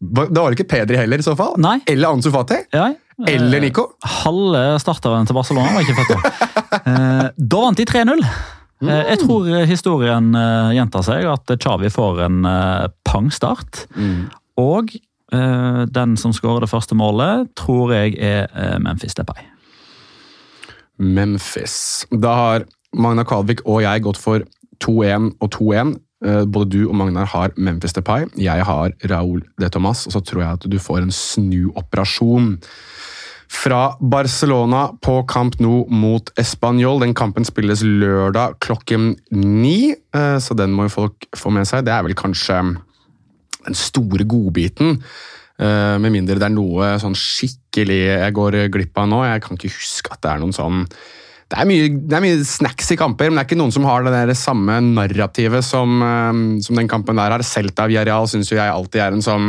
Da 0.01 0.43
var 0.43 0.51
det 0.51 0.59
ikke 0.59 0.69
Pedri 0.73 0.99
heller, 0.99 1.23
i 1.23 1.25
så 1.25 1.37
fall. 1.39 1.55
Nei. 1.63 1.79
Eller 1.89 2.11
Ansu 2.11 2.29
Fati. 2.35 2.59
Ja, 2.75 2.91
Eller 3.31 3.63
Nico. 3.63 3.87
Halve 4.03 4.65
starteren 4.83 5.29
til 5.29 5.37
Barcelona 5.39 5.73
var 5.77 5.85
ikke 5.87 5.97
født 6.01 6.11
da. 6.13 6.33
uh, 6.85 7.27
da 7.55 7.63
vant 7.63 7.81
de 7.81 7.87
3-0. 7.89 8.25
Eh, 8.81 9.03
jeg 9.13 9.21
tror 9.27 9.49
historien 9.69 10.31
eh, 10.35 10.71
gjentar 10.79 11.05
seg, 11.05 11.27
at 11.29 11.53
Chavi 11.61 11.91
får 11.93 12.23
en 12.27 12.45
eh, 12.49 12.87
pangstart. 13.05 13.85
Og 14.61 14.95
eh, 15.33 15.83
den 15.93 16.17
som 16.21 16.33
skårer 16.37 16.65
det 16.65 16.73
første 16.73 16.97
målet, 16.97 17.51
tror 17.61 17.93
jeg 17.95 18.17
er 18.19 18.49
eh, 18.55 18.79
Memphis 18.81 19.15
Depay. 19.19 19.45
Memphis. 21.01 22.07
Da 22.13 22.35
har 22.37 22.65
Magna 22.97 23.25
Kalvik 23.25 23.63
og 23.69 23.83
jeg 23.85 24.03
gått 24.05 24.19
for 24.21 24.45
2-1 24.85 25.31
og 25.41 25.51
2-1. 25.57 25.95
Eh, 26.25 26.43
Både 26.45 26.69
du 26.75 26.81
og 26.89 26.97
Magnar 27.01 27.29
har 27.33 27.55
Memphis 27.57 27.95
Depay. 27.97 28.27
Jeg 28.37 28.65
har 28.69 28.93
Raúl 29.09 29.45
de 29.61 29.71
Thomas, 29.73 30.07
og 30.09 30.13
så 30.17 30.21
tror 30.25 30.43
jeg 30.45 30.59
at 30.59 30.67
du 30.73 30.79
får 30.81 31.05
en 31.07 31.15
snuoperasjon. 31.15 32.51
Fra 33.51 33.97
Barcelona 33.99 34.85
på 35.03 35.17
Camp 35.29 35.57
Nou 35.59 35.83
mot 35.91 36.31
Español. 36.39 37.01
Den 37.03 37.17
kampen 37.19 37.45
spilles 37.45 37.83
lørdag 37.83 38.61
klokken 38.63 39.17
ni, 39.35 39.91
eh, 39.91 40.39
så 40.39 40.55
den 40.55 40.71
må 40.71 40.87
jo 40.87 40.95
folk 41.01 41.27
få 41.37 41.51
med 41.51 41.67
seg. 41.67 41.85
Det 41.85 41.93
er 41.93 42.07
vel 42.07 42.15
kanskje 42.15 42.61
den 43.67 43.75
store 43.75 44.25
godbiten. 44.25 45.03
Eh, 45.59 45.99
Med 45.99 46.15
mindre 46.15 46.39
det 46.39 46.47
er 46.47 46.55
noe 46.55 46.95
sånn 47.03 47.19
skikkelig 47.19 47.99
jeg 48.07 48.37
går 48.39 48.61
glipp 48.71 48.97
av 48.97 49.11
nå. 49.11 49.25
Jeg 49.27 49.43
kan 49.43 49.59
ikke 49.59 49.75
huske 49.75 50.15
at 50.15 50.23
det 50.23 50.31
er 50.31 50.39
noen 50.45 50.57
sånn 50.57 50.87
det 51.51 51.59
er, 51.59 51.67
mye, 51.67 51.87
det 52.07 52.15
er 52.15 52.23
mye 52.23 52.43
snacks 52.47 52.93
i 52.95 52.97
kamper, 52.97 53.27
men 53.27 53.35
det 53.35 53.43
er 53.43 53.49
ikke 53.49 53.59
noen 53.59 53.73
som 53.75 53.83
har 53.83 54.05
det 54.07 54.13
der 54.15 54.31
samme 54.39 54.77
narrativet 54.87 55.67
som, 55.67 55.99
eh, 56.07 56.61
som 56.63 56.79
den 56.79 56.89
kampen 56.89 57.19
der 57.19 57.35
har. 57.35 57.43
Celta 57.43 57.89
Villarreal 57.91 58.31
syns 58.31 58.53
jo 58.53 58.61
jeg 58.61 58.71
alltid 58.71 59.03
er 59.03 59.17
en 59.17 59.27
sånn 59.27 59.49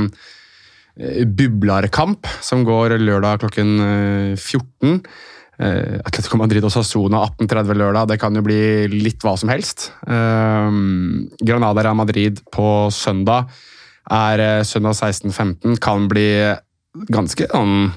bublarkamp 0.97 2.27
som 2.43 2.65
går 2.67 2.97
lørdag 2.99 3.43
klokken 3.45 3.75
eh, 3.85 4.33
14. 4.35 5.01
Eh, 5.61 5.99
Atletico 6.01 6.39
Madrid 6.41 6.65
og 6.65 6.73
Sassona 6.73 7.23
18.30 7.29 7.79
lørdag. 7.79 8.09
Det 8.11 8.19
kan 8.21 8.35
jo 8.35 8.43
bli 8.45 8.87
litt 8.91 9.23
hva 9.23 9.35
som 9.39 9.51
helst. 9.53 9.91
Eh, 10.07 10.79
Granada 11.41 11.85
Real 11.85 11.99
Madrid 11.99 12.41
på 12.53 12.89
søndag 12.93 13.51
er 14.11 14.45
eh, 14.45 14.63
søndag 14.67 14.97
16.15. 14.97 15.77
Kan 15.83 16.09
bli 16.11 16.29
ganske 17.11 17.47
sånn 17.51 17.91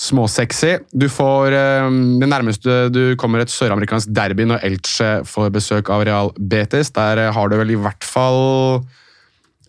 småsexy. 0.00 0.78
Du 0.96 1.08
får 1.12 1.52
eh, 1.56 1.90
Det 2.22 2.30
nærmeste 2.30 2.86
du 2.94 3.02
kommer 3.20 3.44
et 3.44 3.52
søramerikansk 3.52 4.12
derby 4.16 4.46
når 4.48 4.64
Elche 4.70 5.10
får 5.28 5.52
besøk 5.54 5.92
av 5.92 6.06
Real 6.08 6.32
Betis. 6.38 6.92
Der 6.96 7.26
eh, 7.26 7.34
har 7.34 7.50
du 7.50 7.58
vel 7.60 7.74
i 7.74 7.80
hvert 7.80 8.06
fall 8.06 8.80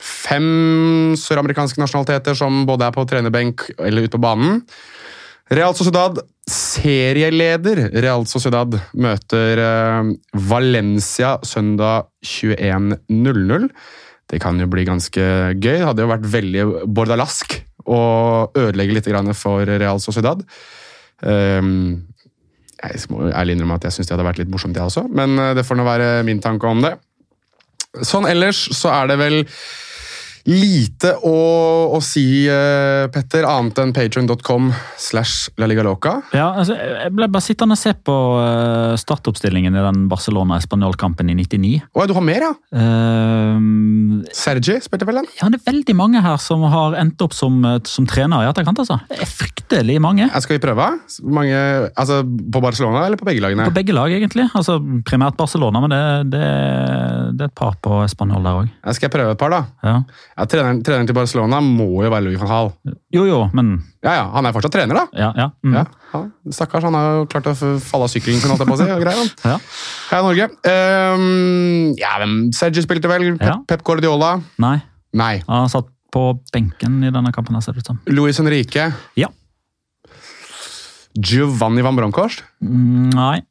fem 0.02 1.14
søramerikanske 1.20 1.82
nasjonaliteter 1.82 2.38
som 2.38 2.64
både 2.70 2.88
er 2.88 2.96
på 2.96 3.06
trenerbenk 3.10 3.68
eller 3.78 4.08
ute 4.08 4.18
på 4.18 4.24
banen. 4.24 4.62
Real 5.52 5.76
Sociedad, 5.76 6.22
serieleder 6.48 7.90
Real 8.02 8.24
Sociedad, 8.30 8.78
møter 8.96 9.60
eh, 9.60 10.14
Valencia 10.48 11.36
søndag 11.44 12.08
21.00. 12.24 13.68
Det 14.32 14.40
kan 14.40 14.60
jo 14.60 14.70
bli 14.72 14.86
ganske 14.88 15.26
gøy. 15.58 15.60
Det 15.60 15.82
hadde 15.84 16.06
jo 16.06 16.12
vært 16.14 16.30
veldig 16.32 16.64
bordalask 16.88 17.58
å 17.84 18.02
ødelegge 18.56 18.96
litt 18.96 19.36
for 19.36 19.68
Real 19.68 20.00
Sociedad. 20.00 20.46
Um, 21.22 22.08
jeg 22.82 23.12
må 23.12 23.28
ærlig 23.30 23.56
innrømme 23.56 23.78
at 23.78 23.86
jeg 23.86 23.98
syns 23.98 24.10
det 24.10 24.16
hadde 24.16 24.26
vært 24.26 24.40
litt 24.42 24.52
morsomt, 24.54 24.78
jeg 24.78 24.88
også, 24.88 25.06
men 25.14 25.38
eh, 25.38 25.54
det 25.58 25.66
får 25.68 25.78
nå 25.78 25.86
være 25.86 26.10
min 26.26 26.42
tanke 26.42 26.70
om 26.70 26.82
det. 26.82 26.96
Sånn 28.08 28.26
ellers 28.30 28.64
så 28.74 28.94
er 28.96 29.12
det 29.12 29.20
vel 29.20 29.42
lite 30.50 31.14
å, 31.28 31.36
å 31.94 32.00
si, 32.04 32.46
uh, 32.50 33.08
Petter, 33.14 33.46
annet 33.48 33.82
enn 33.82 33.94
patreon.com 33.96 34.72
slash 35.00 35.52
la 35.62 35.68
liga 35.70 35.84
loca. 35.86 36.18
Ja, 36.36 36.52
altså, 36.58 36.76
jeg 36.78 37.14
ble 37.16 37.30
bare 37.32 37.46
sittende 37.46 37.78
og 37.78 37.82
se 37.82 37.94
på 37.94 38.16
uh, 38.40 38.96
startoppstillingen 39.00 39.78
i 39.78 39.84
den 39.86 40.06
Barcelona-Espanol-kampen 40.12 41.30
i 41.34 41.38
99. 41.38 41.74
Å, 41.94 42.08
du 42.10 42.16
har 42.18 42.26
mer, 42.26 42.48
ja? 42.48 42.54
Uh, 42.74 44.26
Sergi 44.36 44.80
spilte 44.84 45.08
vel 45.10 45.22
den? 45.22 45.30
Ja, 45.40 45.50
det 45.52 45.62
er 45.62 45.70
veldig 45.72 45.98
mange 45.98 46.24
her 46.24 46.40
som 46.42 46.66
har 46.72 46.98
endt 47.02 47.22
opp 47.24 47.36
som, 47.38 47.62
som 47.88 48.08
trener 48.10 48.46
i 48.46 48.50
etterkant. 48.50 48.82
altså. 48.82 49.00
Det 49.12 49.22
er 49.22 49.30
fryktelig 49.30 50.00
mange. 50.04 50.28
Ja, 50.30 50.42
skal 50.44 50.58
vi 50.58 50.64
prøve? 50.64 50.88
Mange, 51.28 51.62
altså, 51.96 52.22
på 52.26 52.64
Barcelona 52.64 53.06
eller 53.08 53.20
på 53.22 53.28
begge 53.30 53.44
lagene? 53.44 53.70
På 53.70 53.78
begge 53.78 53.96
lag, 53.96 54.14
egentlig. 54.14 54.48
Altså, 54.58 54.80
Primært 55.08 55.38
Barcelona, 55.40 55.84
men 55.84 55.94
det, 55.94 56.04
det, 56.34 56.46
det 57.38 57.48
er 57.48 57.52
et 57.52 57.58
par 57.58 57.78
på 57.84 58.02
Spanjol 58.12 58.46
der 58.46 58.62
òg. 58.64 58.72
Skal 58.96 59.08
jeg 59.08 59.16
prøve 59.16 59.36
et 59.36 59.42
par, 59.42 59.54
da? 59.54 59.62
Ja. 59.86 59.96
Ja, 60.38 60.46
treneren, 60.48 60.80
treneren 60.86 61.08
til 61.10 61.16
Barcelona 61.18 61.60
må 61.62 61.90
jo 62.06 62.10
være 62.12 62.24
Louis 62.26 62.40
van 62.40 62.48
Hall. 62.50 62.70
Jo, 63.14 63.26
jo, 63.28 63.40
men 63.54 63.74
Ja, 64.02 64.14
ja, 64.16 64.24
Han 64.32 64.48
er 64.48 64.54
fortsatt 64.56 64.74
trener, 64.74 64.96
da. 64.96 65.04
Ja, 65.18 65.32
ja. 65.38 65.48
Mm. 65.66 65.74
Ja, 65.76 65.84
han, 66.14 66.30
Stakkars, 66.56 66.86
han 66.88 66.96
har 66.96 67.18
jo 67.20 67.26
klart 67.32 67.50
å 67.52 67.56
falle 67.84 68.08
av 68.08 68.14
sykkelen 68.14 68.40
sin, 68.40 68.54
på 68.56 68.78
seg, 68.80 68.94
og 68.96 69.04
greier. 69.04 69.34
Ja. 69.52 69.58
Heia 70.12 70.22
Norge. 70.26 70.48
Um, 70.72 71.92
ja, 72.00 72.14
hvem 72.22 72.38
Sergi 72.56 72.84
spilte 72.86 73.12
vel? 73.12 73.28
Pep, 73.36 73.44
Ja. 73.50 73.58
Pep 73.68 73.84
Guardiola? 73.88 74.38
Nei, 74.64 74.78
Nei. 75.20 75.34
han 75.50 75.70
satt 75.72 75.92
på 76.12 76.26
benken 76.52 76.98
i 77.08 77.12
denne 77.12 77.32
kampen. 77.36 77.60
ser 77.62 77.76
det 77.76 77.84
ut 77.84 77.92
som. 77.92 78.00
Luis 78.12 78.40
Henrique? 78.40 78.90
Ja. 79.20 79.28
Giovanni 81.14 81.84
Van 81.84 81.96
Bronckhorst? 81.96 82.44
Mm, 82.64 83.10
Nei. 83.16 83.42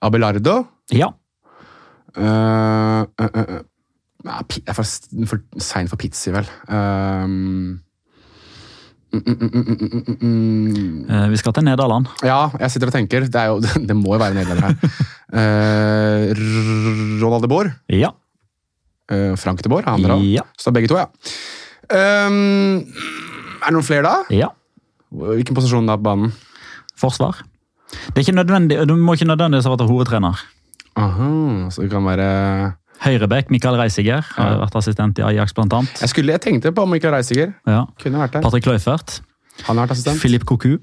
Abelardo? 0.00 0.62
Ja. 0.92 1.12
Uh, 2.16 3.04
uh, 3.20 3.26
uh, 3.36 3.60
Nei, 4.26 4.40
jeg 4.58 4.64
er 4.66 4.74
for, 4.74 4.88
for 5.30 5.62
sein 5.62 5.90
for 5.90 6.00
pizzi, 6.00 6.32
vel. 6.34 6.48
Um, 6.66 7.76
mm, 9.14 9.20
mm, 9.22 9.36
mm, 9.38 9.50
mm, 9.54 9.76
mm, 9.78 10.02
mm, 10.02 10.16
mm. 10.18 11.10
Eh, 11.14 11.26
Vi 11.30 11.38
skal 11.40 11.54
til 11.54 11.66
Nederland. 11.68 12.10
Ja, 12.26 12.40
jeg 12.58 12.74
sitter 12.74 12.90
og 12.90 12.96
tenker. 12.96 13.28
Det, 13.30 13.42
er 13.42 13.52
jo, 13.52 13.60
det 13.88 13.96
må 13.96 14.16
jo 14.16 14.22
være 14.22 14.34
nederlender 14.34 14.72
her. 14.72 15.02
Uh, 15.30 17.22
Ronald 17.22 17.46
de 17.46 17.50
Boer. 17.52 17.70
Ja. 17.92 18.10
Uh, 19.12 19.36
Frank 19.38 19.62
de 19.62 19.70
Boer. 19.70 19.86
Han 19.86 20.02
der 20.02 20.16
òg. 20.16 20.24
Ja. 20.26 20.42
Så 20.58 20.70
det 20.70 20.74
er 20.74 20.78
begge 20.80 20.90
to, 20.90 20.98
ja. 20.98 21.06
Um, 21.86 22.82
er 23.62 23.68
det 23.70 23.76
noen 23.76 23.86
flere, 23.86 24.02
da? 24.08 24.16
ja. 24.34 24.50
Hvilken 25.16 25.54
posisjon 25.54 25.86
da 25.86 25.94
på 25.96 26.02
banen? 26.08 26.32
Forsvar. 26.98 27.38
Det 28.10 28.18
er 28.18 28.24
ikke 28.24 28.34
nødvendig, 28.34 28.80
Du 28.88 28.96
må 28.98 29.14
ikke 29.14 29.28
nødvendigvis 29.28 29.68
ha 29.68 29.72
vært 29.72 29.86
hovedtrener. 29.86 30.40
Aha, 30.98 31.28
så 31.70 31.84
det 31.84 31.92
kan 31.92 32.04
være 32.04 32.26
Høyrebekk, 33.04 33.50
Mikael 33.52 33.76
Reisiger, 33.78 34.24
har 34.36 34.58
vært 34.62 34.76
assistent 34.80 35.18
i 35.20 35.24
Ajax 35.26 35.54
blant 35.56 35.74
annet. 35.76 36.02
Jeg, 36.02 36.12
skulle, 36.12 36.34
jeg 36.36 36.44
tenkte 36.46 36.72
på 36.74 36.86
Michael 36.88 37.14
Reisiger. 37.18 37.52
Ja. 37.68 37.84
Kunne 38.02 38.22
vært 38.24 38.36
der. 38.38 38.44
Patrick 38.46 38.68
Leufert. 38.70 39.20
Han 39.66 39.76
har 39.76 39.86
vært 39.86 39.96
assistent. 39.96 40.20
Philip 40.22 40.46
Koku. 40.48 40.76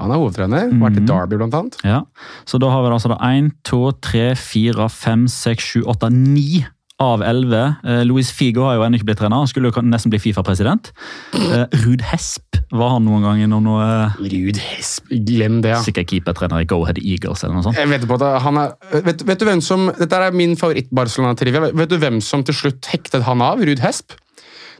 Han 0.00 0.10
er 0.10 0.20
hovedtrener. 0.20 0.70
Vært 0.80 0.98
i 0.98 1.04
Derby, 1.06 1.38
blant 1.40 1.54
annet. 1.58 1.76
Ja. 1.84 2.02
Så 2.48 2.58
da 2.62 2.70
har 2.72 2.84
vi 2.84 2.92
altså 2.94 3.12
1, 3.14 3.50
2, 3.68 3.82
3, 4.02 4.24
4, 4.40 4.88
5, 4.88 5.26
6, 5.28 5.68
7, 5.76 5.82
8, 5.92 6.12
9 6.16 6.62
av 7.02 7.24
11. 7.26 7.76
Eh, 7.84 8.02
Luis 8.08 8.30
Figo 8.34 8.64
har 8.66 8.78
jo 8.78 8.86
ennå 8.86 8.98
ikke 8.98 9.10
blitt 9.10 9.20
trener. 9.20 9.42
Han 9.42 9.50
skulle 9.50 9.70
jo 9.70 9.84
nesten 9.86 10.12
bli 10.12 10.20
Fifa-president. 10.22 10.92
Eh, 11.36 11.66
Ruud 11.84 12.04
Hesp 12.12 12.60
var 12.72 12.94
han 12.94 13.04
noen 13.04 13.26
gang 13.26 13.42
innom 13.44 13.64
noe 13.66 13.86
Ruud 14.16 14.58
Hesp, 14.62 15.10
glem 15.28 15.60
det, 15.64 15.74
ja. 15.74 15.82
Sikkert 15.84 16.12
keepertrener 16.12 16.64
i 16.64 16.68
Go 16.68 16.80
Ahead 16.86 17.02
Eagles 17.02 17.44
eller 17.44 17.58
noe 17.58 17.66
sånt. 17.66 17.78
Jeg 17.80 17.90
vet, 17.90 18.06
på 18.08 18.18
det. 18.22 18.32
han 18.46 18.60
er, 18.62 18.74
vet, 19.04 19.26
vet 19.28 19.42
du 19.42 19.46
hvem 19.48 19.60
som, 19.64 19.90
Dette 19.98 20.22
er 20.24 20.36
min 20.36 20.56
favoritt-Barcelona-trivia. 20.58 21.72
Vet 21.82 21.92
du 21.92 21.98
hvem 22.00 22.22
som 22.24 22.44
til 22.46 22.56
slutt 22.56 22.88
hektet 22.94 23.26
han 23.28 23.44
av? 23.44 23.60
Ruud 23.60 23.82
Hesp? 23.84 24.16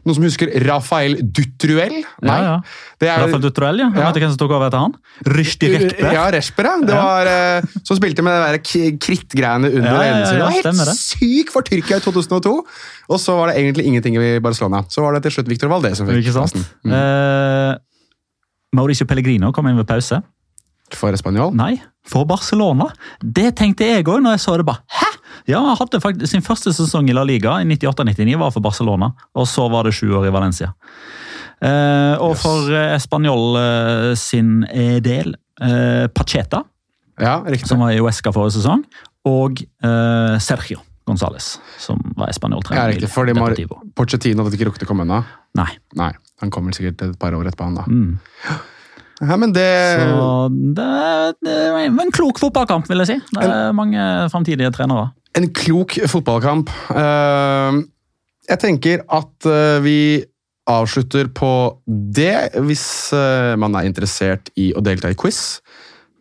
Noen 0.02 0.16
som 0.16 0.24
husker 0.26 0.50
Rafael 0.66 1.14
Dutruel? 1.22 2.00
Nei. 2.26 2.38
Ja, 2.38 2.38
ja. 2.42 2.54
Det 2.98 3.06
er, 3.06 3.20
Rafael 3.22 3.44
Dutruel, 3.44 3.82
ja. 3.84 3.88
Ja. 3.94 4.08
Vet 4.08 4.16
du 4.16 4.24
hvem 4.24 4.32
som 4.34 4.40
tok 4.40 4.54
over 4.56 4.66
etter 4.66 4.82
han? 4.82 4.96
Rüşdi 5.30 5.70
Rekpe 5.70 6.10
Ja, 6.16 6.24
Resper, 6.34 6.68
ja. 6.68 6.74
Det 6.88 6.96
var, 6.98 7.30
eh, 7.30 7.76
som 7.86 7.98
spilte 8.00 8.24
med 8.26 8.34
det 8.34 8.48
der 8.48 8.96
krittgreiene 9.06 9.70
under 9.70 9.92
Ja, 9.92 10.02
ja, 10.02 10.18
ja. 10.18 10.32
Det 10.32 10.42
var 10.42 10.56
helt 10.58 10.82
det. 10.82 10.98
syk 10.98 11.54
for 11.54 11.66
Tyrkia 11.66 12.00
i 12.02 12.04
2002! 12.04 12.56
Og 13.12 13.20
så 13.20 13.36
var 13.38 13.52
det 13.52 13.60
egentlig 13.60 13.86
ingenting 13.86 14.18
i 14.18 14.34
Barcelona. 14.42 14.82
Så 14.90 15.04
var 15.04 15.14
det 15.14 15.22
til 15.26 15.36
slutt 15.38 15.50
Victor 15.50 15.70
Valdez 15.70 15.98
som 16.00 16.10
fikk 16.10 16.32
plassen. 16.32 16.66
Mm. 16.86 16.98
Eh, 16.98 17.72
Mauricio 18.74 19.06
Pellegrino 19.06 19.52
kom 19.52 19.68
inn 19.68 19.78
ved 19.78 19.86
pause. 19.86 20.22
For 20.98 21.14
Spanjol. 21.18 21.54
Nei, 21.58 21.76
for 22.08 22.26
Barcelona. 22.28 22.88
Det 23.22 23.54
tenkte 23.58 23.86
jeg 23.88 24.04
òg 24.06 24.22
når 24.24 24.36
jeg 24.36 24.44
så 24.44 24.56
det. 24.60 24.66
bare, 24.68 24.82
Hæ?! 24.92 25.08
Ja, 25.48 25.58
han 25.64 25.74
hadde 25.78 25.98
faktisk 26.02 26.30
Sin 26.30 26.42
første 26.44 26.70
sesong 26.76 27.08
i 27.10 27.14
La 27.16 27.24
Liga 27.26 27.56
i 27.62 27.64
98-99 27.66 28.36
var 28.38 28.52
for 28.54 28.62
Barcelona, 28.62 29.08
og 29.34 29.46
så 29.50 29.64
var 29.72 29.88
det 29.88 29.94
sju 29.96 30.12
år 30.18 30.28
i 30.28 30.34
Valencia. 30.34 30.72
Eh, 31.62 32.14
og 32.22 32.36
for 32.42 32.70
eh, 32.74 32.96
Spanjol 33.02 33.56
eh, 33.58 34.12
sin 34.18 34.62
eh, 34.70 34.98
del 35.02 35.34
eh, 35.62 36.06
Pacheta, 36.14 36.64
Ja, 37.22 37.36
som 37.68 37.82
var 37.84 37.92
i 37.94 38.00
Uesca 38.02 38.32
forrige 38.34 38.56
sesong, 38.58 38.82
og 39.28 39.62
eh, 39.62 40.38
Sergio 40.42 40.80
Gonzales, 41.06 41.56
som 41.82 41.98
var 42.16 42.30
Ja, 42.30 42.36
Spanjol-trener. 42.38 42.92
riktig. 42.94 43.10
Fordi 43.10 43.34
Mar 43.34 43.54
Pochettino 43.98 44.44
hadde 44.44 44.58
ikke 44.58 44.68
rukket 44.70 44.86
å 44.86 44.90
komme 44.90 45.06
ennå. 45.06 45.22
Nei. 45.58 45.70
Nei, 45.98 46.12
han 46.42 46.50
kommer 46.54 46.74
sikkert 46.76 47.02
et 47.08 47.18
par 47.18 47.34
år 47.34 47.50
etterpå, 47.50 47.66
han 47.70 47.78
da. 47.80 47.86
Mm. 47.90 48.18
Ja, 49.20 49.36
men 49.38 49.52
det 49.54 49.68
Så 50.00 50.48
det, 50.50 50.88
det 51.44 51.56
var 51.74 51.86
en 51.86 52.14
klok 52.14 52.40
fotballkamp, 52.42 52.88
vil 52.90 53.04
jeg 53.04 53.10
si. 53.12 53.18
Det 53.36 53.46
er 53.46 53.76
mange 53.76 54.06
framtidige 54.32 54.72
trenere. 54.74 55.10
En 55.38 55.48
klok 55.54 55.96
fotballkamp. 56.10 56.72
Eh, 56.90 57.80
jeg 58.50 58.60
tenker 58.60 59.04
at 59.08 59.48
eh, 59.48 59.78
vi 59.84 59.98
avslutter 60.70 61.30
på 61.34 61.52
det, 61.86 62.52
hvis 62.66 62.86
eh, 63.16 63.54
man 63.58 63.74
er 63.78 63.88
interessert 63.88 64.52
i 64.60 64.70
å 64.76 64.82
delta 64.84 65.10
i 65.10 65.18
quiz, 65.18 65.60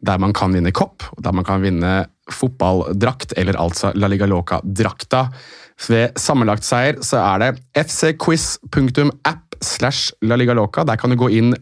der 0.01 0.21
man 0.21 0.33
kan 0.33 0.53
vinne 0.55 0.73
kopp, 0.73 1.05
der 1.21 1.35
man 1.35 1.45
kan 1.45 1.61
vinne 1.61 2.05
fotballdrakt, 2.31 3.35
eller 3.37 3.59
altså 3.59 3.91
La 3.97 4.09
Liga 4.09 4.29
Loca-drakta. 4.29 5.27
Ved 5.89 6.17
sammenlagt 6.19 6.65
seier 6.65 6.99
så 7.05 7.19
er 7.21 7.41
det 7.43 7.87
fcquiz.app 7.87 9.57
slash 9.61 10.13
La 10.25 10.37
Liga 10.39 10.55
Loca. 10.57 10.85
Der 10.87 10.97
kan 11.01 11.11
du 11.11 11.19
gå 11.19 11.29
inn 11.37 11.53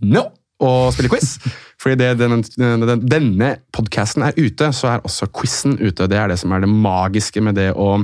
nå 0.00 0.24
og 0.60 0.92
spille 0.94 1.10
quiz. 1.12 1.36
Fordi 1.80 1.96
det, 1.96 2.12
denne, 2.20 2.42
den, 2.60 3.02
denne 3.08 3.54
podcasten 3.72 4.26
er 4.26 4.36
ute, 4.36 4.70
så 4.76 4.94
er 4.94 5.08
også 5.08 5.30
quizen 5.32 5.78
ute. 5.80 6.08
Det 6.10 6.18
er 6.20 6.32
det 6.32 6.38
som 6.42 6.52
er 6.52 6.64
det 6.64 6.70
magiske 6.70 7.42
med 7.44 7.56
det 7.58 7.70
å 7.72 7.96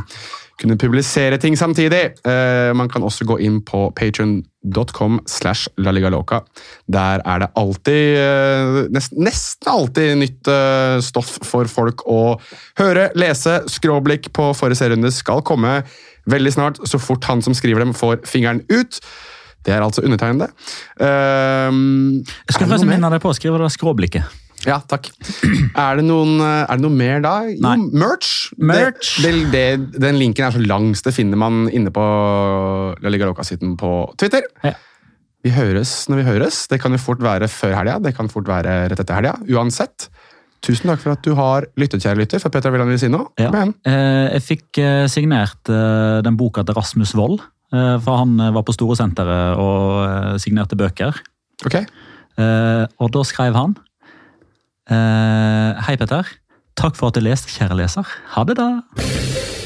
kunne 0.56 0.78
publisere 0.80 1.36
ting 1.40 1.56
samtidig. 1.58 2.02
Eh, 2.24 2.72
man 2.76 2.88
kan 2.88 3.04
også 3.04 3.26
gå 3.28 3.36
inn 3.44 3.58
på 3.66 3.90
patreon.com 3.96 5.18
slash 5.28 5.68
laligaloca. 5.76 6.40
Der 6.88 7.20
er 7.20 7.44
det 7.44 7.50
alltid, 7.60 8.16
eh, 8.22 8.80
nesten, 8.92 9.20
nesten 9.26 9.72
alltid 9.72 10.16
nytt 10.22 10.48
eh, 10.48 10.96
stoff 11.04 11.36
for 11.44 11.68
folk 11.68 12.06
å 12.08 12.38
høre, 12.80 13.10
lese. 13.14 13.60
Skråblikk 13.68 14.32
på 14.32 14.52
forrige 14.56 14.80
serierunde 14.80 15.12
skal 15.12 15.44
komme 15.44 15.82
veldig 16.26 16.52
snart, 16.56 16.80
så 16.88 16.98
fort 16.98 17.28
han 17.28 17.44
som 17.44 17.54
skriver 17.54 17.84
dem 17.84 17.94
får 17.94 18.24
fingeren 18.26 18.64
ut. 18.72 19.00
Det 19.66 19.74
er 19.74 19.82
altså 19.82 20.04
undertegnede. 20.06 20.46
Uh, 21.02 22.22
Jeg 22.46 22.54
skulle 22.54 22.68
forresten 22.70 22.90
minne 22.90 23.10
deg 23.12 23.22
på 23.24 23.32
å 23.32 23.36
skrive 23.36 23.58
det 23.62 23.72
skråblikket. 23.74 24.42
Ja, 24.66 24.80
takk. 24.88 25.10
Er 25.78 25.98
det, 26.00 26.04
noen, 26.08 26.38
eh, 26.40 26.62
er 26.64 26.78
det 26.78 26.82
noe 26.82 26.94
mer 26.96 27.20
da? 27.22 27.34
Jo, 27.46 27.58
Nei. 27.62 27.76
merch. 28.00 28.30
Merch. 28.58 29.10
Det, 29.22 29.32
det, 29.52 29.64
den 30.02 30.16
linken 30.18 30.46
er 30.48 30.54
så 30.56 30.62
langs. 30.64 31.04
det 31.06 31.12
finner 31.14 31.38
man 31.38 31.66
inne 31.70 31.92
på 31.94 32.02
La 33.04 33.12
Liga 33.12 33.28
Loca-siden 33.28 33.76
på 33.78 33.90
Twitter. 34.18 34.48
Ja. 34.66 34.72
Vi 35.46 35.52
høres 35.54 35.92
når 36.10 36.22
vi 36.22 36.26
høres. 36.32 36.62
Det 36.72 36.80
kan 36.82 36.96
jo 36.96 36.98
fort 36.98 37.22
være 37.22 37.46
før 37.52 37.76
helga, 37.78 37.98
det 38.02 38.16
kan 38.16 38.30
fort 38.32 38.48
være 38.50 38.88
rett 38.90 39.02
etter 39.04 39.20
helga. 39.20 39.36
Uansett. 39.54 40.08
Tusen 40.66 40.90
takk 40.90 41.04
for 41.04 41.14
at 41.14 41.22
du 41.22 41.36
har 41.38 41.68
lyttet, 41.78 42.02
kjære 42.02 42.24
lytter. 42.24 42.42
For 42.42 42.50
Petra 42.50 42.72
Wilhelm 42.74 42.90
vil 42.90 42.98
si 43.04 43.12
noe. 43.12 43.28
Ja. 43.38 43.52
Eh, 43.52 44.32
Jeg 44.34 44.42
fikk 44.48 44.80
eh, 44.82 45.04
signert 45.12 45.68
den 45.68 46.40
boka 46.40 46.64
til 46.66 46.74
Rasmus 46.74 47.14
Wold. 47.14 47.44
Eh, 47.74 47.96
For 48.02 48.22
han 48.22 48.38
eh, 48.40 48.52
var 48.54 48.66
på 48.66 48.74
Storesenteret 48.76 49.60
og 49.62 50.04
eh, 50.06 50.32
signerte 50.42 50.78
bøker. 50.78 51.22
Ok. 51.66 51.80
Og 52.36 53.12
da 53.14 53.22
skrev 53.24 53.54
han 53.56 53.72
Hei, 54.86 55.94
Petter. 55.96 56.28
Takk 56.76 56.98
for 57.00 57.08
at 57.08 57.16
du 57.16 57.24
leste, 57.24 57.48
kjære 57.48 57.80
leser. 57.80 58.12
Ha 58.36 58.44
det, 58.44 58.60
da. 58.60 59.65